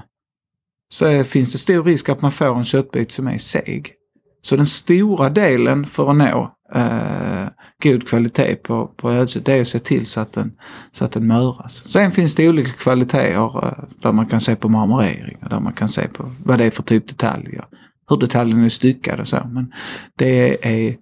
Så 0.93 1.05
är, 1.05 1.23
finns 1.23 1.51
det 1.51 1.57
stor 1.57 1.83
risk 1.83 2.09
att 2.09 2.21
man 2.21 2.31
får 2.31 2.57
en 2.57 2.63
köttbit 2.63 3.11
som 3.11 3.27
är 3.27 3.37
seg. 3.37 3.93
Så 4.41 4.55
den 4.55 4.65
stora 4.65 5.29
delen 5.29 5.85
för 5.85 6.09
att 6.11 6.15
nå 6.17 6.55
eh, 6.75 7.47
god 7.83 8.07
kvalitet 8.07 8.55
på, 8.55 8.87
på 8.87 9.11
ödset 9.11 9.45
det 9.45 9.53
är 9.53 9.61
att 9.61 9.67
se 9.67 9.79
till 9.79 10.05
så 10.05 10.19
att 10.19 10.33
den, 10.33 10.51
så 10.91 11.05
att 11.05 11.11
den 11.11 11.27
möras. 11.27 11.89
Sen 11.89 12.11
finns 12.11 12.35
det 12.35 12.49
olika 12.49 12.71
kvaliteter 12.71 13.65
eh, 13.65 13.83
där 14.01 14.11
man 14.11 14.25
kan 14.25 14.41
se 14.41 14.55
på 14.55 14.69
marmorering 14.69 15.37
och 15.41 15.49
där 15.49 15.59
man 15.59 15.73
kan 15.73 15.89
se 15.89 16.07
på 16.07 16.31
vad 16.45 16.57
det 16.57 16.65
är 16.65 16.71
för 16.71 16.83
typ 16.83 17.07
detaljer. 17.07 17.65
Hur 18.09 18.17
detaljen 18.17 18.63
är 18.63 18.69
styckad 18.69 19.19
och 19.19 19.27
så. 19.27 19.47
Men 19.51 19.73
det 20.17 20.67
är, 20.67 20.95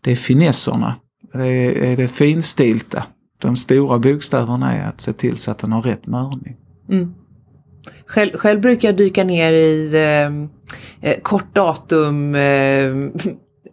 det 0.00 0.12
är 0.12 0.16
finesserna. 0.16 0.96
Det 1.32 1.46
är, 1.92 1.96
det 1.96 2.08
finstilta. 2.08 3.06
De 3.38 3.56
stora 3.56 3.98
bokstäverna 3.98 4.72
är 4.72 4.88
att 4.88 5.00
se 5.00 5.12
till 5.12 5.36
så 5.36 5.50
att 5.50 5.58
den 5.58 5.72
har 5.72 5.82
rätt 5.82 6.06
mörning. 6.06 6.56
Mm. 6.90 7.14
Själv, 8.06 8.36
själv 8.36 8.60
brukar 8.60 8.88
jag 8.88 8.96
dyka 8.96 9.24
ner 9.24 9.52
i 9.52 9.94
eh, 9.94 11.10
eh, 11.10 11.20
kort 11.22 11.54
datum 11.54 12.34
eh, 12.34 12.94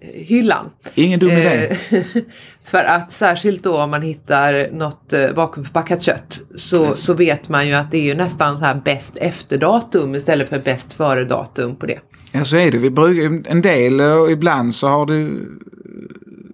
hyllan. 0.01 0.69
Ingen 0.95 1.19
dum 1.19 1.31
idé. 1.31 1.67
Eh, 1.67 2.01
för 2.63 2.83
att 2.83 3.11
särskilt 3.11 3.63
då 3.63 3.81
om 3.81 3.89
man 3.89 4.01
hittar 4.01 4.71
något 4.71 5.13
eh, 5.13 5.31
vakuumförpackat 5.31 6.01
kött 6.01 6.39
så, 6.55 6.95
så 6.95 7.13
vet 7.13 7.49
man 7.49 7.67
ju 7.67 7.73
att 7.73 7.91
det 7.91 7.97
är 7.97 8.01
ju 8.01 8.15
nästan 8.15 8.57
så 8.57 8.63
här 8.63 8.81
bäst 8.85 9.17
efter 9.17 9.57
datum 9.57 10.15
istället 10.15 10.49
för 10.49 10.59
bäst 10.59 10.93
före 10.93 11.23
datum 11.23 11.75
på 11.75 11.85
det. 11.85 11.99
Ja 12.31 12.45
så 12.45 12.57
är 12.57 12.71
det. 12.71 12.77
Vi 12.77 12.89
brukar, 12.89 13.49
en 13.51 13.61
del 13.61 14.01
och 14.01 14.31
ibland 14.31 14.75
så 14.75 14.87
har 14.87 15.05
det 15.05 15.31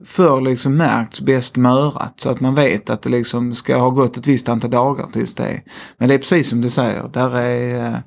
förr 0.05 0.41
liksom 0.41 0.77
märkts 0.77 1.21
bäst 1.21 1.55
mörat 1.55 2.13
så 2.19 2.29
att 2.29 2.39
man 2.39 2.55
vet 2.55 2.89
att 2.89 3.01
det 3.01 3.09
liksom 3.09 3.53
ska 3.53 3.77
ha 3.77 3.89
gått 3.89 4.17
ett 4.17 4.27
visst 4.27 4.49
antal 4.49 4.71
dagar 4.71 5.07
tills 5.13 5.35
det. 5.35 5.61
Men 5.97 6.09
det 6.09 6.15
är 6.15 6.19
precis 6.19 6.49
som 6.49 6.61
du 6.61 6.69
säger. 6.69 7.09
Där 7.13 7.37
är, 7.37 7.85
eh, 7.85 7.97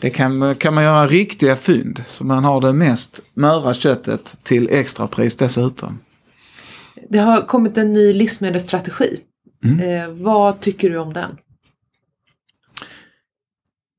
det 0.00 0.10
kan, 0.10 0.54
kan 0.54 0.74
man 0.74 0.84
göra 0.84 1.06
riktiga 1.06 1.56
fynd 1.56 2.04
så 2.06 2.24
man 2.24 2.44
har 2.44 2.60
det 2.60 2.72
mest 2.72 3.20
möra 3.34 3.74
köttet 3.74 4.36
till 4.42 4.68
extrapris 4.70 5.36
dessutom. 5.36 5.98
Det 7.08 7.18
har 7.18 7.46
kommit 7.46 7.78
en 7.78 7.92
ny 7.92 8.12
livsmedelsstrategi. 8.12 9.20
Mm. 9.64 9.80
Eh, 9.80 10.08
vad 10.24 10.60
tycker 10.60 10.90
du 10.90 10.98
om 10.98 11.12
den? 11.12 11.36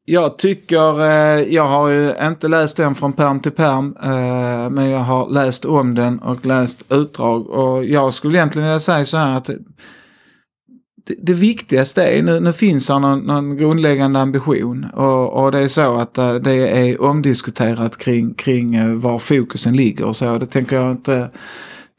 Jag 0.06 0.38
tycker, 0.38 1.02
eh, 1.02 1.54
jag 1.54 1.68
har 1.68 1.90
ju 1.90 2.14
inte 2.22 2.48
läst 2.48 2.78
den 2.78 2.96
från 2.96 3.14
perm 3.14 3.40
till 3.40 3.52
perm, 3.52 3.96
eh, 4.04 4.70
men 4.70 4.90
jag 4.90 5.00
har 5.00 5.30
läst 5.30 5.66
om 5.66 5.96
den 5.96 6.20
och 6.20 6.46
läst 6.46 6.84
utdrag 6.90 7.50
och 7.50 7.86
jag 7.86 8.14
skulle 8.14 8.38
egentligen 8.38 8.68
vilja 8.68 8.80
säga 8.80 9.06
så 9.06 9.18
här 9.18 9.38
att 9.38 9.50
det, 11.06 11.16
det 11.22 11.34
viktigaste 11.34 12.04
är, 12.04 12.24
nu, 12.24 12.40
nu 12.40 12.54
finns 12.54 12.90
här 12.90 13.00
någon, 13.00 13.20
någon 13.20 13.58
grundläggande 13.58 14.20
ambition 14.20 14.86
och, 14.94 15.44
och, 15.44 15.52
det 15.52 15.60
är 15.60 15.68
så 15.68 15.96
att 15.96 16.18
eh, 16.18 16.34
det 16.36 16.54
är 16.54 17.02
omdiskuterat 17.02 17.98
kring, 17.98 18.34
kring 18.34 18.76
eh, 18.76 18.94
var 18.94 19.20
fokusen 19.20 19.76
ligger 19.76 20.06
och 20.06 20.16
så. 20.16 20.38
Det 20.38 20.46
tänker 20.46 20.76
jag 20.76 20.92
inte 20.92 21.30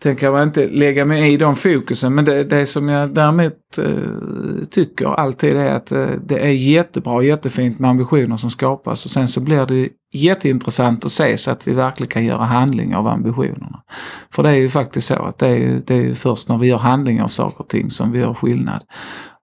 tänker 0.02 0.26
jag 0.26 0.42
inte 0.42 0.68
lägga 0.68 1.04
mig 1.04 1.32
i 1.32 1.36
de 1.36 1.56
fokusen. 1.56 2.14
Men 2.14 2.24
det, 2.24 2.44
det 2.44 2.66
som 2.66 2.88
jag 2.88 3.14
däremot 3.14 3.78
eh, 3.78 4.64
tycker 4.70 5.06
alltid 5.06 5.56
är 5.56 5.74
att 5.74 5.92
eh, 5.92 6.06
det 6.24 6.38
är 6.38 6.50
jättebra 6.50 7.14
och 7.14 7.24
jättefint 7.24 7.78
med 7.78 7.90
ambitioner 7.90 8.36
som 8.36 8.50
skapas. 8.50 9.04
Och 9.04 9.10
sen 9.10 9.28
så 9.28 9.40
blir 9.40 9.66
det 9.66 9.88
jätteintressant 10.12 11.04
att 11.04 11.12
se 11.12 11.38
så 11.38 11.50
att 11.50 11.68
vi 11.68 11.74
verkligen 11.74 12.08
kan 12.08 12.24
göra 12.24 12.44
handling 12.44 12.96
av 12.96 13.06
ambitionerna. 13.06 13.82
För 14.30 14.42
det 14.42 14.50
är 14.50 14.56
ju 14.56 14.68
faktiskt 14.68 15.06
så 15.06 15.14
att 15.14 15.38
det 15.38 15.46
är 15.46 15.56
ju, 15.56 15.80
det 15.80 15.94
är 15.94 16.02
ju 16.02 16.14
först 16.14 16.48
när 16.48 16.58
vi 16.58 16.66
gör 16.66 16.78
handling 16.78 17.22
av 17.22 17.28
saker 17.28 17.60
och 17.60 17.68
ting 17.68 17.90
som 17.90 18.12
vi 18.12 18.18
gör 18.18 18.34
skillnad. 18.34 18.82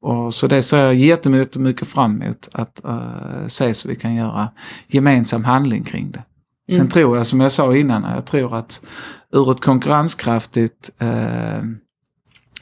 Och 0.01 0.33
så 0.33 0.47
det 0.47 0.63
ser 0.63 0.77
jag 0.77 0.95
jättemycket 0.95 1.87
fram 1.87 2.21
emot 2.21 2.49
att 2.51 2.81
uh, 2.87 3.47
se 3.47 3.73
så 3.73 3.87
vi 3.87 3.95
kan 3.95 4.15
göra 4.15 4.49
gemensam 4.87 5.43
handling 5.43 5.83
kring 5.83 6.11
det. 6.11 6.23
Sen 6.69 6.75
Mm. 6.75 6.89
tror 6.89 7.17
jag, 7.17 7.27
som 7.27 7.39
jag 7.39 7.51
sa 7.51 7.75
innan, 7.75 8.03
jag 8.15 8.25
tror 8.25 8.55
att 8.55 8.81
ur 9.31 9.51
ett 9.51 9.61
konkurrenskraftigt 9.61 10.89
eh, 10.97 11.61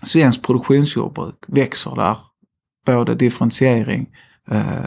svenskt 0.03 0.43
produktionsjordbruk 0.43 1.35
växer 1.47 1.95
där 1.95 2.17
både 2.85 3.15
differentiering, 3.15 4.09
eh, 4.51 4.79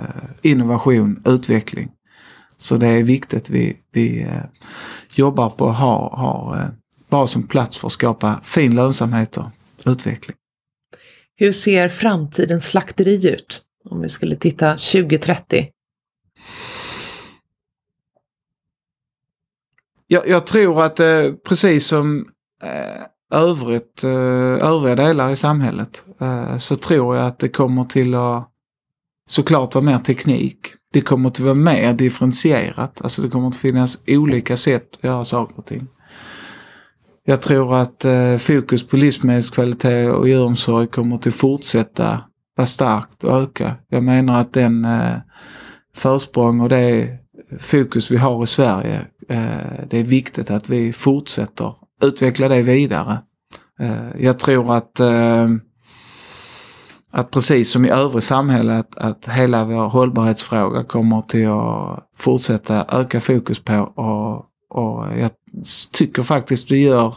innovation, 0.43 1.23
utveckling. 1.25 1.91
Så 2.59 2.77
det 2.77 2.87
är 2.87 3.03
viktigt 3.03 3.51
vi, 3.51 3.77
vi 3.93 4.23
eh, 4.23 4.43
jobbar 5.15 5.51
på 5.51 5.71
att 5.71 5.77
ha, 5.77 6.17
ha 6.17 6.59
eh, 6.59 6.69
bra 7.11 7.27
som 7.27 7.43
plats 7.47 7.77
för 7.79 7.87
att 7.87 7.93
skapa 7.93 8.41
fin 8.45 8.75
lönsamhet 8.75 9.37
och 9.37 9.47
utveckling. 9.87 10.37
Hur 11.37 11.53
ser 11.53 11.89
framtidens 11.89 12.65
slakteri 12.65 13.29
ut? 13.35 13.63
Om 13.85 14.01
vi 14.01 14.09
skulle 14.09 14.37
titta 14.37 14.71
2030. 14.73 15.69
Jag, 20.13 20.29
jag 20.29 20.47
tror 20.47 20.85
att 20.85 21.01
eh, 21.01 21.33
precis 21.45 21.87
som 21.87 22.29
eh, 22.63 23.39
övrigt, 23.39 24.05
eh, 24.05 24.11
övriga 24.69 24.95
delar 24.95 25.31
i 25.31 25.37
samhället 25.37 26.03
eh, 26.21 26.59
så 26.59 26.77
tror 26.77 27.17
jag 27.17 27.27
att 27.27 27.39
det 27.39 27.49
kommer 27.49 27.85
till 27.85 28.15
att 28.15 28.49
såklart 29.27 29.75
vara 29.75 29.85
mer 29.85 29.99
teknik. 29.99 30.59
Det 30.93 31.01
kommer 31.01 31.29
att 31.29 31.41
vara 31.41 31.55
mer 31.55 31.93
differentierat. 31.93 33.01
Alltså 33.03 33.23
det 33.23 33.29
kommer 33.29 33.49
att 33.49 33.57
finnas 33.57 33.99
olika 34.07 34.57
sätt 34.57 34.89
att 34.97 35.05
göra 35.05 35.25
saker 35.25 35.59
och 35.59 35.67
ting. 35.67 35.87
Jag 37.25 37.41
tror 37.41 37.77
att 37.77 38.05
eh, 38.05 38.37
fokus 38.37 38.89
på 38.89 38.97
livsmedelskvalitet 38.97 40.13
och 40.15 40.29
djuromsorg 40.29 40.87
kommer 40.87 41.17
att 41.17 41.35
fortsätta 41.35 42.21
vara 42.57 42.67
starkt 42.67 43.25
och 43.25 43.43
öka. 43.43 43.75
Jag 43.89 44.03
menar 44.03 44.41
att 44.41 44.53
den 44.53 44.85
eh, 44.85 45.17
försprång 45.97 46.61
och 46.61 46.69
det 46.69 47.19
fokus 47.59 48.11
vi 48.11 48.17
har 48.17 48.43
i 48.43 48.47
Sverige, 48.47 49.07
Eh, 49.31 49.85
det 49.91 49.99
är 49.99 50.05
viktigt 50.05 50.51
att 50.51 50.69
vi 50.69 50.93
fortsätter 50.93 51.75
utveckla 52.03 52.49
det 52.49 52.63
vidare. 52.63 53.19
Eh, 53.81 54.23
jag 54.23 54.39
tror 54.39 54.75
att, 54.75 55.01
eh, 55.01 55.49
att 57.13 57.31
precis 57.31 57.71
som 57.71 57.85
i 57.85 57.91
övriga 57.91 58.21
samhälle 58.21 58.79
att, 58.79 58.99
att 58.99 59.29
hela 59.29 59.65
vår 59.65 59.89
hållbarhetsfråga 59.89 60.85
kommer 60.85 61.23
till 61.23 61.49
att 61.49 62.11
fortsätta 62.17 62.87
öka 62.89 63.21
fokus 63.21 63.59
på 63.59 63.93
och, 63.95 64.47
och 64.79 65.19
jag 65.19 65.31
tycker 65.93 66.23
faktiskt 66.23 66.71
vi 66.71 66.83
gör 66.83 67.15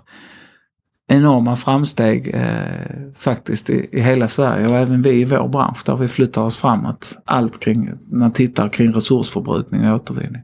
enorma 1.14 1.55
framsteg 1.55 2.32
eh, 2.34 3.11
faktiskt 3.16 3.70
i, 3.70 3.89
i 3.91 4.01
hela 4.01 4.28
Sverige 4.28 4.68
och 4.68 4.76
även 4.76 5.01
vi 5.01 5.09
i 5.09 5.26
vår 5.26 5.47
bransch 5.47 5.86
där 5.86 5.95
vi 5.95 6.07
flyttar 6.07 6.41
oss 6.41 6.57
framåt. 6.57 7.18
Allt 7.26 7.59
kring, 7.59 7.86
när 7.86 8.20
man 8.20 8.32
tittar 8.32 8.70
kring 8.70 8.93
resursförbrukning 8.93 9.89
och 9.89 9.95
återvinning. 9.95 10.41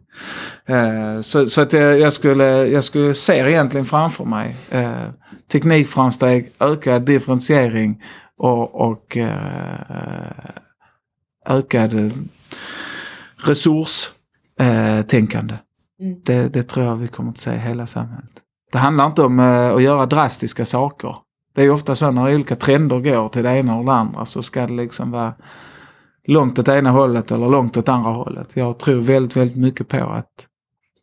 Eh, 0.65 1.21
så 1.21 1.49
så 1.49 1.61
att 1.61 1.73
jag, 1.73 1.99
jag, 1.99 2.13
skulle, 2.13 2.67
jag 2.67 2.83
skulle 2.83 3.13
se 3.13 3.33
egentligen 3.33 3.85
framför 3.85 4.25
mig 4.25 4.55
eh, 4.71 5.09
teknikframsteg, 5.51 6.51
ökad 6.59 7.01
differentiering 7.01 8.03
och, 8.37 8.89
och 8.89 9.17
eh, 9.17 10.21
ökad 11.45 12.11
resurstänkande. 13.37 15.57
Mm. 15.99 16.21
Det, 16.25 16.47
det 16.47 16.63
tror 16.63 16.85
jag 16.85 16.95
vi 16.95 17.07
kommer 17.07 17.31
att 17.31 17.37
se 17.37 17.53
i 17.53 17.57
hela 17.57 17.87
samhället. 17.87 18.31
Det 18.71 18.77
handlar 18.77 19.05
inte 19.05 19.21
om 19.21 19.39
eh, 19.39 19.75
att 19.75 19.83
göra 19.83 20.05
drastiska 20.05 20.65
saker. 20.65 21.15
Det 21.53 21.63
är 21.63 21.71
ofta 21.71 21.95
så 21.95 22.11
när 22.11 22.35
olika 22.35 22.55
trender 22.55 22.99
går 22.99 23.29
till 23.29 23.43
det 23.43 23.57
ena 23.57 23.73
eller 23.73 23.85
det 23.85 23.93
andra 23.93 24.25
så 24.25 24.41
ska 24.41 24.67
det 24.67 24.73
liksom 24.73 25.11
vara 25.11 25.33
långt 26.25 26.59
åt 26.59 26.67
ena 26.67 26.91
hållet 26.91 27.31
eller 27.31 27.49
långt 27.49 27.77
åt 27.77 27.89
andra 27.89 28.11
hållet. 28.11 28.49
Jag 28.53 28.79
tror 28.79 28.99
väldigt, 28.99 29.37
väldigt 29.37 29.57
mycket 29.57 29.87
på 29.87 29.97
att 29.97 30.45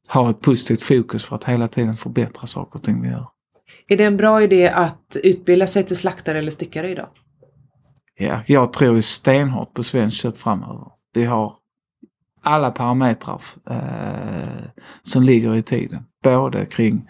ha 0.09 0.31
ett 0.31 0.41
positivt 0.41 0.83
fokus 0.83 1.25
för 1.25 1.37
att 1.37 1.45
hela 1.45 1.69
tiden 1.69 1.97
förbättra 1.97 2.47
saker 2.47 2.79
och 2.79 2.85
ting 2.85 3.03
vi 3.03 3.09
gör. 3.09 3.29
Är 3.89 3.97
det 3.97 4.05
en 4.05 4.17
bra 4.17 4.43
idé 4.43 4.69
att 4.69 5.17
utbilda 5.23 5.67
sig 5.67 5.85
till 5.85 5.97
slaktare 5.97 6.39
eller 6.39 6.51
styckare 6.51 6.91
idag? 6.91 7.09
Ja, 8.19 8.41
jag 8.47 8.73
tror 8.73 9.01
stenhårt 9.01 9.75
på 9.75 9.83
svenskt 9.83 10.17
kött 10.17 10.39
framöver. 10.39 10.87
Vi 11.15 11.25
har 11.25 11.55
alla 12.43 12.71
parametrar 12.71 13.41
eh, 13.71 14.65
som 15.03 15.23
ligger 15.23 15.55
i 15.57 15.63
tiden. 15.63 16.05
Både 16.23 16.67
kring 16.67 17.09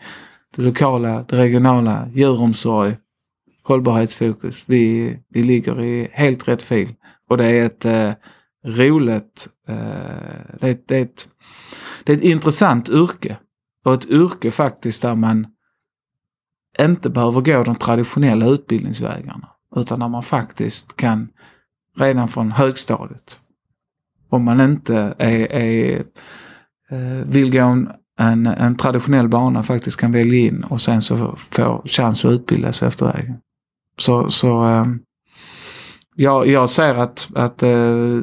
det 0.57 0.63
lokala, 0.63 1.23
det 1.23 1.37
regionala, 1.37 2.09
djuromsorg, 2.13 2.97
hållbarhetsfokus. 3.63 4.65
Vi, 4.67 5.19
vi 5.29 5.43
ligger 5.43 5.81
i 5.81 6.09
helt 6.13 6.49
rätt 6.49 6.63
fil. 6.63 6.95
Och 7.29 7.37
det 7.37 7.47
är 7.47 7.67
ett 7.67 7.85
eh, 7.85 8.13
roligt, 8.65 9.49
eh, 9.69 9.75
det, 10.61 10.69
är, 10.69 10.79
det, 10.87 10.97
är 10.97 11.03
ett, 11.03 11.29
det 12.05 12.13
är 12.13 12.17
ett 12.17 12.23
intressant 12.23 12.89
yrke. 12.89 13.37
Och 13.85 13.95
ett 13.95 14.07
yrke 14.07 14.51
faktiskt 14.51 15.03
där 15.03 15.15
man 15.15 15.47
inte 16.81 17.11
behöver 17.11 17.41
gå 17.41 17.63
de 17.63 17.77
traditionella 17.77 18.47
utbildningsvägarna. 18.47 19.49
Utan 19.77 20.01
där 20.01 20.09
man 20.09 20.23
faktiskt 20.23 20.97
kan 20.97 21.29
redan 21.97 22.29
från 22.29 22.53
högstadiet. 22.53 23.41
Om 24.29 24.45
man 24.45 24.61
inte 24.61 25.15
är, 25.19 25.53
är, 25.53 26.05
eh, 26.91 27.27
vill 27.27 27.53
gå 27.53 27.63
en, 27.63 27.91
en, 28.19 28.47
en 28.47 28.77
traditionell 28.77 29.29
bana 29.29 29.63
faktiskt 29.63 30.01
kan 30.01 30.13
välja 30.13 30.39
in 30.39 30.65
och 30.65 30.81
sen 30.81 31.03
så 31.03 31.37
få 31.51 31.83
chans 31.85 32.25
att 32.25 32.33
utbilda 32.33 32.73
sig 32.73 32.89
efter 32.89 33.07
vägen. 33.07 33.37
Så, 33.99 34.31
så 34.31 34.61
ehm, 34.61 34.99
jag, 36.15 36.47
jag 36.47 36.71
ser 36.71 36.95
att, 36.95 37.29
att 37.35 37.63
eh, 37.63 37.69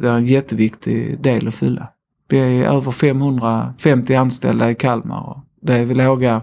det 0.02 0.10
är 0.10 0.14
en 0.14 0.26
jätteviktig 0.26 1.22
del 1.22 1.48
att 1.48 1.56
fylla. 1.56 1.88
Vi 2.28 2.40
är 2.40 2.74
över 2.76 2.92
550 2.92 4.16
anställda 4.16 4.72
i 4.72 4.76
Kalmar 4.76 5.30
och 5.30 5.38
det 5.62 5.76
är 5.76 5.86
låga, 5.86 6.42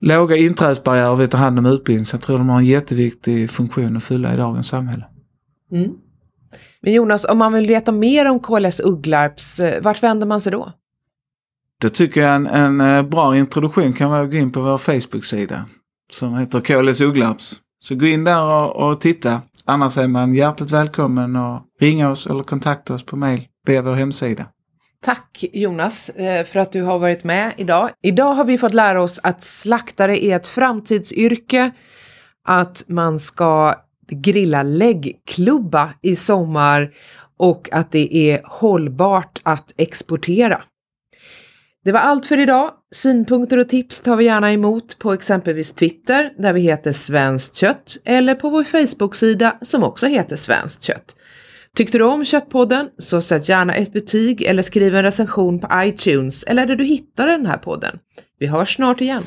låga 0.00 0.36
inträdesbarriärer 0.36 1.16
vi 1.16 1.28
tar 1.28 1.38
hand 1.38 1.58
om 1.58 1.66
utbildning. 1.66 2.04
Så 2.04 2.14
jag 2.14 2.22
tror 2.22 2.38
de 2.38 2.48
har 2.48 2.58
en 2.58 2.64
jätteviktig 2.64 3.50
funktion 3.50 3.96
att 3.96 4.04
fylla 4.04 4.34
i 4.34 4.36
dagens 4.36 4.68
samhälle. 4.68 5.04
Mm. 5.72 5.92
Men 6.80 6.92
Jonas, 6.92 7.24
om 7.24 7.38
man 7.38 7.52
vill 7.52 7.66
veta 7.66 7.92
mer 7.92 8.30
om 8.30 8.40
KLS 8.40 8.80
Ugglarps, 8.80 9.60
eh, 9.60 9.82
vart 9.82 10.02
vänder 10.02 10.26
man 10.26 10.40
sig 10.40 10.52
då? 10.52 10.72
Då 11.80 11.88
tycker 11.88 12.20
jag 12.20 12.34
en, 12.34 12.46
en 12.46 12.80
eh, 12.80 13.02
bra 13.02 13.36
introduktion 13.36 13.92
kan 13.92 14.10
vara 14.10 14.22
att 14.22 14.30
gå 14.30 14.36
in 14.36 14.52
på 14.52 14.60
vår 14.60 14.78
Facebook-sida 14.78 15.64
som 16.10 16.38
heter 16.38 16.60
KLS 16.60 17.00
Ugglarps. 17.00 17.60
Så 17.80 17.94
gå 17.94 18.06
in 18.06 18.24
där 18.24 18.42
och, 18.42 18.90
och 18.90 19.00
titta. 19.00 19.42
Annars 19.64 19.98
är 19.98 20.08
man 20.08 20.34
hjärtligt 20.34 20.70
välkommen 20.70 21.36
att 21.36 21.64
ringa 21.80 22.10
oss 22.10 22.26
eller 22.26 22.42
kontakta 22.42 22.94
oss 22.94 23.06
på 23.06 23.16
mail 23.16 23.46
via 23.66 23.82
vår 23.82 23.94
hemsida. 23.94 24.46
Tack 25.04 25.44
Jonas 25.52 26.08
eh, 26.08 26.44
för 26.44 26.60
att 26.60 26.72
du 26.72 26.82
har 26.82 26.98
varit 26.98 27.24
med 27.24 27.52
idag. 27.56 27.90
Idag 28.02 28.34
har 28.34 28.44
vi 28.44 28.58
fått 28.58 28.74
lära 28.74 29.02
oss 29.02 29.20
att 29.22 29.42
slaktare 29.42 30.24
är 30.24 30.36
ett 30.36 30.46
framtidsyrke, 30.46 31.70
att 32.44 32.84
man 32.88 33.18
ska 33.18 33.74
grilla 34.10 34.62
läggklubba 34.62 35.90
i 36.02 36.16
sommar 36.16 36.90
och 37.36 37.68
att 37.72 37.92
det 37.92 38.16
är 38.16 38.40
hållbart 38.44 39.40
att 39.42 39.74
exportera. 39.76 40.62
Det 41.84 41.92
var 41.92 42.00
allt 42.00 42.26
för 42.26 42.38
idag. 42.38 42.70
Synpunkter 42.94 43.58
och 43.58 43.68
tips 43.68 44.00
tar 44.00 44.16
vi 44.16 44.24
gärna 44.24 44.52
emot 44.52 44.98
på 44.98 45.12
exempelvis 45.12 45.74
Twitter 45.74 46.32
där 46.38 46.52
vi 46.52 46.60
heter 46.60 46.92
Svenskt 46.92 47.56
kött 47.56 47.96
eller 48.04 48.34
på 48.34 48.50
vår 48.50 48.64
Facebook-sida 48.64 49.56
som 49.62 49.84
också 49.84 50.06
heter 50.06 50.36
Svenskt 50.36 50.82
kött. 50.82 51.16
Tyckte 51.76 51.98
du 51.98 52.04
om 52.04 52.24
Köttpodden 52.24 52.88
så 52.98 53.20
sätt 53.20 53.48
gärna 53.48 53.74
ett 53.74 53.92
betyg 53.92 54.42
eller 54.42 54.62
skriv 54.62 54.96
en 54.96 55.02
recension 55.02 55.60
på 55.60 55.68
iTunes 55.74 56.42
eller 56.42 56.66
där 56.66 56.76
du 56.76 56.84
hittar 56.84 57.26
den 57.26 57.46
här 57.46 57.58
podden. 57.58 57.98
Vi 58.38 58.46
hörs 58.46 58.74
snart 58.74 59.00
igen. 59.00 59.22